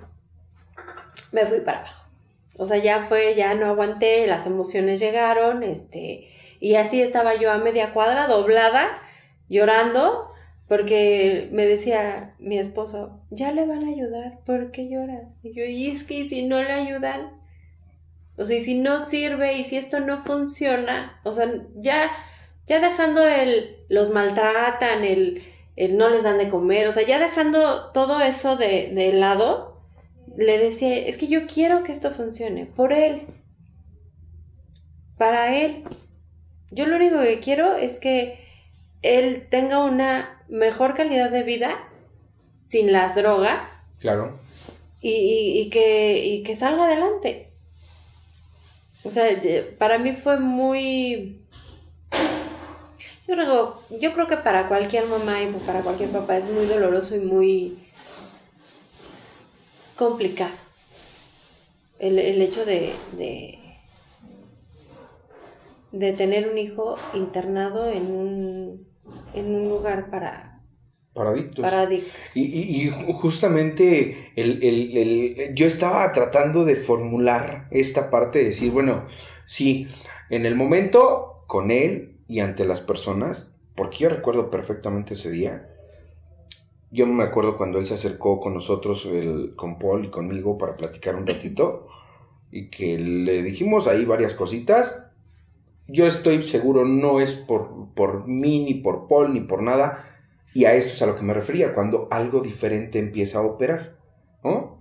me 1.31 1.45
fui 1.45 1.59
para 1.61 1.79
abajo. 1.79 2.03
O 2.57 2.65
sea, 2.65 2.77
ya 2.77 3.01
fue, 3.03 3.35
ya 3.35 3.53
no 3.55 3.65
aguanté, 3.67 4.27
las 4.27 4.45
emociones 4.45 4.99
llegaron, 4.99 5.63
este, 5.63 6.29
y 6.59 6.75
así 6.75 7.01
estaba 7.01 7.35
yo 7.35 7.51
a 7.51 7.57
media 7.57 7.93
cuadra, 7.93 8.27
doblada, 8.27 9.01
llorando, 9.49 10.31
porque 10.67 11.49
me 11.51 11.65
decía 11.65 12.35
mi 12.39 12.57
esposo, 12.59 13.19
ya 13.31 13.51
le 13.51 13.65
van 13.65 13.83
a 13.83 13.89
ayudar, 13.89 14.39
¿por 14.45 14.71
qué 14.71 14.87
lloras? 14.89 15.33
Y 15.43 15.53
yo, 15.53 15.63
y 15.65 15.89
es 15.89 16.03
que 16.03 16.15
¿y 16.15 16.27
si 16.27 16.43
no 16.45 16.61
le 16.61 16.71
ayudan, 16.71 17.31
o 18.37 18.45
sea, 18.45 18.57
y 18.57 18.63
si 18.63 18.75
no 18.75 18.99
sirve, 18.99 19.57
y 19.57 19.63
si 19.63 19.77
esto 19.77 19.99
no 19.99 20.17
funciona, 20.17 21.19
o 21.23 21.33
sea, 21.33 21.51
ya, 21.75 22.11
ya 22.67 22.79
dejando 22.79 23.23
el, 23.27 23.77
los 23.89 24.09
maltratan, 24.09 25.03
el, 25.03 25.43
el 25.75 25.97
no 25.97 26.09
les 26.09 26.23
dan 26.23 26.37
de 26.37 26.49
comer, 26.49 26.87
o 26.87 26.91
sea, 26.91 27.03
ya 27.05 27.19
dejando 27.19 27.91
todo 27.91 28.21
eso 28.21 28.55
de, 28.57 28.91
de 28.93 29.13
lado, 29.13 29.81
le 30.35 30.57
decía, 30.57 30.95
es 30.97 31.17
que 31.17 31.27
yo 31.27 31.45
quiero 31.47 31.83
que 31.83 31.91
esto 31.91 32.11
funcione, 32.11 32.65
por 32.65 32.91
él, 32.93 33.23
para 35.17 35.55
él. 35.55 35.83
Yo 36.71 36.85
lo 36.87 36.95
único 36.95 37.19
que 37.21 37.39
quiero 37.39 37.75
es 37.75 37.99
que 37.99 38.39
él 39.01 39.47
tenga 39.49 39.83
una 39.83 40.43
mejor 40.49 40.95
calidad 40.95 41.29
de 41.29 41.43
vida 41.43 41.87
sin 42.65 42.91
las 42.91 43.15
drogas 43.15 43.91
Claro. 43.99 44.39
y, 45.01 45.11
y- 45.11 45.61
y 45.61 45.69
que, 45.69 46.25
y 46.25 46.43
que 46.43 46.55
salga 46.55 46.85
adelante. 46.85 47.52
O 49.03 49.11
sea, 49.11 49.27
para 49.77 49.97
mí 49.97 50.13
fue 50.13 50.39
muy... 50.39 51.39
Yo 53.27 53.35
creo, 53.35 53.81
yo 53.99 54.13
creo 54.13 54.27
que 54.27 54.37
para 54.37 54.67
cualquier 54.67 55.05
mamá 55.07 55.41
y 55.41 55.51
para 55.65 55.81
cualquier 55.81 56.09
papá 56.09 56.37
es 56.37 56.49
muy 56.49 56.65
doloroso 56.65 57.15
y 57.15 57.19
muy 57.19 57.77
complicado 59.95 60.55
el, 61.99 62.19
el 62.19 62.41
hecho 62.41 62.65
de, 62.65 62.93
de, 63.17 63.59
de 65.93 66.11
tener 66.13 66.49
un 66.49 66.57
hijo 66.57 66.97
internado 67.13 67.89
en 67.89 68.07
un, 68.07 68.87
en 69.33 69.55
un 69.55 69.69
lugar 69.69 70.09
para, 70.09 70.52
Para 71.13 71.29
adictos. 71.31 71.61
para 71.63 71.81
adictos. 71.81 72.35
Y, 72.35 72.41
y- 72.41 72.81
y 72.87 72.89
ju- 72.89 73.13
justamente 73.13 74.31
el, 74.35 74.63
el- 74.63 74.97
el- 74.97 75.55
yo 75.55 75.67
estaba 75.67 76.11
tratando 76.11 76.65
de 76.65 76.75
formular 76.75 77.67
esta 77.71 78.09
parte 78.09 78.39
de 78.39 78.45
decir, 78.45 78.71
bueno, 78.71 79.05
sí, 79.45 79.87
en 80.29 80.45
el 80.45 80.55
momento 80.55 81.43
con 81.47 81.69
él 81.69 82.17
y 82.27 82.39
ante 82.39 82.65
las 82.65 82.81
personas, 82.81 83.51
porque 83.75 83.99
yo 83.99 84.09
recuerdo 84.09 84.49
perfectamente 84.49 85.13
ese 85.13 85.29
día, 85.29 85.69
yo 86.89 87.05
me 87.07 87.23
acuerdo 87.23 87.57
cuando 87.57 87.79
él 87.79 87.85
se 87.85 87.95
acercó 87.95 88.39
con 88.39 88.53
nosotros, 88.53 89.05
el- 89.05 89.53
con 89.55 89.77
Paul 89.79 90.05
y 90.05 90.09
conmigo 90.09 90.57
para 90.57 90.77
platicar 90.77 91.15
un 91.15 91.27
ratito, 91.27 91.87
y 92.51 92.69
que 92.69 92.97
le 92.99 93.41
dijimos 93.43 93.87
ahí 93.87 94.05
varias 94.05 94.33
cositas. 94.35 95.07
Yo 95.87 96.05
estoy 96.07 96.43
seguro, 96.43 96.85
no 96.85 97.19
es 97.19 97.33
por, 97.33 97.87
por 97.95 98.27
mí, 98.27 98.63
ni 98.63 98.75
por 98.75 99.07
Paul, 99.07 99.33
ni 99.33 99.41
por 99.41 99.63
nada, 99.63 100.03
y 100.53 100.65
a 100.65 100.75
esto 100.75 100.93
es 100.93 101.01
a 101.01 101.07
lo 101.07 101.15
que 101.15 101.23
me 101.23 101.33
refería, 101.33 101.73
cuando 101.73 102.07
algo 102.11 102.41
diferente 102.41 102.99
empieza 102.99 103.39
a 103.39 103.43
operar, 103.43 103.97
¿no? 104.43 104.79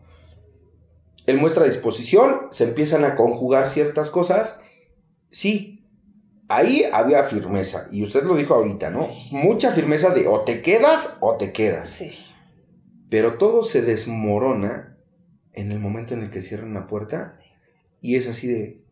Él 1.26 1.38
muestra 1.38 1.64
disposición, 1.64 2.48
se 2.50 2.64
empiezan 2.64 3.04
a 3.04 3.14
conjugar 3.14 3.68
ciertas 3.68 4.10
cosas. 4.10 4.60
Sí, 5.30 5.86
ahí 6.48 6.84
había 6.92 7.24
firmeza, 7.24 7.88
y 7.90 8.02
usted 8.02 8.24
lo 8.24 8.36
dijo 8.36 8.54
ahorita, 8.54 8.90
¿no? 8.90 9.08
Mucha 9.30 9.70
firmeza 9.70 10.10
de 10.10 10.26
o 10.26 10.42
te 10.42 10.62
quedas 10.62 11.16
o 11.20 11.36
te 11.36 11.52
quedas. 11.52 11.88
Sí. 11.88 12.12
Pero 13.08 13.38
todo 13.38 13.62
se 13.62 13.82
desmorona 13.82 14.98
en 15.52 15.70
el 15.70 15.78
momento 15.78 16.14
en 16.14 16.22
el 16.22 16.30
que 16.30 16.42
cierran 16.42 16.74
la 16.74 16.86
puerta 16.86 17.38
y 18.00 18.16
es 18.16 18.26
así 18.26 18.48
de... 18.48 18.82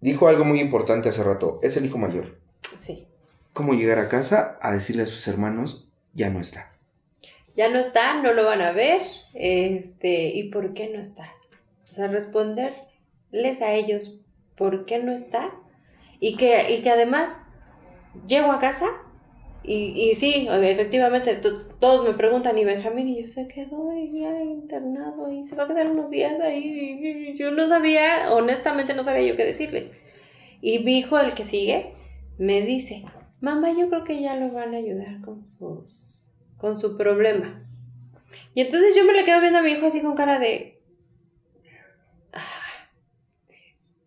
Dijo 0.00 0.26
algo 0.26 0.44
muy 0.44 0.60
importante 0.60 1.08
hace 1.08 1.22
rato, 1.22 1.60
es 1.62 1.76
el 1.76 1.86
hijo 1.86 1.98
mayor. 1.98 2.40
Sí. 2.80 3.06
¿Cómo 3.52 3.74
llegar 3.74 3.98
a 3.98 4.08
casa 4.08 4.58
a 4.60 4.72
decirle 4.72 5.02
a 5.04 5.06
sus 5.06 5.26
hermanos, 5.28 5.88
ya 6.14 6.30
no 6.30 6.40
está? 6.40 6.72
Ya 7.56 7.68
no 7.68 7.78
está, 7.78 8.20
no 8.22 8.32
lo 8.32 8.44
van 8.44 8.62
a 8.62 8.72
ver. 8.72 9.00
Este, 9.34 10.28
¿y 10.34 10.50
por 10.50 10.74
qué 10.74 10.88
no 10.88 11.00
está? 11.00 11.30
O 11.90 11.94
sea, 11.94 12.08
responderles 12.08 13.60
a 13.62 13.74
ellos 13.74 14.24
por 14.56 14.86
qué 14.86 14.98
no 14.98 15.12
está. 15.12 15.50
Y 16.20 16.36
que, 16.36 16.72
y 16.74 16.82
que 16.82 16.90
además 16.90 17.30
llego 18.26 18.52
a 18.52 18.58
casa 18.60 18.86
y, 19.64 20.10
y 20.10 20.14
sí, 20.16 20.48
efectivamente, 20.50 21.36
to- 21.36 21.66
todos 21.80 22.08
me 22.08 22.14
preguntan, 22.16 22.58
y 22.58 22.64
Benjamín, 22.64 23.08
y 23.08 23.22
yo 23.22 23.28
se 23.28 23.48
quedó 23.48 23.90
ahí 23.90 24.24
internado 24.42 25.30
y 25.32 25.44
se 25.44 25.54
va 25.56 25.64
a 25.64 25.68
quedar 25.68 25.88
unos 25.88 26.10
días 26.10 26.40
ahí. 26.40 27.30
y 27.32 27.38
yo 27.38 27.50
no 27.52 27.66
sabía, 27.66 28.32
honestamente 28.32 28.94
no 28.94 29.04
sabía 29.04 29.28
yo 29.28 29.36
qué 29.36 29.44
decirles. 29.44 29.90
Y 30.60 30.80
mi 30.80 30.98
hijo, 30.98 31.18
el 31.18 31.34
que 31.34 31.44
sigue, 31.44 31.92
me 32.38 32.62
dice, 32.62 33.04
mamá, 33.42 33.72
yo 33.72 33.88
creo 33.90 34.04
que 34.04 34.20
ya 34.20 34.36
lo 34.36 34.50
van 34.52 34.72
a 34.74 34.78
ayudar 34.78 35.20
con 35.20 35.44
sus, 35.44 36.32
con 36.56 36.76
su 36.78 36.96
problema. 36.96 37.54
Y 38.54 38.62
entonces 38.62 38.94
yo 38.96 39.04
me 39.04 39.12
le 39.12 39.24
quedo 39.24 39.40
viendo 39.40 39.58
a 39.58 39.62
mi 39.62 39.72
hijo 39.72 39.86
así 39.86 40.00
con 40.00 40.14
cara 40.14 40.38
de, 40.38 40.80
ah, 42.32 42.40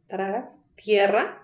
traga, 0.07 0.51
tierra. 0.75 1.43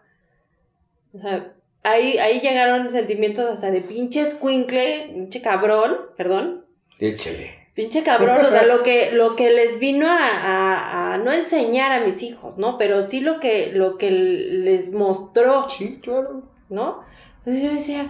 O 1.13 1.19
sea, 1.19 1.53
ahí, 1.83 2.17
ahí 2.17 2.39
llegaron 2.39 2.89
sentimientos 2.89 3.45
hasta 3.49 3.71
de 3.71 3.81
pinche 3.81 4.21
escuincle, 4.21 5.09
pinche 5.13 5.41
cabrón, 5.41 5.97
perdón, 6.17 6.65
Échele. 6.99 7.59
Pinche 7.73 8.03
cabrón, 8.03 8.45
o 8.45 8.49
sea, 8.51 8.65
lo 8.65 8.83
que, 8.83 9.11
lo 9.11 9.35
que 9.35 9.49
les 9.49 9.79
vino 9.79 10.05
a, 10.07 10.17
a- 10.19 11.13
a 11.13 11.17
no 11.17 11.31
enseñar 11.31 11.91
a 11.93 12.05
mis 12.05 12.21
hijos, 12.21 12.57
¿no? 12.57 12.77
Pero 12.77 13.01
sí 13.01 13.21
lo 13.21 13.39
que, 13.39 13.71
lo 13.73 13.97
que 13.97 14.11
les 14.11 14.91
mostró, 14.91 15.67
Sí, 15.69 15.99
claro. 16.01 16.43
¿no? 16.69 17.03
Entonces 17.41 17.63
yo 17.63 17.73
decía. 17.73 18.07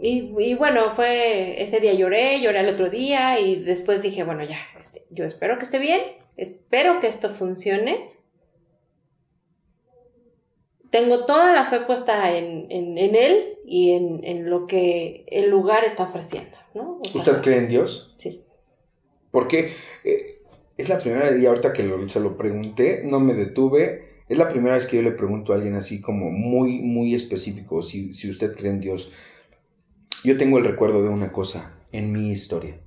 Y, 0.00 0.32
y 0.38 0.54
bueno, 0.54 0.92
fue 0.94 1.60
ese 1.62 1.80
día 1.80 1.92
lloré, 1.94 2.40
lloré 2.40 2.60
al 2.60 2.68
otro 2.68 2.88
día 2.88 3.40
y 3.40 3.62
después 3.64 4.00
dije, 4.02 4.22
bueno, 4.22 4.44
ya, 4.44 4.58
este, 4.78 5.04
yo 5.10 5.24
espero 5.24 5.58
que 5.58 5.64
esté 5.64 5.78
bien, 5.80 6.00
espero 6.36 7.00
que 7.00 7.08
esto 7.08 7.30
funcione. 7.30 8.12
Tengo 10.90 11.26
toda 11.26 11.52
la 11.52 11.64
fe 11.64 11.80
puesta 11.80 12.36
en, 12.36 12.70
en- 12.70 12.96
en 12.96 13.14
él 13.14 13.58
y 13.66 13.90
en, 13.92 14.24
en 14.24 14.48
lo 14.48 14.66
que 14.66 15.26
el 15.28 15.50
lugar 15.50 15.84
está 15.84 16.04
ofreciendo, 16.04 16.56
¿no? 16.74 17.00
O 17.00 17.04
sea, 17.04 17.20
¿Usted 17.20 17.42
cree 17.42 17.58
en 17.58 17.68
Dios? 17.68 18.14
Sí. 18.18 18.44
Porque 19.30 19.70
eh, 20.04 20.40
es 20.78 20.88
la 20.88 20.98
primera 20.98 21.30
día 21.32 21.48
ahorita 21.50 21.72
que 21.74 21.82
lo- 21.82 22.08
se 22.08 22.20
lo 22.20 22.36
pregunté, 22.38 23.02
no 23.04 23.20
me 23.20 23.34
detuve 23.34 24.07
Es 24.28 24.36
la 24.36 24.48
primera 24.48 24.74
vez 24.74 24.86
que 24.86 24.96
yo 24.96 25.02
le 25.02 25.12
pregunto 25.12 25.52
a 25.52 25.56
alguien 25.56 25.74
así 25.74 26.00
como 26.00 26.30
muy, 26.30 26.80
muy 26.80 27.14
específico, 27.14 27.82
si, 27.82 28.12
si 28.12 28.28
usted 28.28 28.54
cree 28.54 28.70
en 28.70 28.80
Dios. 28.80 29.10
Yo 30.22 30.36
tengo 30.36 30.58
el 30.58 30.64
recuerdo 30.64 31.02
de 31.02 31.08
una 31.08 31.32
cosa 31.32 31.78
en 31.92 32.12
mi 32.12 32.30
historia. 32.30 32.78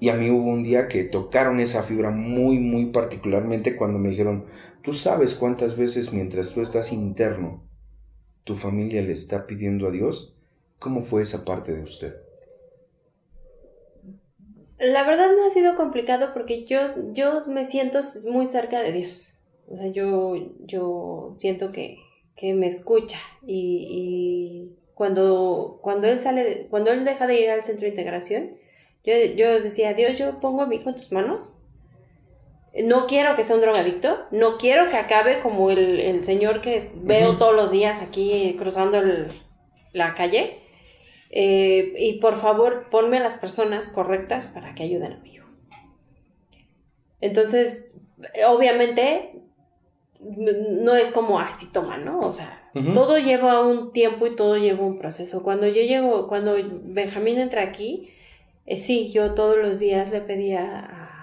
Y 0.00 0.08
a 0.08 0.16
mí 0.16 0.30
hubo 0.30 0.50
un 0.50 0.64
día 0.64 0.88
que 0.88 1.04
tocaron 1.04 1.60
esa 1.60 1.84
fibra 1.84 2.10
muy, 2.10 2.58
muy 2.58 2.86
particularmente 2.86 3.76
cuando 3.76 4.00
me 4.00 4.08
dijeron, 4.08 4.46
tú 4.82 4.92
sabes 4.92 5.34
cuántas 5.34 5.76
veces 5.76 6.12
mientras 6.12 6.52
tú 6.52 6.60
estás 6.60 6.92
interno, 6.92 7.62
tu 8.42 8.56
familia 8.56 9.02
le 9.02 9.12
está 9.12 9.46
pidiendo 9.46 9.86
a 9.86 9.92
Dios. 9.92 10.36
¿Cómo 10.80 11.02
fue 11.02 11.22
esa 11.22 11.44
parte 11.44 11.72
de 11.72 11.82
usted? 11.82 12.16
La 14.80 15.06
verdad 15.06 15.28
no 15.36 15.46
ha 15.46 15.50
sido 15.50 15.76
complicado 15.76 16.32
porque 16.34 16.64
yo, 16.64 16.80
yo 17.12 17.46
me 17.46 17.64
siento 17.64 18.00
muy 18.28 18.46
cerca 18.46 18.82
de 18.82 18.90
Dios. 18.90 19.41
O 19.72 19.76
sea, 19.76 19.88
yo, 19.88 20.34
yo 20.60 21.30
siento 21.32 21.72
que, 21.72 21.98
me 22.42 22.66
escucha 22.66 23.18
y, 23.46 24.72
cuando, 24.94 25.78
cuando 25.80 26.08
él 26.08 26.18
sale, 26.18 26.66
cuando 26.70 26.90
él 26.90 27.04
deja 27.04 27.26
de 27.26 27.40
ir 27.40 27.50
al 27.50 27.62
centro 27.62 27.84
de 27.84 27.90
integración, 27.90 28.56
yo, 29.04 29.14
yo 29.36 29.60
decía, 29.60 29.94
Dios, 29.94 30.18
yo 30.18 30.40
pongo 30.40 30.62
a 30.62 30.66
mi 30.66 30.76
hijo 30.76 30.90
en 30.90 30.96
tus 30.96 31.12
manos. 31.12 31.58
No 32.84 33.06
quiero 33.06 33.36
que 33.36 33.44
sea 33.44 33.56
un 33.56 33.62
drogadicto, 33.62 34.26
no 34.30 34.58
quiero 34.58 34.88
que 34.88 34.96
acabe 34.96 35.40
como 35.40 35.70
el, 35.70 36.22
señor 36.24 36.62
que 36.62 36.90
veo 36.96 37.38
todos 37.38 37.54
los 37.54 37.70
días 37.70 38.00
aquí 38.02 38.54
cruzando 38.58 39.00
la 39.92 40.14
calle. 40.14 40.58
Eh, 41.30 41.94
y 41.98 42.14
por 42.14 42.36
favor, 42.36 42.88
ponme 42.90 43.18
a 43.18 43.22
las 43.22 43.36
personas 43.36 43.88
correctas 43.88 44.46
para 44.46 44.74
que 44.74 44.82
ayuden 44.82 45.12
a 45.12 45.18
mi 45.18 45.34
hijo. 45.34 45.48
Entonces, 47.20 47.96
obviamente, 48.46 49.41
no 50.22 50.94
es 50.94 51.10
como 51.10 51.40
así 51.40 51.66
toma, 51.72 51.98
¿no? 51.98 52.20
O 52.20 52.32
sea, 52.32 52.70
todo 52.94 53.18
lleva 53.18 53.66
un 53.66 53.92
tiempo 53.92 54.26
y 54.26 54.36
todo 54.36 54.56
lleva 54.56 54.84
un 54.84 54.98
proceso. 54.98 55.42
Cuando 55.42 55.66
yo 55.66 55.82
llego, 55.82 56.28
cuando 56.28 56.56
Benjamín 56.84 57.38
entra 57.38 57.62
aquí, 57.62 58.10
eh, 58.66 58.76
sí, 58.76 59.10
yo 59.10 59.34
todos 59.34 59.58
los 59.58 59.78
días 59.78 60.10
le 60.10 60.20
pedía 60.20 61.18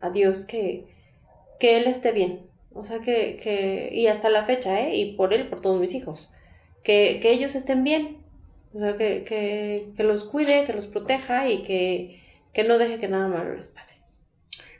a, 0.00 0.10
Dios 0.10 0.46
que, 0.46 0.86
que 1.58 1.76
él 1.76 1.86
esté 1.86 2.12
bien. 2.12 2.46
O 2.72 2.84
sea, 2.84 3.00
que, 3.00 3.36
que, 3.36 3.90
y 3.92 4.06
hasta 4.06 4.30
la 4.30 4.44
fecha, 4.44 4.80
¿eh? 4.80 4.96
Y 4.96 5.12
por 5.14 5.34
él, 5.34 5.48
por 5.48 5.60
todos 5.60 5.78
mis 5.78 5.94
hijos. 5.94 6.32
Que, 6.82 7.18
que 7.20 7.32
ellos 7.32 7.54
estén 7.54 7.84
bien, 7.84 8.16
o 8.72 8.78
sea, 8.78 8.96
que, 8.96 9.24
que, 9.24 9.92
que 9.96 10.04
los 10.04 10.24
cuide, 10.24 10.64
que 10.64 10.72
los 10.72 10.86
proteja 10.86 11.48
y 11.48 11.62
que, 11.62 12.20
que, 12.52 12.64
no 12.64 12.78
deje 12.78 12.98
que 12.98 13.08
nada 13.08 13.28
malo 13.28 13.54
les 13.54 13.68
pase. 13.68 13.96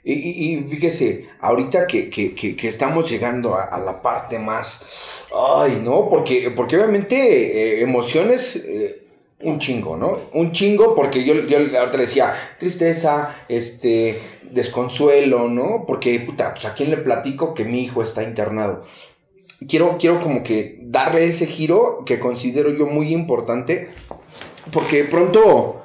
Y, 0.03 0.63
fíjese, 0.67 1.27
ahorita 1.41 1.85
que, 1.85 2.09
que, 2.09 2.67
estamos 2.67 3.09
llegando 3.09 3.55
a, 3.55 3.77
la 3.79 4.01
parte 4.01 4.39
más... 4.39 5.27
Ay, 5.35 5.79
¿no? 5.83 6.09
Porque, 6.09 6.51
porque 6.51 6.77
obviamente 6.77 7.15
eh, 7.17 7.81
emociones... 7.81 8.55
Eh, 8.55 8.97
un 9.43 9.57
chingo, 9.57 9.97
¿no? 9.97 10.19
Un 10.33 10.51
chingo 10.51 10.93
porque 10.93 11.23
yo, 11.23 11.33
yo 11.33 11.57
ahorita 11.57 11.97
le 11.97 12.03
decía 12.03 12.31
tristeza, 12.59 13.43
este, 13.49 14.19
desconsuelo, 14.51 15.47
¿no? 15.47 15.85
Porque, 15.87 16.19
puta, 16.19 16.53
pues 16.53 16.65
a 16.65 16.75
quién 16.75 16.91
le 16.91 16.97
platico 16.97 17.55
que 17.55 17.65
mi 17.65 17.81
hijo 17.81 18.03
está 18.03 18.21
internado 18.21 18.83
quiero, 19.67 19.97
quiero 19.99 20.19
como 20.19 20.43
que 20.43 20.79
darle 20.81 21.25
ese 21.25 21.47
giro 21.47 22.03
que 22.05 22.19
considero 22.19 22.71
yo 22.71 22.85
muy 22.85 23.13
importante, 23.13 23.89
porque 24.71 25.03
pronto 25.03 25.80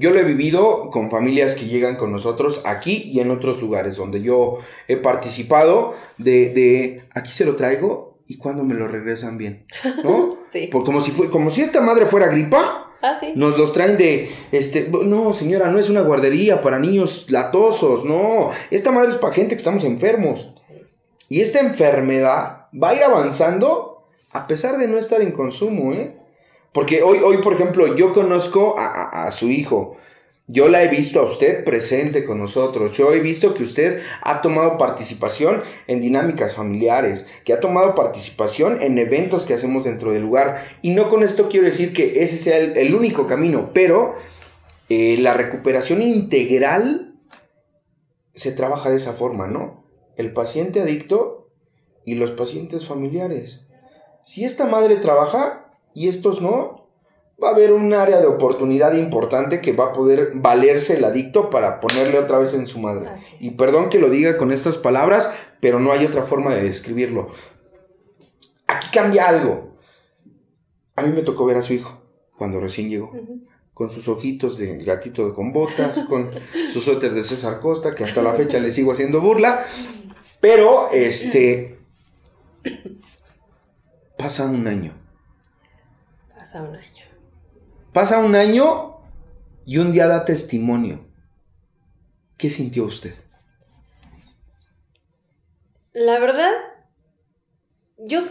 yo 0.00 0.10
lo 0.10 0.18
he 0.18 0.24
vivido 0.24 0.88
con 0.90 1.10
familias 1.10 1.54
que 1.54 1.66
llegan 1.66 1.96
con 1.96 2.10
nosotros 2.10 2.62
aquí 2.64 3.10
y 3.12 3.20
en 3.20 3.30
otros 3.30 3.60
lugares 3.60 3.96
donde 3.96 4.22
yo 4.22 4.56
he 4.88 4.96
participado 4.96 5.94
de, 6.16 6.52
de 6.54 7.02
aquí 7.14 7.30
se 7.30 7.44
lo 7.44 7.54
traigo 7.54 8.18
y 8.26 8.38
cuando 8.38 8.64
me 8.64 8.74
lo 8.74 8.88
regresan 8.88 9.36
bien, 9.36 9.66
¿no? 10.02 10.38
sí. 10.52 10.68
Por, 10.68 10.84
como, 10.84 11.00
si 11.00 11.10
fue, 11.10 11.28
como 11.28 11.50
si 11.50 11.60
esta 11.60 11.80
madre 11.80 12.06
fuera 12.06 12.28
gripa. 12.28 12.86
Ah, 13.02 13.16
sí. 13.18 13.32
Nos 13.34 13.58
los 13.58 13.72
traen 13.72 13.98
de, 13.98 14.30
este, 14.52 14.88
no, 14.88 15.34
señora, 15.34 15.70
no 15.70 15.78
es 15.78 15.90
una 15.90 16.02
guardería 16.02 16.60
para 16.60 16.78
niños 16.78 17.26
latosos, 17.28 18.04
no. 18.04 18.50
Esta 18.70 18.92
madre 18.92 19.10
es 19.10 19.16
para 19.16 19.34
gente 19.34 19.54
que 19.54 19.58
estamos 19.58 19.84
enfermos. 19.84 20.54
Y 21.28 21.40
esta 21.40 21.60
enfermedad 21.60 22.68
va 22.72 22.90
a 22.90 22.94
ir 22.94 23.02
avanzando 23.02 24.06
a 24.30 24.46
pesar 24.46 24.78
de 24.78 24.86
no 24.86 24.96
estar 24.96 25.20
en 25.22 25.32
consumo, 25.32 25.92
¿eh? 25.92 26.19
Porque 26.72 27.02
hoy, 27.02 27.18
hoy 27.18 27.38
por 27.38 27.54
ejemplo, 27.54 27.96
yo 27.96 28.12
conozco 28.12 28.76
a, 28.78 29.30
su 29.32 29.48
hijo. 29.50 29.96
Yo 30.46 30.68
la 30.68 30.82
he 30.82 30.88
visto 30.88 31.20
a 31.20 31.24
usted 31.24 31.64
presente 31.64 32.24
con 32.24 32.38
nosotros. 32.38 32.96
Yo 32.96 33.12
he 33.12 33.20
visto 33.20 33.54
que 33.54 33.62
usted 33.62 34.00
ha 34.22 34.42
tomado 34.42 34.78
participación 34.78 35.62
en 35.86 36.00
dinámicas 36.00 36.54
familiares, 36.54 37.28
que 37.44 37.52
ha 37.52 37.60
tomado 37.60 37.94
participación 37.94 38.82
en 38.82 38.98
eventos 38.98 39.44
que 39.44 39.54
hacemos 39.54 39.84
dentro 39.84 40.12
del 40.12 40.22
lugar. 40.22 40.64
Y 40.82 40.90
no 40.90 41.08
con 41.08 41.22
esto 41.22 41.48
quiero 41.48 41.66
decir 41.66 41.92
que 41.92 42.22
ese 42.22 42.36
sea 42.36 42.58
el, 42.58 42.94
único 42.94 43.26
camino, 43.28 43.70
pero 43.72 44.14
eh, 44.88 45.16
la 45.20 45.34
recuperación 45.34 46.02
integral 46.02 47.14
se 48.34 48.52
trabaja 48.52 48.90
de 48.90 48.96
esa 48.96 49.12
forma, 49.12 49.46
¿no? 49.46 49.80
el 50.20 50.32
paciente 50.32 50.80
adicto 50.80 51.48
y 52.04 52.14
los 52.14 52.32
pacientes 52.32 52.86
familiares. 52.86 53.66
Si 54.22 54.44
esta 54.44 54.66
madre 54.66 54.96
trabaja 54.96 55.69
y 56.00 56.08
estos 56.08 56.40
no, 56.40 56.88
va 57.42 57.48
a 57.48 57.52
haber 57.52 57.74
un 57.74 57.92
área 57.92 58.20
de 58.20 58.26
oportunidad 58.26 58.94
importante 58.94 59.60
que 59.60 59.74
va 59.74 59.88
a 59.88 59.92
poder 59.92 60.30
valerse 60.32 60.96
el 60.96 61.04
adicto 61.04 61.50
para 61.50 61.78
ponerle 61.78 62.18
otra 62.18 62.38
vez 62.38 62.54
en 62.54 62.66
su 62.66 62.78
madre. 62.78 63.10
Y 63.38 63.50
perdón 63.50 63.90
que 63.90 63.98
lo 63.98 64.08
diga 64.08 64.38
con 64.38 64.50
estas 64.50 64.78
palabras, 64.78 65.30
pero 65.60 65.78
no 65.78 65.92
hay 65.92 66.06
otra 66.06 66.22
forma 66.22 66.54
de 66.54 66.62
describirlo. 66.62 67.28
Aquí 68.66 68.88
cambia 68.90 69.28
algo. 69.28 69.76
A 70.96 71.02
mí 71.02 71.12
me 71.12 71.20
tocó 71.20 71.44
ver 71.44 71.58
a 71.58 71.62
su 71.62 71.74
hijo 71.74 72.00
cuando 72.38 72.60
recién 72.60 72.88
llegó. 72.88 73.12
Con 73.74 73.90
sus 73.90 74.08
ojitos 74.08 74.56
de 74.56 74.78
gatito 74.78 75.34
con 75.34 75.52
botas, 75.52 75.98
con 76.08 76.30
su 76.72 76.80
suéter 76.80 77.12
de 77.12 77.22
César 77.22 77.60
Costa, 77.60 77.94
que 77.94 78.04
hasta 78.04 78.22
la 78.22 78.32
fecha 78.32 78.58
le 78.58 78.72
sigo 78.72 78.92
haciendo 78.92 79.20
burla. 79.20 79.66
Pero, 80.40 80.88
este. 80.92 81.78
Pasa 84.16 84.46
un 84.46 84.66
año. 84.66 84.99
Pasa 86.50 86.62
un 86.64 86.74
año. 86.74 87.04
Pasa 87.92 88.18
un 88.18 88.34
año 88.34 88.96
y 89.64 89.78
un 89.78 89.92
día 89.92 90.08
da 90.08 90.24
testimonio. 90.24 91.06
¿Qué 92.36 92.50
sintió 92.50 92.86
usted? 92.86 93.14
La 95.92 96.18
verdad, 96.18 96.50
yo 97.98 98.22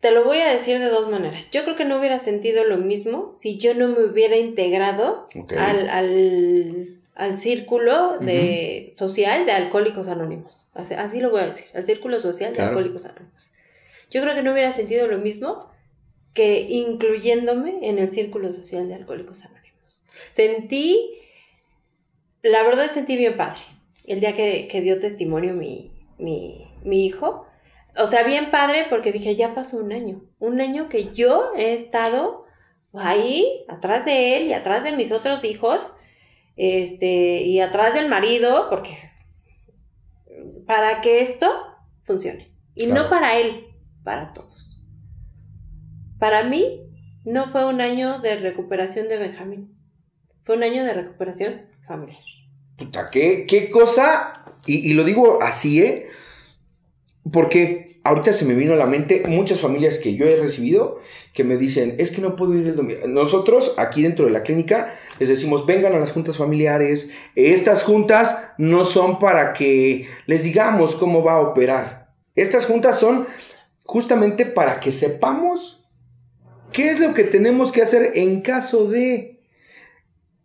te 0.00 0.10
lo 0.10 0.24
voy 0.24 0.40
a 0.40 0.52
decir 0.52 0.78
de 0.78 0.90
dos 0.90 1.10
maneras. 1.10 1.50
Yo 1.50 1.64
creo 1.64 1.74
que 1.74 1.86
no 1.86 1.98
hubiera 1.98 2.18
sentido 2.18 2.64
lo 2.64 2.76
mismo 2.76 3.34
si 3.38 3.56
yo 3.56 3.74
no 3.74 3.88
me 3.88 4.04
hubiera 4.04 4.36
integrado 4.36 5.26
al 5.56 7.00
al 7.14 7.38
círculo 7.38 8.18
de, 8.18 8.94
social 8.98 9.46
de 9.46 9.52
alcohólicos 9.52 10.08
anónimos. 10.08 10.70
Así, 10.74 11.20
lo 11.20 11.30
voy 11.30 11.40
a 11.40 11.46
decir, 11.46 11.66
al 11.74 11.84
círculo 11.84 12.20
social 12.20 12.54
de 12.54 12.62
alcohólicos 12.62 13.06
anónimos. 13.06 13.52
Yo 14.10 14.20
creo 14.20 14.34
que 14.34 14.42
no 14.42 14.52
hubiera 14.52 14.72
sentido 14.72 15.06
lo 15.06 15.18
mismo 15.18 15.70
que 16.34 16.60
incluyéndome 16.60 17.78
en 17.82 17.98
el 17.98 18.12
círculo 18.12 18.52
social 18.52 18.88
de 18.88 18.94
alcohólicos 18.94 19.44
anónimos. 19.44 20.04
Sentí, 20.30 21.18
la 22.42 22.62
verdad 22.62 22.90
sentí 22.92 23.16
bien 23.16 23.36
padre 23.36 23.60
el 24.06 24.20
día 24.20 24.34
que, 24.34 24.80
dio 24.82 24.98
testimonio 24.98 25.54
mi, 25.54 25.92
mi, 26.18 26.66
mi 26.82 27.06
hijo. 27.06 27.46
O 27.96 28.06
sea, 28.06 28.24
bien 28.24 28.50
padre 28.50 28.86
porque 28.88 29.12
dije, 29.12 29.36
ya 29.36 29.54
pasó 29.54 29.78
un 29.78 29.92
año. 29.92 30.22
Un 30.38 30.60
año 30.60 30.88
que 30.88 31.12
yo 31.12 31.52
he 31.56 31.74
estado 31.74 32.44
ahí, 32.92 33.64
atrás 33.68 34.04
de 34.04 34.36
él 34.36 34.48
y 34.48 34.52
atrás 34.52 34.84
de 34.84 34.96
mis 34.96 35.12
otros 35.12 35.44
hijos, 35.44 35.92
este, 36.56 37.42
y 37.42 37.60
atrás 37.60 37.94
del 37.94 38.08
marido, 38.08 38.68
porque 38.68 38.98
para 40.66 41.00
que 41.00 41.20
esto 41.20 41.48
funcione. 42.04 42.52
Y 42.74 42.86
no 42.86 43.08
para 43.10 43.36
él, 43.36 43.66
para 44.04 44.32
todos. 44.32 44.69
Para 46.20 46.44
mí 46.44 46.82
no 47.24 47.50
fue 47.50 47.64
un 47.64 47.80
año 47.80 48.20
de 48.20 48.36
recuperación 48.36 49.08
de 49.08 49.16
Benjamín, 49.16 49.74
fue 50.42 50.56
un 50.56 50.62
año 50.62 50.84
de 50.84 50.92
recuperación 50.92 51.62
familiar. 51.86 52.20
Puta, 52.76 53.08
qué, 53.10 53.46
qué 53.48 53.70
cosa, 53.70 54.44
y, 54.66 54.90
y 54.90 54.92
lo 54.92 55.04
digo 55.04 55.42
así, 55.42 55.82
¿eh? 55.82 56.08
Porque 57.32 58.00
ahorita 58.04 58.34
se 58.34 58.44
me 58.44 58.54
vino 58.54 58.74
a 58.74 58.76
la 58.76 58.84
mente 58.84 59.24
muchas 59.26 59.60
familias 59.60 59.96
que 59.96 60.14
yo 60.14 60.26
he 60.26 60.36
recibido 60.36 60.98
que 61.32 61.42
me 61.42 61.56
dicen, 61.56 61.94
es 61.98 62.10
que 62.10 62.20
no 62.20 62.36
puedo 62.36 62.54
ir 62.54 62.66
el 62.66 62.76
domingo. 62.76 63.00
Nosotros 63.08 63.74
aquí 63.78 64.02
dentro 64.02 64.26
de 64.26 64.32
la 64.32 64.42
clínica 64.42 64.94
les 65.18 65.30
decimos, 65.30 65.64
vengan 65.64 65.94
a 65.94 65.98
las 65.98 66.12
juntas 66.12 66.36
familiares. 66.36 67.12
Estas 67.34 67.82
juntas 67.82 68.52
no 68.58 68.84
son 68.84 69.18
para 69.18 69.54
que 69.54 70.06
les 70.26 70.42
digamos 70.42 70.96
cómo 70.96 71.22
va 71.22 71.34
a 71.34 71.40
operar. 71.40 72.12
Estas 72.34 72.66
juntas 72.66 72.98
son 72.98 73.26
justamente 73.84 74.44
para 74.44 74.80
que 74.80 74.92
sepamos 74.92 75.79
qué 76.72 76.90
es 76.90 77.00
lo 77.00 77.14
que 77.14 77.24
tenemos 77.24 77.72
que 77.72 77.82
hacer 77.82 78.12
en 78.14 78.40
caso 78.40 78.86
de... 78.86 79.40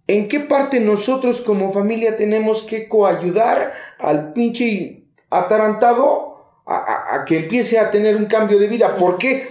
¿En 0.07 0.27
qué 0.27 0.39
parte 0.39 0.79
nosotros 0.79 1.41
como 1.41 1.73
familia 1.73 2.15
tenemos 2.15 2.61
que 2.61 2.87
coayudar 2.87 3.73
al 3.97 4.33
pinche 4.33 5.05
atarantado 5.31 6.35
a, 6.65 7.25
que 7.25 7.37
empiece 7.37 7.79
a 7.79 7.91
tener 7.91 8.15
un 8.15 8.25
cambio 8.25 8.59
de 8.59 8.67
vida. 8.67 8.97
¿Por 8.97 9.17
qué? 9.17 9.47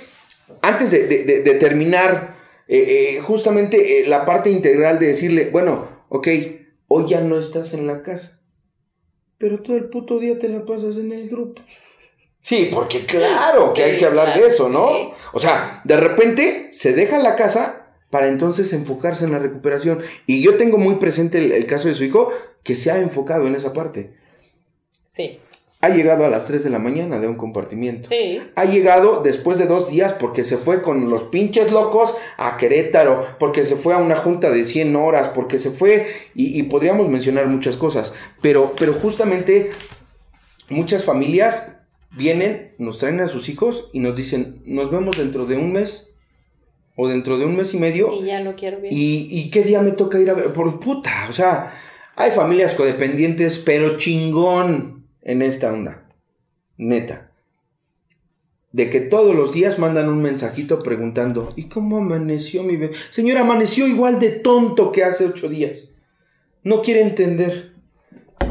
Antes 0.62 0.90
de, 0.90 1.56
terminar, 1.60 2.34
eh, 2.68 3.16
eh, 3.16 3.20
justamente 3.20 4.00
eh, 4.00 4.08
la 4.08 4.24
parte 4.24 4.50
integral 4.50 4.98
de 4.98 5.08
decirle, 5.08 5.50
bueno, 5.50 5.88
ok, 6.08 6.28
hoy 6.88 7.06
ya 7.08 7.20
no 7.20 7.38
estás 7.38 7.72
en 7.74 7.86
la 7.86 8.02
casa, 8.02 8.40
pero 9.38 9.62
todo 9.62 9.76
el 9.76 9.88
puto 9.88 10.18
día 10.18 10.38
te 10.38 10.48
la 10.48 10.64
pasas 10.64 10.96
en 10.96 11.12
el 11.12 11.28
grupo. 11.28 11.62
Sí, 12.44 12.68
porque 12.70 13.06
claro 13.06 13.72
que 13.72 13.82
hay 13.82 13.96
que 13.96 14.04
hablar 14.04 14.38
de 14.38 14.46
eso, 14.46 14.68
¿no? 14.68 15.12
O 15.32 15.40
sea, 15.40 15.80
de 15.84 15.96
repente 15.96 16.68
se 16.72 16.92
deja 16.92 17.18
la 17.18 17.36
casa 17.36 17.86
para 18.10 18.28
entonces 18.28 18.70
enfocarse 18.74 19.24
en 19.24 19.32
la 19.32 19.38
recuperación. 19.38 20.00
Y 20.26 20.42
yo 20.42 20.58
tengo 20.58 20.76
muy 20.76 20.96
presente 20.96 21.38
el, 21.38 21.66
caso 21.66 21.88
de 21.88 21.94
su 21.94 22.04
hijo 22.04 22.30
que 22.62 22.76
se 22.76 22.90
ha 22.90 22.98
enfocado 22.98 23.46
en 23.46 23.54
esa 23.54 23.72
parte. 23.72 24.12
Sí. 25.10 25.40
Ha 25.80 25.88
llegado 25.88 26.26
a 26.26 26.28
las 26.28 26.46
3 26.46 26.62
de 26.64 26.68
la 26.68 26.78
mañana 26.78 27.18
de 27.18 27.28
un 27.28 27.36
compartimiento. 27.36 28.10
Sí. 28.10 28.42
Ha 28.56 28.66
llegado 28.66 29.22
después 29.22 29.56
de 29.56 29.64
dos 29.64 29.88
días 29.88 30.12
porque 30.12 30.44
se 30.44 30.58
fue 30.58 30.82
con 30.82 31.08
los 31.08 31.22
pinches 31.22 31.72
locos 31.72 32.14
a 32.36 32.58
Querétaro, 32.58 33.26
porque 33.38 33.64
se 33.64 33.76
fue 33.76 33.94
a 33.94 33.98
una 33.98 34.16
junta 34.16 34.50
de 34.50 34.66
100 34.66 34.94
horas, 34.96 35.28
porque 35.28 35.58
se 35.58 35.70
fue, 35.70 36.06
y, 36.34 36.62
podríamos 36.64 37.08
mencionar 37.08 37.46
muchas 37.46 37.78
cosas, 37.78 38.14
pero, 38.42 38.74
pero 38.78 38.92
justamente 38.92 39.72
muchas 40.68 41.04
familias 41.04 41.73
vienen, 42.16 42.74
nos 42.78 42.98
traen 42.98 43.20
a 43.20 43.28
sus 43.28 43.48
hijos 43.48 43.90
y 43.92 44.00
nos 44.00 44.16
dicen, 44.16 44.62
nos 44.64 44.90
vemos 44.90 45.16
dentro 45.16 45.46
de 45.46 45.56
un 45.56 45.72
mes 45.72 46.14
o 46.96 47.08
dentro 47.08 47.38
de 47.38 47.44
un 47.44 47.56
mes 47.56 47.74
y 47.74 47.78
medio. 47.78 48.12
Y 48.12 48.26
ya 48.26 48.40
lo 48.40 48.54
quiero 48.54 48.80
ver. 48.80 48.90
¿Y, 48.92 49.50
qué 49.50 49.62
día 49.62 49.82
me 49.82 49.92
toca 49.92 50.20
ir 50.20 50.30
a 50.30 50.34
ver? 50.34 50.52
Por 50.52 50.78
puta, 50.78 51.10
o 51.28 51.32
sea, 51.32 51.72
hay 52.16 52.30
familias 52.30 52.74
codependientes, 52.74 53.58
pero 53.58 53.96
chingón 53.96 55.06
en 55.22 55.42
esta 55.42 55.72
onda. 55.72 56.08
Neta. 56.76 57.30
De 58.72 58.90
que 58.90 59.00
todos 59.00 59.36
los 59.36 59.52
días 59.52 59.78
mandan 59.78 60.08
un 60.08 60.20
mensajito 60.20 60.80
preguntando, 60.80 61.52
¿y 61.54 61.68
cómo 61.68 61.98
amaneció 61.98 62.64
mi 62.64 62.76
bebé? 62.76 62.94
Señora, 63.10 63.42
amaneció 63.42 63.86
igual 63.86 64.18
de 64.18 64.30
tonto 64.30 64.90
que 64.90 65.04
hace 65.04 65.26
ocho 65.26 65.48
días. 65.48 65.94
No 66.64 66.82
quiere 66.82 67.02
entender. 67.02 67.73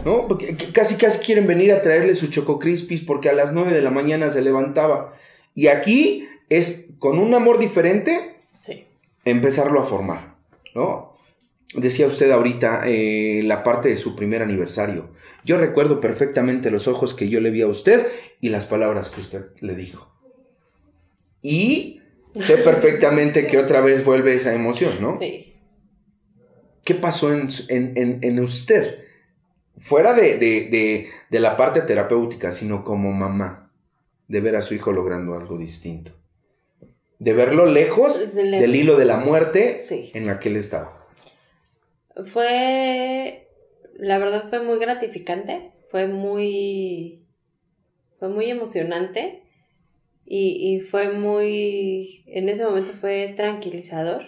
¿No? 0.06 0.28
Porque 0.28 0.56
casi 0.74 0.96
casi 0.96 1.20
quieren 1.20 1.48
venir 1.48 1.72
a 1.72 1.82
traerle 1.82 2.16
su 2.16 2.28
choco 2.28 2.60
crispis 2.60 3.02
porque 3.02 3.30
a 3.30 3.34
las 3.34 3.54
nueve 3.54 3.74
de 3.74 3.82
la 3.82 3.90
mañana 3.90 4.30
se 4.30 4.42
levantaba. 4.42 5.14
Y 5.56 5.68
aquí 5.68 6.28
es 6.50 6.90
con 7.00 7.20
un 7.20 7.34
amor 7.34 7.58
diferente 7.58 8.34
empezarlo 9.26 9.80
a 9.80 9.86
formar, 9.86 10.36
¿no? 10.76 11.14
Decía 11.76 12.08
usted 12.08 12.30
ahorita 12.32 12.84
eh, 12.86 13.42
la 13.44 13.64
parte 13.64 13.90
de 13.90 13.98
su 13.98 14.16
primer 14.16 14.42
aniversario. 14.42 15.10
Yo 15.44 15.58
recuerdo 15.58 16.00
perfectamente 16.00 16.70
los 16.70 16.88
ojos 16.88 17.14
que 17.14 17.30
yo 17.30 17.40
le 17.40 17.50
vi 17.50 17.62
a 17.62 17.68
usted 17.68 18.06
y 18.42 18.50
las 18.50 18.66
palabras 18.66 19.10
que 19.10 19.22
usted 19.22 19.46
le 19.62 19.76
dijo. 19.76 20.14
Y 21.42 22.02
sé 22.40 22.58
perfectamente 22.64 23.48
que 23.48 23.58
otra 23.58 23.82
vez 23.82 24.06
vuelve 24.06 24.36
esa 24.36 24.54
emoción, 24.54 25.02
¿no? 25.02 25.18
Sí. 25.18 25.54
¿Qué 26.86 26.96
pasó 26.96 27.34
en, 27.34 27.48
en, 27.70 28.40
usted? 28.40 29.06
Fuera 29.76 30.14
de, 30.14 30.38
de, 30.38 31.10
de 31.30 31.40
la 31.40 31.58
parte 31.58 31.82
terapéutica, 31.82 32.52
sino 32.52 32.84
como 32.84 33.12
mamá, 33.12 33.72
de 34.28 34.42
ver 34.42 34.56
a 34.56 34.62
su 34.62 34.74
hijo 34.74 34.92
logrando 34.92 35.36
algo 35.36 35.58
distinto. 35.58 36.12
De 37.20 37.34
verlo 37.34 37.66
lejos, 37.66 38.34
del 38.36 38.76
hilo 38.76 38.98
de 38.98 39.06
la 39.06 39.18
muerte 39.18 39.82
en 40.14 40.26
la 40.26 40.40
que 40.40 40.50
él 40.50 40.58
estaba. 40.58 41.08
Fue, 42.26 43.48
la 43.96 44.18
verdad 44.18 44.50
fue 44.50 44.62
muy 44.62 44.78
gratificante, 44.78 45.72
fue 45.90 46.08
muy, 46.08 47.26
fue 48.20 48.30
muy 48.30 48.50
emocionante 48.50 49.44
y, 50.26 50.82
fue 50.82 51.12
muy, 51.12 52.24
en 52.28 52.50
ese 52.50 52.66
momento 52.66 52.92
fue 52.94 53.34
tranquilizador, 53.36 54.24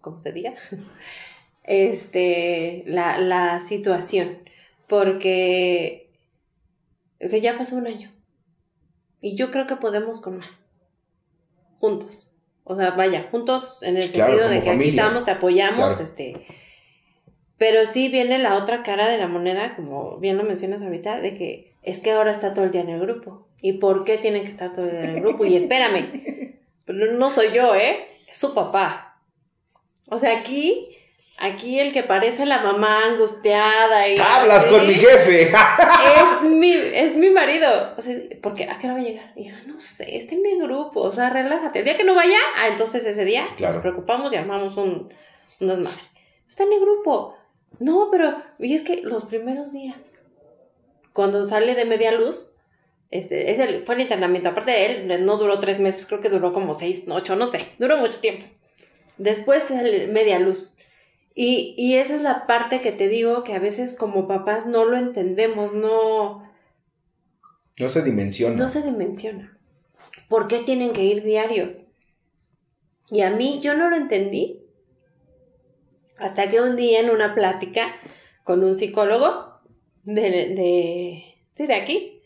como 0.00 0.18
se 0.18 0.32
diga, 0.32 0.54
este, 1.64 2.84
la, 2.86 3.18
la 3.18 3.60
situación, 3.60 4.38
porque 4.88 6.10
que 7.18 7.40
ya 7.40 7.56
pasó 7.56 7.76
un 7.76 7.86
año 7.86 8.10
y 9.20 9.36
yo 9.36 9.50
creo 9.50 9.66
que 9.66 9.76
podemos 9.76 10.20
con 10.20 10.38
más 10.38 10.66
juntos. 11.78 12.34
O 12.64 12.76
sea, 12.76 12.90
vaya, 12.90 13.28
juntos 13.30 13.82
en 13.82 13.96
el 13.96 14.02
sentido 14.02 14.48
de 14.48 14.60
que 14.60 14.70
aquí 14.70 14.88
estamos, 14.90 15.24
te 15.24 15.30
apoyamos, 15.30 16.00
este. 16.00 16.44
Pero 17.56 17.86
sí 17.86 18.08
viene 18.08 18.38
la 18.38 18.56
otra 18.56 18.82
cara 18.82 19.08
de 19.08 19.18
la 19.18 19.28
moneda, 19.28 19.74
como 19.76 20.18
bien 20.18 20.36
lo 20.36 20.44
mencionas 20.44 20.82
ahorita, 20.82 21.20
de 21.20 21.34
que 21.34 21.74
es 21.82 22.00
que 22.00 22.12
ahora 22.12 22.32
está 22.32 22.54
todo 22.54 22.64
el 22.64 22.72
día 22.72 22.82
en 22.82 22.90
el 22.90 23.00
grupo. 23.00 23.48
¿Y 23.60 23.74
por 23.74 24.04
qué 24.04 24.18
tienen 24.18 24.42
que 24.42 24.50
estar 24.50 24.72
todo 24.72 24.86
el 24.86 24.92
día 24.92 25.04
en 25.04 25.10
el 25.16 25.22
grupo? 25.22 25.44
Y 25.44 25.56
espérame, 25.56 26.56
no 26.86 27.30
soy 27.30 27.52
yo, 27.52 27.74
¿eh? 27.74 27.98
Es 28.28 28.36
su 28.36 28.54
papá. 28.54 29.20
O 30.08 30.18
sea, 30.18 30.38
aquí 30.38 30.96
Aquí 31.38 31.80
el 31.80 31.92
que 31.92 32.04
parece 32.04 32.46
la 32.46 32.62
mamá 32.62 33.06
angustiada 33.06 34.06
y... 34.08 34.14
¡Hablas 34.18 34.66
con 34.66 34.86
mi 34.86 34.94
jefe! 34.94 35.50
es, 35.50 36.42
mi, 36.42 36.72
es 36.72 37.16
mi 37.16 37.30
marido. 37.30 37.94
O 37.96 38.02
sea, 38.02 38.16
porque 38.40 38.64
¿a 38.64 38.78
qué 38.78 38.86
hora 38.86 38.94
va 38.94 39.00
a 39.00 39.04
llegar? 39.04 39.32
Y 39.34 39.48
yo, 39.48 39.54
no 39.66 39.80
sé, 39.80 40.16
está 40.16 40.34
en 40.34 40.46
el 40.46 40.62
grupo. 40.62 41.00
O 41.00 41.10
sea, 41.10 41.30
relájate. 41.30 41.80
El 41.80 41.84
día 41.84 41.96
que 41.96 42.04
no 42.04 42.14
vaya, 42.14 42.38
ah, 42.56 42.68
entonces 42.68 43.04
ese 43.06 43.24
día 43.24 43.44
nos 43.58 43.76
preocupamos 43.76 44.32
y 44.32 44.36
armamos 44.36 44.76
un, 44.76 45.12
un 45.60 45.68
desmadre. 45.68 46.02
Está 46.48 46.62
en 46.62 46.74
el 46.74 46.80
grupo. 46.80 47.36
No, 47.80 48.08
pero... 48.10 48.36
Y 48.58 48.74
es 48.74 48.84
que 48.84 48.98
los 49.02 49.24
primeros 49.24 49.72
días, 49.72 50.00
cuando 51.12 51.44
sale 51.44 51.74
de 51.74 51.86
media 51.86 52.12
luz, 52.12 52.56
este, 53.10 53.50
es 53.50 53.58
el, 53.58 53.84
fue 53.84 53.96
el 53.96 54.02
internamiento. 54.02 54.48
Aparte 54.48 54.70
de 54.70 54.86
él, 54.86 55.24
no 55.24 55.36
duró 55.38 55.58
tres 55.58 55.80
meses, 55.80 56.06
creo 56.06 56.20
que 56.20 56.28
duró 56.28 56.52
como 56.52 56.74
seis, 56.74 57.04
ocho, 57.08 57.36
no 57.36 57.46
sé. 57.46 57.66
Duró 57.78 57.96
mucho 57.96 58.20
tiempo. 58.20 58.46
Después 59.18 59.70
el 59.70 60.12
media 60.12 60.38
luz. 60.38 60.78
Y, 61.34 61.94
esa 61.94 62.14
es 62.14 62.22
la 62.22 62.46
parte 62.46 62.80
que 62.80 62.92
te 62.92 63.08
digo 63.08 63.42
que 63.42 63.54
a 63.54 63.58
veces 63.58 63.96
como 63.96 64.28
papás 64.28 64.66
no 64.66 64.84
lo 64.84 64.96
entendemos, 64.96 65.72
no... 65.72 66.50
No 67.78 67.88
se 67.88 68.02
dimensiona. 68.02 68.56
No 68.56 68.68
se 68.68 68.82
dimensiona. 68.82 69.58
¿Por 70.28 70.46
qué 70.46 70.58
tienen 70.58 70.92
que 70.92 71.04
ir 71.04 71.22
diario? 71.22 71.86
Y 73.10 73.22
a 73.22 73.30
mí 73.30 73.60
yo 73.62 73.74
no 73.74 73.88
lo 73.88 73.96
entendí 73.96 74.62
hasta 76.18 76.50
que 76.50 76.60
un 76.60 76.76
día 76.76 77.00
en 77.00 77.10
una 77.10 77.34
plática 77.34 77.94
con 78.44 78.62
un 78.62 78.76
psicólogo 78.76 79.60
de, 80.04 80.22
de, 80.22 81.24
sí, 81.54 81.66
de 81.66 81.74
aquí, 81.74 82.22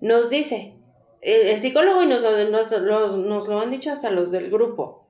nos 0.00 0.30
dice, 0.30 0.74
el, 1.20 1.58
psicólogo 1.60 2.02
y 2.02 2.06
nos, 2.06 2.22
nos, 2.22 3.16
nos 3.18 3.48
lo 3.48 3.60
han 3.60 3.70
dicho 3.70 3.90
hasta 3.90 4.10
los 4.10 4.30
del 4.30 4.50
grupo, 4.50 5.08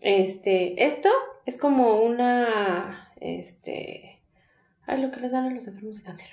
este, 0.00 0.84
esto 0.84 1.08
es 1.46 1.58
como 1.58 2.00
una, 2.00 3.12
este, 3.20 4.22
ay, 4.86 5.02
lo 5.02 5.10
que 5.10 5.20
les 5.20 5.32
dan 5.32 5.46
a 5.46 5.50
los 5.50 5.66
enfermos 5.66 5.98
de 5.98 6.02
cáncer. 6.04 6.28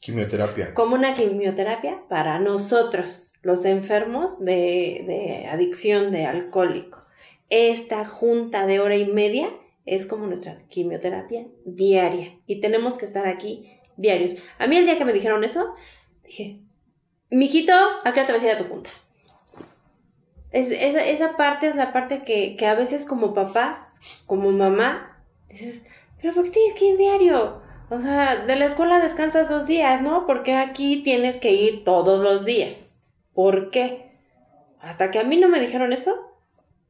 Quimioterapia. 0.00 0.74
Como 0.74 0.94
una 0.94 1.14
quimioterapia 1.14 2.02
para 2.08 2.38
nosotros, 2.38 3.34
los 3.42 3.64
enfermos 3.64 4.44
de, 4.44 5.04
de 5.06 5.46
adicción 5.46 6.12
de 6.12 6.26
alcohólico. 6.26 7.00
Esta 7.50 8.04
junta 8.04 8.66
de 8.66 8.78
hora 8.78 8.96
y 8.96 9.06
media 9.06 9.50
es 9.86 10.06
como 10.06 10.26
nuestra 10.26 10.56
quimioterapia 10.68 11.46
diaria 11.64 12.38
y 12.46 12.60
tenemos 12.60 12.98
que 12.98 13.06
estar 13.06 13.26
aquí 13.26 13.78
diarios. 13.96 14.34
A 14.58 14.66
mí 14.66 14.76
el 14.76 14.84
día 14.84 14.98
que 14.98 15.04
me 15.04 15.12
dijeron 15.12 15.44
eso, 15.44 15.74
dije, 16.24 16.60
mijito, 17.30 17.72
¿a 18.04 18.12
qué 18.12 18.22
te 18.22 18.32
vas 18.32 18.42
a 18.42 18.46
ir 18.46 18.52
a 18.52 18.58
tu 18.58 18.64
junta? 18.64 18.90
Es, 20.50 20.70
esa, 20.70 21.04
esa 21.04 21.36
parte 21.36 21.68
es 21.68 21.76
la 21.76 21.92
parte 21.92 22.22
que, 22.22 22.56
que 22.56 22.66
a 22.66 22.74
veces 22.74 23.04
como 23.04 23.34
papás, 23.34 24.22
como 24.26 24.50
mamá, 24.50 25.22
dices, 25.48 25.84
pero 26.20 26.34
¿por 26.34 26.44
qué 26.44 26.50
tienes 26.50 26.74
que 26.74 26.84
ir 26.86 26.96
diario? 26.96 27.60
O 27.90 28.00
sea, 28.00 28.44
de 28.44 28.56
la 28.56 28.66
escuela 28.66 29.00
descansas 29.00 29.48
dos 29.48 29.66
días, 29.66 30.02
¿no? 30.02 30.26
Porque 30.26 30.54
aquí 30.54 31.02
tienes 31.02 31.38
que 31.38 31.52
ir 31.52 31.84
todos 31.84 32.22
los 32.22 32.44
días. 32.44 33.02
¿Por 33.32 33.70
qué? 33.70 34.12
Hasta 34.80 35.10
que 35.10 35.18
a 35.18 35.24
mí 35.24 35.36
no 35.36 35.48
me 35.48 35.60
dijeron 35.60 35.92
eso, 35.92 36.14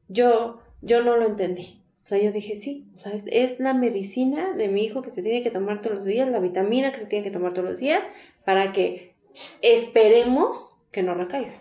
yo, 0.07 0.61
yo 0.81 1.01
no 1.01 1.15
lo 1.15 1.25
entendí. 1.25 1.83
O 2.03 2.07
sea, 2.09 2.17
yo 2.17 2.31
dije, 2.31 2.55
sí, 2.55 2.87
o 2.95 2.99
sea, 2.99 3.13
es, 3.13 3.25
es, 3.27 3.59
la 3.59 3.73
medicina 3.73 4.53
de 4.53 4.67
mi 4.67 4.83
hijo 4.83 5.01
que 5.01 5.11
se 5.11 5.21
tiene 5.21 5.43
que 5.43 5.51
tomar 5.51 5.81
todos 5.81 5.97
los 5.97 6.05
días, 6.05 6.27
la 6.27 6.39
vitamina 6.39 6.91
que 6.91 6.97
se 6.99 7.05
tiene 7.05 7.23
que 7.23 7.31
tomar 7.31 7.53
todos 7.53 7.69
los 7.69 7.79
días, 7.79 8.03
para 8.45 8.71
que 8.71 9.15
esperemos 9.61 10.81
que 10.91 11.03
no 11.03 11.13
recaiga. 11.13 11.53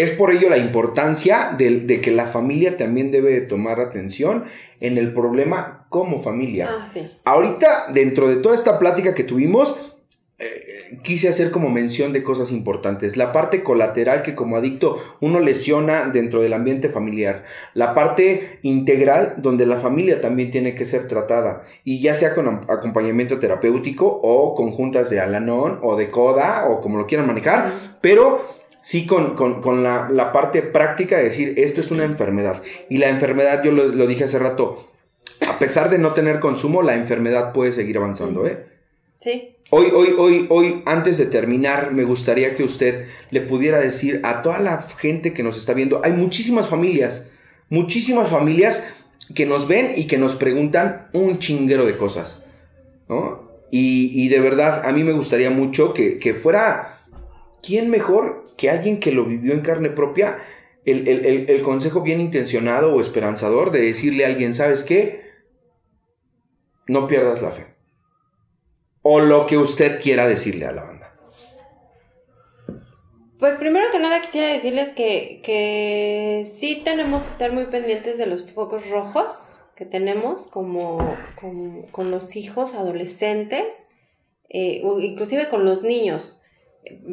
Es 0.00 0.12
por 0.12 0.32
ello 0.32 0.48
la 0.48 0.56
importancia 0.56 1.54
de, 1.58 2.00
que 2.00 2.10
la 2.10 2.24
familia 2.24 2.78
también 2.78 3.10
debe 3.10 3.38
tomar 3.42 3.80
atención 3.80 4.44
en 4.80 4.96
el 4.96 5.12
problema 5.12 5.84
como 5.90 6.22
familia. 6.22 6.70
Ah, 6.70 6.90
Ahorita, 7.26 7.92
dentro 7.92 8.26
de 8.26 8.36
toda 8.36 8.54
esta 8.54 8.78
plática 8.78 9.14
que 9.14 9.24
tuvimos, 9.24 9.98
eh, 10.38 10.98
quise 11.02 11.28
hacer 11.28 11.50
como 11.50 11.68
mención 11.68 12.14
de 12.14 12.22
cosas 12.22 12.50
importantes. 12.50 13.18
La 13.18 13.30
parte 13.30 13.62
colateral 13.62 14.22
que 14.22 14.34
como 14.34 14.56
adicto 14.56 14.96
uno 15.20 15.38
lesiona 15.38 16.08
dentro 16.08 16.40
del 16.40 16.54
ambiente 16.54 16.88
familiar. 16.88 17.44
La 17.74 17.94
parte 17.94 18.58
integral 18.62 19.34
donde 19.36 19.66
la 19.66 19.76
familia 19.76 20.22
también 20.22 20.50
tiene 20.50 20.74
que 20.74 20.86
ser 20.86 21.08
tratada. 21.08 21.60
Y 21.84 22.00
ya 22.00 22.14
sea 22.14 22.34
con 22.34 22.48
acompañamiento 22.70 23.38
terapéutico 23.38 24.06
o 24.22 24.54
conjuntas 24.54 25.10
de 25.10 25.20
Alanon 25.20 25.78
o 25.82 25.94
de 25.96 26.08
CODA 26.10 26.70
o 26.70 26.80
como 26.80 26.96
lo 26.96 27.06
quieran 27.06 27.26
manejar. 27.26 27.70
Pero 28.00 28.59
sí 28.82 29.06
con, 29.06 29.36
la, 29.82 30.32
parte 30.32 30.62
práctica 30.62 31.16
de 31.18 31.24
decir 31.24 31.54
esto 31.56 31.80
es 31.80 31.90
una 31.90 32.04
enfermedad. 32.04 32.62
Y 32.88 32.98
la 32.98 33.08
enfermedad, 33.08 33.62
yo 33.62 33.72
lo, 33.72 33.86
lo 33.86 34.06
dije 34.06 34.24
hace 34.24 34.38
rato, 34.38 34.76
a 35.46 35.58
pesar 35.58 35.90
de 35.90 35.98
no 35.98 36.12
tener 36.12 36.40
consumo, 36.40 36.82
la 36.82 36.94
enfermedad 36.94 37.52
puede 37.52 37.72
seguir 37.72 37.96
avanzando, 37.96 38.46
¿eh? 38.46 38.66
Sí. 39.20 39.56
Hoy, 39.72 39.86
hoy, 39.94 40.14
hoy, 40.18 40.46
hoy, 40.48 40.82
antes 40.84 41.16
de 41.18 41.26
terminar, 41.26 41.92
me 41.92 42.04
gustaría 42.04 42.56
que 42.56 42.64
usted 42.64 43.06
le 43.30 43.40
pudiera 43.40 43.78
decir 43.78 44.20
a 44.24 44.42
toda 44.42 44.58
la 44.58 44.82
gente 44.98 45.32
que 45.32 45.44
nos 45.44 45.56
está 45.56 45.74
viendo, 45.74 46.00
hay 46.02 46.12
muchísimas 46.12 46.68
familias, 46.68 47.28
muchísimas 47.68 48.28
familias 48.28 49.06
que 49.34 49.46
nos 49.46 49.68
ven 49.68 49.92
y 49.96 50.06
que 50.06 50.18
nos 50.18 50.34
preguntan 50.34 51.08
un 51.12 51.38
chinguero 51.38 51.86
de 51.86 51.96
cosas, 51.96 52.42
¿no? 53.08 53.48
Y, 53.72 54.28
de 54.28 54.40
verdad, 54.40 54.84
a 54.84 54.92
mí 54.92 55.04
me 55.04 55.12
gustaría 55.12 55.50
mucho 55.50 55.94
que, 55.94 56.34
fuera, 56.34 56.98
¿quién 57.62 57.88
mejor 57.88 58.49
que 58.60 58.70
alguien 58.70 59.00
que 59.00 59.10
lo 59.10 59.24
vivió 59.24 59.54
en 59.54 59.62
carne 59.62 59.88
propia? 59.88 60.38
El, 60.84 61.08
el 61.08 61.62
consejo 61.62 62.02
bien 62.02 62.20
intencionado 62.20 62.94
o 62.94 63.00
esperanzador 63.00 63.70
de 63.70 63.80
decirle 63.80 64.24
a 64.24 64.28
alguien, 64.28 64.54
¿sabes 64.54 64.82
qué? 64.82 65.22
No 66.86 67.06
pierdas 67.06 67.42
la 67.42 67.50
fe 67.50 67.70
o 69.02 69.20
lo 69.20 69.46
que 69.46 69.56
usted 69.56 70.00
quiera 70.00 70.26
decirle 70.26 70.66
a 70.66 70.72
la 70.72 70.84
banda. 70.84 71.16
Pues 73.38 73.54
primero 73.54 73.90
que 73.90 73.98
nada 73.98 74.20
quisiera 74.20 74.48
decirles 74.48 74.90
que, 74.90 75.40
que 75.42 76.46
sí 76.46 76.82
tenemos 76.84 77.24
que 77.24 77.30
estar 77.30 77.52
muy 77.52 77.66
pendientes 77.66 78.18
de 78.18 78.26
los 78.26 78.50
focos 78.50 78.90
rojos 78.90 79.64
que 79.76 79.86
tenemos 79.86 80.48
como, 80.48 81.16
con 81.90 82.10
los 82.10 82.36
hijos 82.36 82.74
adolescentes, 82.74 83.88
eh, 84.50 84.82
o 84.84 85.00
inclusive 85.00 85.48
con 85.48 85.64
los 85.64 85.82
niños. 85.82 86.39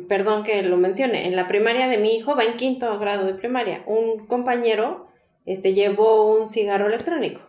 Perdón 0.08 0.44
que 0.44 0.62
lo 0.64 0.78
mencione, 0.78 1.28
en 1.28 1.36
la 1.36 1.48
primaria 1.48 1.88
de 1.88 1.98
mi 1.98 2.16
hijo 2.16 2.36
va 2.36 2.44
en 2.44 2.56
quinto 2.56 2.98
grado 3.00 3.26
de 3.26 3.34
primaria. 3.34 3.84
Un 3.86 4.26
compañero 4.28 5.08
este, 5.46 5.74
llevó 5.74 6.38
un 6.38 6.48
cigarro 6.48 6.88
electrónico. 6.88 7.42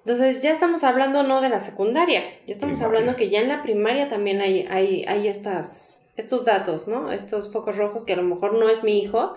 Entonces 0.00 0.42
ya 0.42 0.52
estamos 0.52 0.84
hablando 0.84 1.22
no 1.22 1.42
de 1.42 1.50
la 1.50 1.60
secundaria, 1.60 2.22
ya 2.46 2.52
estamos 2.52 2.80
hablando 2.80 3.14
que 3.14 3.28
ya 3.28 3.40
en 3.40 3.48
la 3.48 3.62
primaria 3.62 4.08
también 4.08 4.40
hay, 4.40 4.66
hay, 4.70 5.04
hay 5.06 5.28
estas, 5.28 6.02
estos 6.16 6.46
datos, 6.46 6.88
¿no? 6.88 7.12
Estos 7.12 7.52
focos 7.52 7.76
rojos 7.76 8.06
que 8.06 8.14
a 8.14 8.16
lo 8.16 8.22
mejor 8.22 8.54
no 8.54 8.70
es 8.70 8.84
mi 8.84 8.98
hijo, 8.98 9.34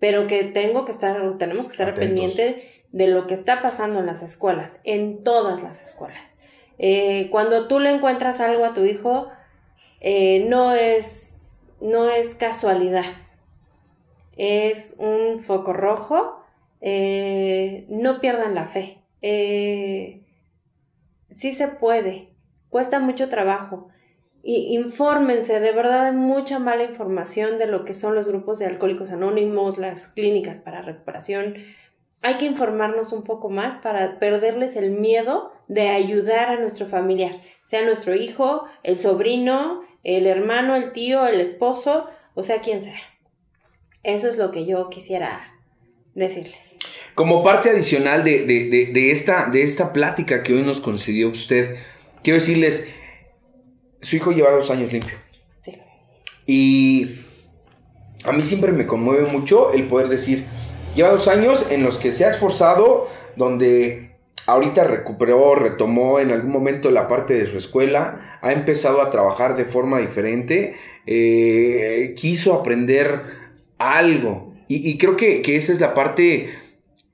pero 0.00 0.26
que 0.26 0.44
tengo 0.44 0.86
que 0.86 0.92
estar, 0.92 1.36
tenemos 1.36 1.66
que 1.66 1.72
estar 1.72 1.92
pendiente 1.94 2.62
de 2.92 3.06
lo 3.08 3.26
que 3.26 3.34
está 3.34 3.60
pasando 3.60 4.00
en 4.00 4.06
las 4.06 4.22
escuelas, 4.22 4.78
en 4.84 5.22
todas 5.22 5.62
las 5.62 5.82
escuelas. 5.82 6.38
Eh, 6.78 7.28
cuando 7.30 7.68
tú 7.68 7.78
le 7.78 7.90
encuentras 7.90 8.40
algo 8.40 8.64
a 8.64 8.72
tu 8.72 8.84
hijo, 8.84 9.28
eh, 10.00 10.46
no, 10.48 10.72
es, 10.72 11.60
no 11.80 12.08
es 12.10 12.34
casualidad, 12.34 13.06
es 14.36 14.96
un 14.98 15.40
foco 15.40 15.72
rojo, 15.72 16.42
eh, 16.80 17.86
no 17.88 18.20
pierdan 18.20 18.54
la 18.54 18.66
fe 18.66 19.02
eh, 19.22 20.22
sí 21.30 21.52
se 21.52 21.66
puede, 21.68 22.28
cuesta 22.68 23.00
mucho 23.00 23.28
trabajo. 23.28 23.88
Y 24.42 24.76
infórmense, 24.76 25.58
de 25.58 25.72
verdad 25.72 26.06
hay 26.06 26.12
mucha 26.12 26.60
mala 26.60 26.84
información 26.84 27.58
de 27.58 27.66
lo 27.66 27.84
que 27.84 27.94
son 27.94 28.14
los 28.14 28.28
grupos 28.28 28.60
de 28.60 28.66
alcohólicos 28.66 29.10
anónimos, 29.10 29.78
las 29.78 30.06
clínicas 30.06 30.60
para 30.60 30.82
recuperación. 30.82 31.56
Hay 32.22 32.36
que 32.36 32.44
informarnos 32.44 33.12
un 33.12 33.24
poco 33.24 33.50
más 33.50 33.78
para 33.78 34.20
perderles 34.20 34.76
el 34.76 34.92
miedo 34.92 35.50
de 35.66 35.88
ayudar 35.88 36.50
a 36.50 36.60
nuestro 36.60 36.86
familiar, 36.86 37.32
sea 37.64 37.84
nuestro 37.84 38.14
hijo, 38.14 38.66
el 38.84 38.96
sobrino, 38.96 39.82
el 40.06 40.28
hermano, 40.28 40.76
el 40.76 40.92
tío, 40.92 41.26
el 41.26 41.40
esposo, 41.40 42.08
o 42.34 42.44
sea, 42.44 42.60
quien 42.60 42.80
sea. 42.80 43.00
Eso 44.04 44.28
es 44.28 44.38
lo 44.38 44.52
que 44.52 44.64
yo 44.64 44.88
quisiera 44.88 45.52
decirles. 46.14 46.78
Como 47.16 47.42
parte 47.42 47.70
adicional 47.70 48.22
de, 48.22 49.10
esta, 49.10 49.46
de 49.46 49.62
esta 49.62 49.92
plática 49.92 50.44
que 50.44 50.54
hoy 50.54 50.62
nos 50.62 50.78
concedió 50.78 51.28
usted, 51.28 51.76
quiero 52.22 52.38
decirles, 52.38 52.86
su 54.00 54.14
hijo 54.14 54.30
lleva 54.30 54.52
dos 54.52 54.70
años 54.70 54.92
limpio. 54.92 55.18
Sí. 55.58 55.76
Y 56.46 57.16
a 58.22 58.30
mí 58.30 58.44
siempre 58.44 58.70
me 58.70 58.86
conmueve 58.86 59.26
mucho 59.26 59.72
el 59.72 59.88
poder 59.88 60.06
decir, 60.06 60.46
lleva 60.94 61.10
dos 61.10 61.26
años 61.26 61.66
en 61.70 61.82
los 61.82 61.98
que 61.98 62.12
se 62.12 62.24
ha 62.24 62.30
esforzado, 62.30 63.08
donde 63.34 64.15
ahorita 64.46 64.84
recuperó, 64.84 65.54
retomó 65.54 66.20
en 66.20 66.30
algún 66.30 66.52
momento 66.52 66.90
la 66.90 67.08
parte 67.08 67.34
de 67.34 67.46
su 67.46 67.56
escuela, 67.56 68.38
ha 68.42 68.52
empezado 68.52 69.02
a 69.02 69.10
trabajar 69.10 69.56
de 69.56 69.64
forma 69.64 69.98
diferente, 69.98 70.74
eh, 71.06 72.14
quiso 72.16 72.54
aprender 72.54 73.22
algo. 73.78 74.54
Y, 74.68 74.98
creo 74.98 75.16
que, 75.16 75.42
que, 75.42 75.54
esa 75.54 75.70
es 75.70 75.80
la 75.80 75.94
parte 75.94 76.48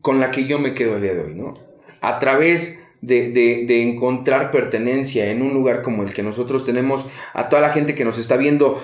con 0.01 0.20
la 0.20 0.30
que 0.30 0.47
yo 0.47 0.59
me 0.59 0.72
quedo 0.72 0.97
el 0.97 1.03
día 1.03 1.12
de 1.12 1.20
hoy, 1.20 1.35
¿no? 1.35 1.53
A 2.01 2.18
través 2.18 2.83
de, 3.03 3.83
encontrar 3.83 4.51
pertenencia 4.51 5.30
en 5.30 5.43
un 5.43 5.53
lugar 5.53 5.83
como 5.83 6.03
el 6.03 6.14
que 6.14 6.22
nosotros 6.22 6.64
tenemos, 6.64 7.05
a 7.35 7.49
toda 7.49 7.61
la 7.61 7.70
gente 7.70 7.95
que 7.95 8.05
nos 8.05 8.18
está 8.18 8.37
viendo, 8.37 8.83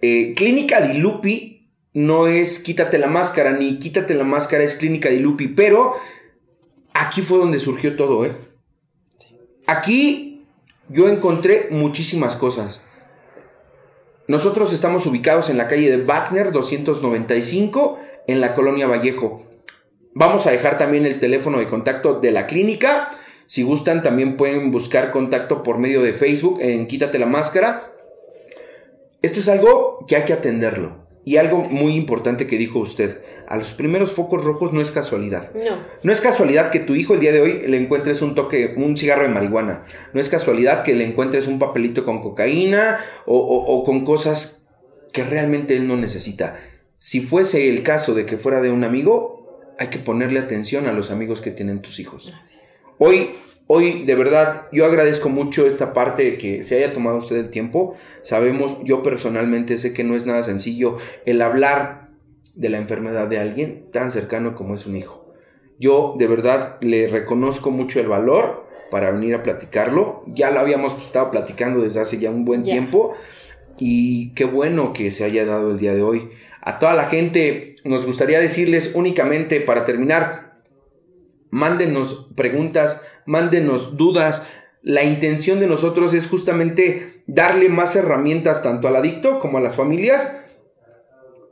eh, 0.00 0.32
Clínica 0.34 0.80
Di 0.80 0.98
Lupi 0.98 1.68
no 1.92 2.26
es 2.28 2.58
quítate 2.58 2.98
la 2.98 3.06
máscara, 3.08 3.52
ni 3.52 3.78
quítate 3.78 4.14
la 4.14 4.24
máscara 4.24 4.62
es 4.62 4.74
Clínica 4.74 5.08
Di 5.08 5.18
Lupi, 5.18 5.48
pero 5.48 5.94
aquí 7.00 7.22
fue 7.22 7.38
donde 7.38 7.58
surgió 7.58 7.96
todo, 7.96 8.24
¿eh? 8.24 8.32
Aquí 9.66 10.46
yo 10.88 11.08
encontré 11.08 11.68
muchísimas 11.70 12.36
cosas. 12.36 12.84
Nosotros 14.28 14.72
estamos 14.72 15.06
ubicados 15.06 15.50
en 15.50 15.56
la 15.56 15.68
calle 15.68 15.90
de 15.90 16.04
Wagner 16.04 16.52
295, 16.52 17.98
en 18.26 18.40
la 18.40 18.54
colonia 18.54 18.86
Vallejo. 18.86 19.44
Vamos 20.14 20.46
a 20.46 20.50
dejar 20.50 20.78
también 20.78 21.06
el 21.06 21.20
teléfono 21.20 21.58
de 21.58 21.68
contacto 21.68 22.20
de 22.20 22.32
la 22.32 22.46
clínica. 22.46 23.08
Si 23.46 23.62
gustan, 23.62 24.02
también 24.02 24.36
pueden 24.36 24.70
buscar 24.72 25.12
contacto 25.12 25.62
por 25.62 25.78
medio 25.78 26.02
de 26.02 26.12
Facebook 26.12 26.58
en 26.60 26.88
Quítate 26.88 27.18
la 27.18 27.26
Máscara. 27.26 27.82
Esto 29.22 29.40
es 29.40 29.48
algo 29.48 30.04
que 30.08 30.16
hay 30.16 30.24
que 30.24 30.32
atenderlo. 30.32 31.05
Y 31.26 31.38
algo 31.38 31.64
muy 31.64 31.96
importante 31.96 32.46
que 32.46 32.56
dijo 32.56 32.78
usted, 32.78 33.20
a 33.48 33.56
los 33.56 33.72
primeros 33.72 34.12
focos 34.12 34.44
rojos 34.44 34.72
no 34.72 34.80
es 34.80 34.92
casualidad. 34.92 35.52
No. 35.56 35.76
No 36.04 36.12
es 36.12 36.20
casualidad 36.20 36.70
que 36.70 36.78
tu 36.78 36.94
hijo 36.94 37.14
el 37.14 37.20
día 37.20 37.32
de 37.32 37.40
hoy 37.40 37.66
le 37.66 37.82
encuentres 37.82 38.22
un 38.22 38.36
toque, 38.36 38.74
un 38.76 38.96
cigarro 38.96 39.24
de 39.24 39.30
marihuana. 39.30 39.82
No 40.12 40.20
es 40.20 40.28
casualidad 40.28 40.84
que 40.84 40.94
le 40.94 41.04
encuentres 41.04 41.48
un 41.48 41.58
papelito 41.58 42.04
con 42.04 42.22
cocaína 42.22 43.00
o, 43.26 43.36
o 43.36 43.82
con 43.82 44.04
cosas 44.04 44.68
que 45.12 45.24
realmente 45.24 45.76
él 45.76 45.88
no 45.88 45.96
necesita. 45.96 46.60
Si 46.98 47.20
fuese 47.20 47.70
el 47.70 47.82
caso 47.82 48.14
de 48.14 48.24
que 48.24 48.36
fuera 48.36 48.60
de 48.60 48.70
un 48.70 48.84
amigo, 48.84 49.74
hay 49.80 49.88
que 49.88 49.98
ponerle 49.98 50.38
atención 50.38 50.86
a 50.86 50.92
los 50.92 51.10
amigos 51.10 51.40
que 51.40 51.50
tienen 51.50 51.82
tus 51.82 51.98
hijos. 51.98 52.32
Hoy, 52.98 53.30
hoy, 53.66 54.04
de 54.04 54.14
verdad, 54.14 54.66
yo 54.72 54.86
agradezco 54.86 55.28
mucho 55.28 55.66
esta 55.66 55.92
parte 55.92 56.24
de 56.24 56.38
que 56.38 56.64
se 56.64 56.76
haya 56.76 56.92
tomado 56.92 57.18
usted 57.18 57.36
el 57.36 57.50
tiempo. 57.50 57.94
Sabemos, 58.22 58.76
yo 58.84 59.02
personalmente 59.02 59.78
sé 59.78 59.92
que 59.92 60.04
no 60.04 60.16
es 60.16 60.26
nada 60.26 60.42
sencillo 60.42 60.96
el 61.24 61.42
hablar 61.42 62.10
de 62.54 62.68
la 62.68 62.78
enfermedad 62.78 63.28
de 63.28 63.38
alguien 63.38 63.86
tan 63.92 64.10
cercano 64.10 64.54
como 64.54 64.74
es 64.74 64.86
un 64.86 64.96
hijo. 64.96 65.26
Yo 65.78 66.14
de 66.18 66.26
verdad 66.26 66.78
le 66.80 67.06
reconozco 67.06 67.70
mucho 67.70 68.00
el 68.00 68.08
valor 68.08 68.66
para 68.90 69.10
venir 69.10 69.34
a 69.34 69.42
platicarlo. 69.42 70.24
Ya 70.26 70.50
lo 70.50 70.60
habíamos 70.60 70.96
estado 71.00 71.30
platicando 71.30 71.82
desde 71.82 72.00
hace 72.00 72.18
ya 72.18 72.30
un 72.30 72.44
buen 72.44 72.62
tiempo 72.62 73.14
y 73.78 74.30
qué 74.30 74.44
bueno 74.44 74.92
que 74.92 75.10
se 75.10 75.24
haya 75.24 75.44
dado 75.44 75.70
el 75.70 75.78
día 75.78 75.94
de 75.94 76.02
hoy. 76.02 76.30
A 76.62 76.78
toda 76.78 76.94
la 76.94 77.06
gente 77.06 77.74
nos 77.84 78.06
gustaría 78.06 78.40
decirles 78.40 78.92
únicamente 78.94 79.60
para 79.60 79.84
terminar, 79.84 80.60
mándenos 81.50 82.28
preguntas, 82.34 83.02
mándenos 83.26 83.96
dudas. 83.96 84.46
La 84.82 85.04
intención 85.04 85.60
de 85.60 85.66
nosotros 85.66 86.14
es 86.14 86.26
justamente 86.26 87.22
darle 87.26 87.68
más 87.68 87.96
herramientas 87.96 88.62
tanto 88.62 88.88
al 88.88 88.96
adicto 88.96 89.38
como 89.38 89.58
a 89.58 89.60
las 89.60 89.76
familias, 89.76 90.44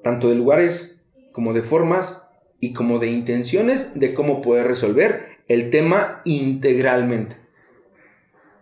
tanto 0.03 0.29
de 0.29 0.37
lugares 0.37 1.01
como 1.33 1.53
de 1.53 1.63
formas 1.63 2.27
y 2.61 2.73
como 2.73 2.99
de 2.99 3.09
intenciones 3.09 3.99
de 3.99 4.15
cómo 4.15 4.41
poder 4.41 4.67
resolver 4.69 5.39
el 5.49 5.71
tema 5.71 6.23
integralmente, 6.25 7.37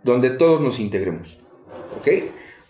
donde 0.03 0.31
todos 0.31 0.61
nos 0.61 0.81
integremos. 0.81 1.39
¿Ok? 1.99 2.09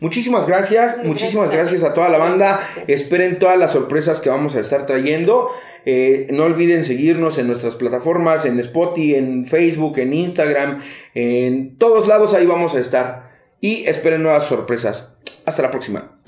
Muchísimas 0.03 0.49
gracias, 0.49 1.05
muchísimas 1.05 1.53
gracias 1.53 1.85
a 1.85 1.95
toda 1.95 2.09
la 2.09 2.19
banda. 2.19 2.61
Esperen 2.89 3.39
todas 3.39 3.57
las 3.57 3.70
sorpresas 3.70 4.20
que 4.20 4.31
vamos 4.31 4.57
a 4.57 4.59
estar 4.59 4.85
trayendo. 4.85 5.49
Eh, 5.87 6.27
no 6.31 6.43
olviden 6.43 6.83
seguirnos 6.83 7.39
en 7.39 7.47
nuestras 7.47 7.77
plataformas, 7.77 8.45
en 8.45 8.59
Spotify, 8.59 9.15
en 9.15 9.45
Facebook, 9.45 10.01
en 10.01 10.12
Instagram, 10.12 10.83
en 11.15 11.79
todos 11.79 12.09
lados 12.09 12.35
ahí 12.35 12.47
vamos 12.47 12.74
a 12.74 12.81
estar. 12.81 13.31
Y 13.61 13.85
esperen 13.85 14.24
nuevas 14.24 14.43
sorpresas. 14.43 15.19
Hasta 15.47 15.62
la 15.62 15.70
próxima. 15.70 16.22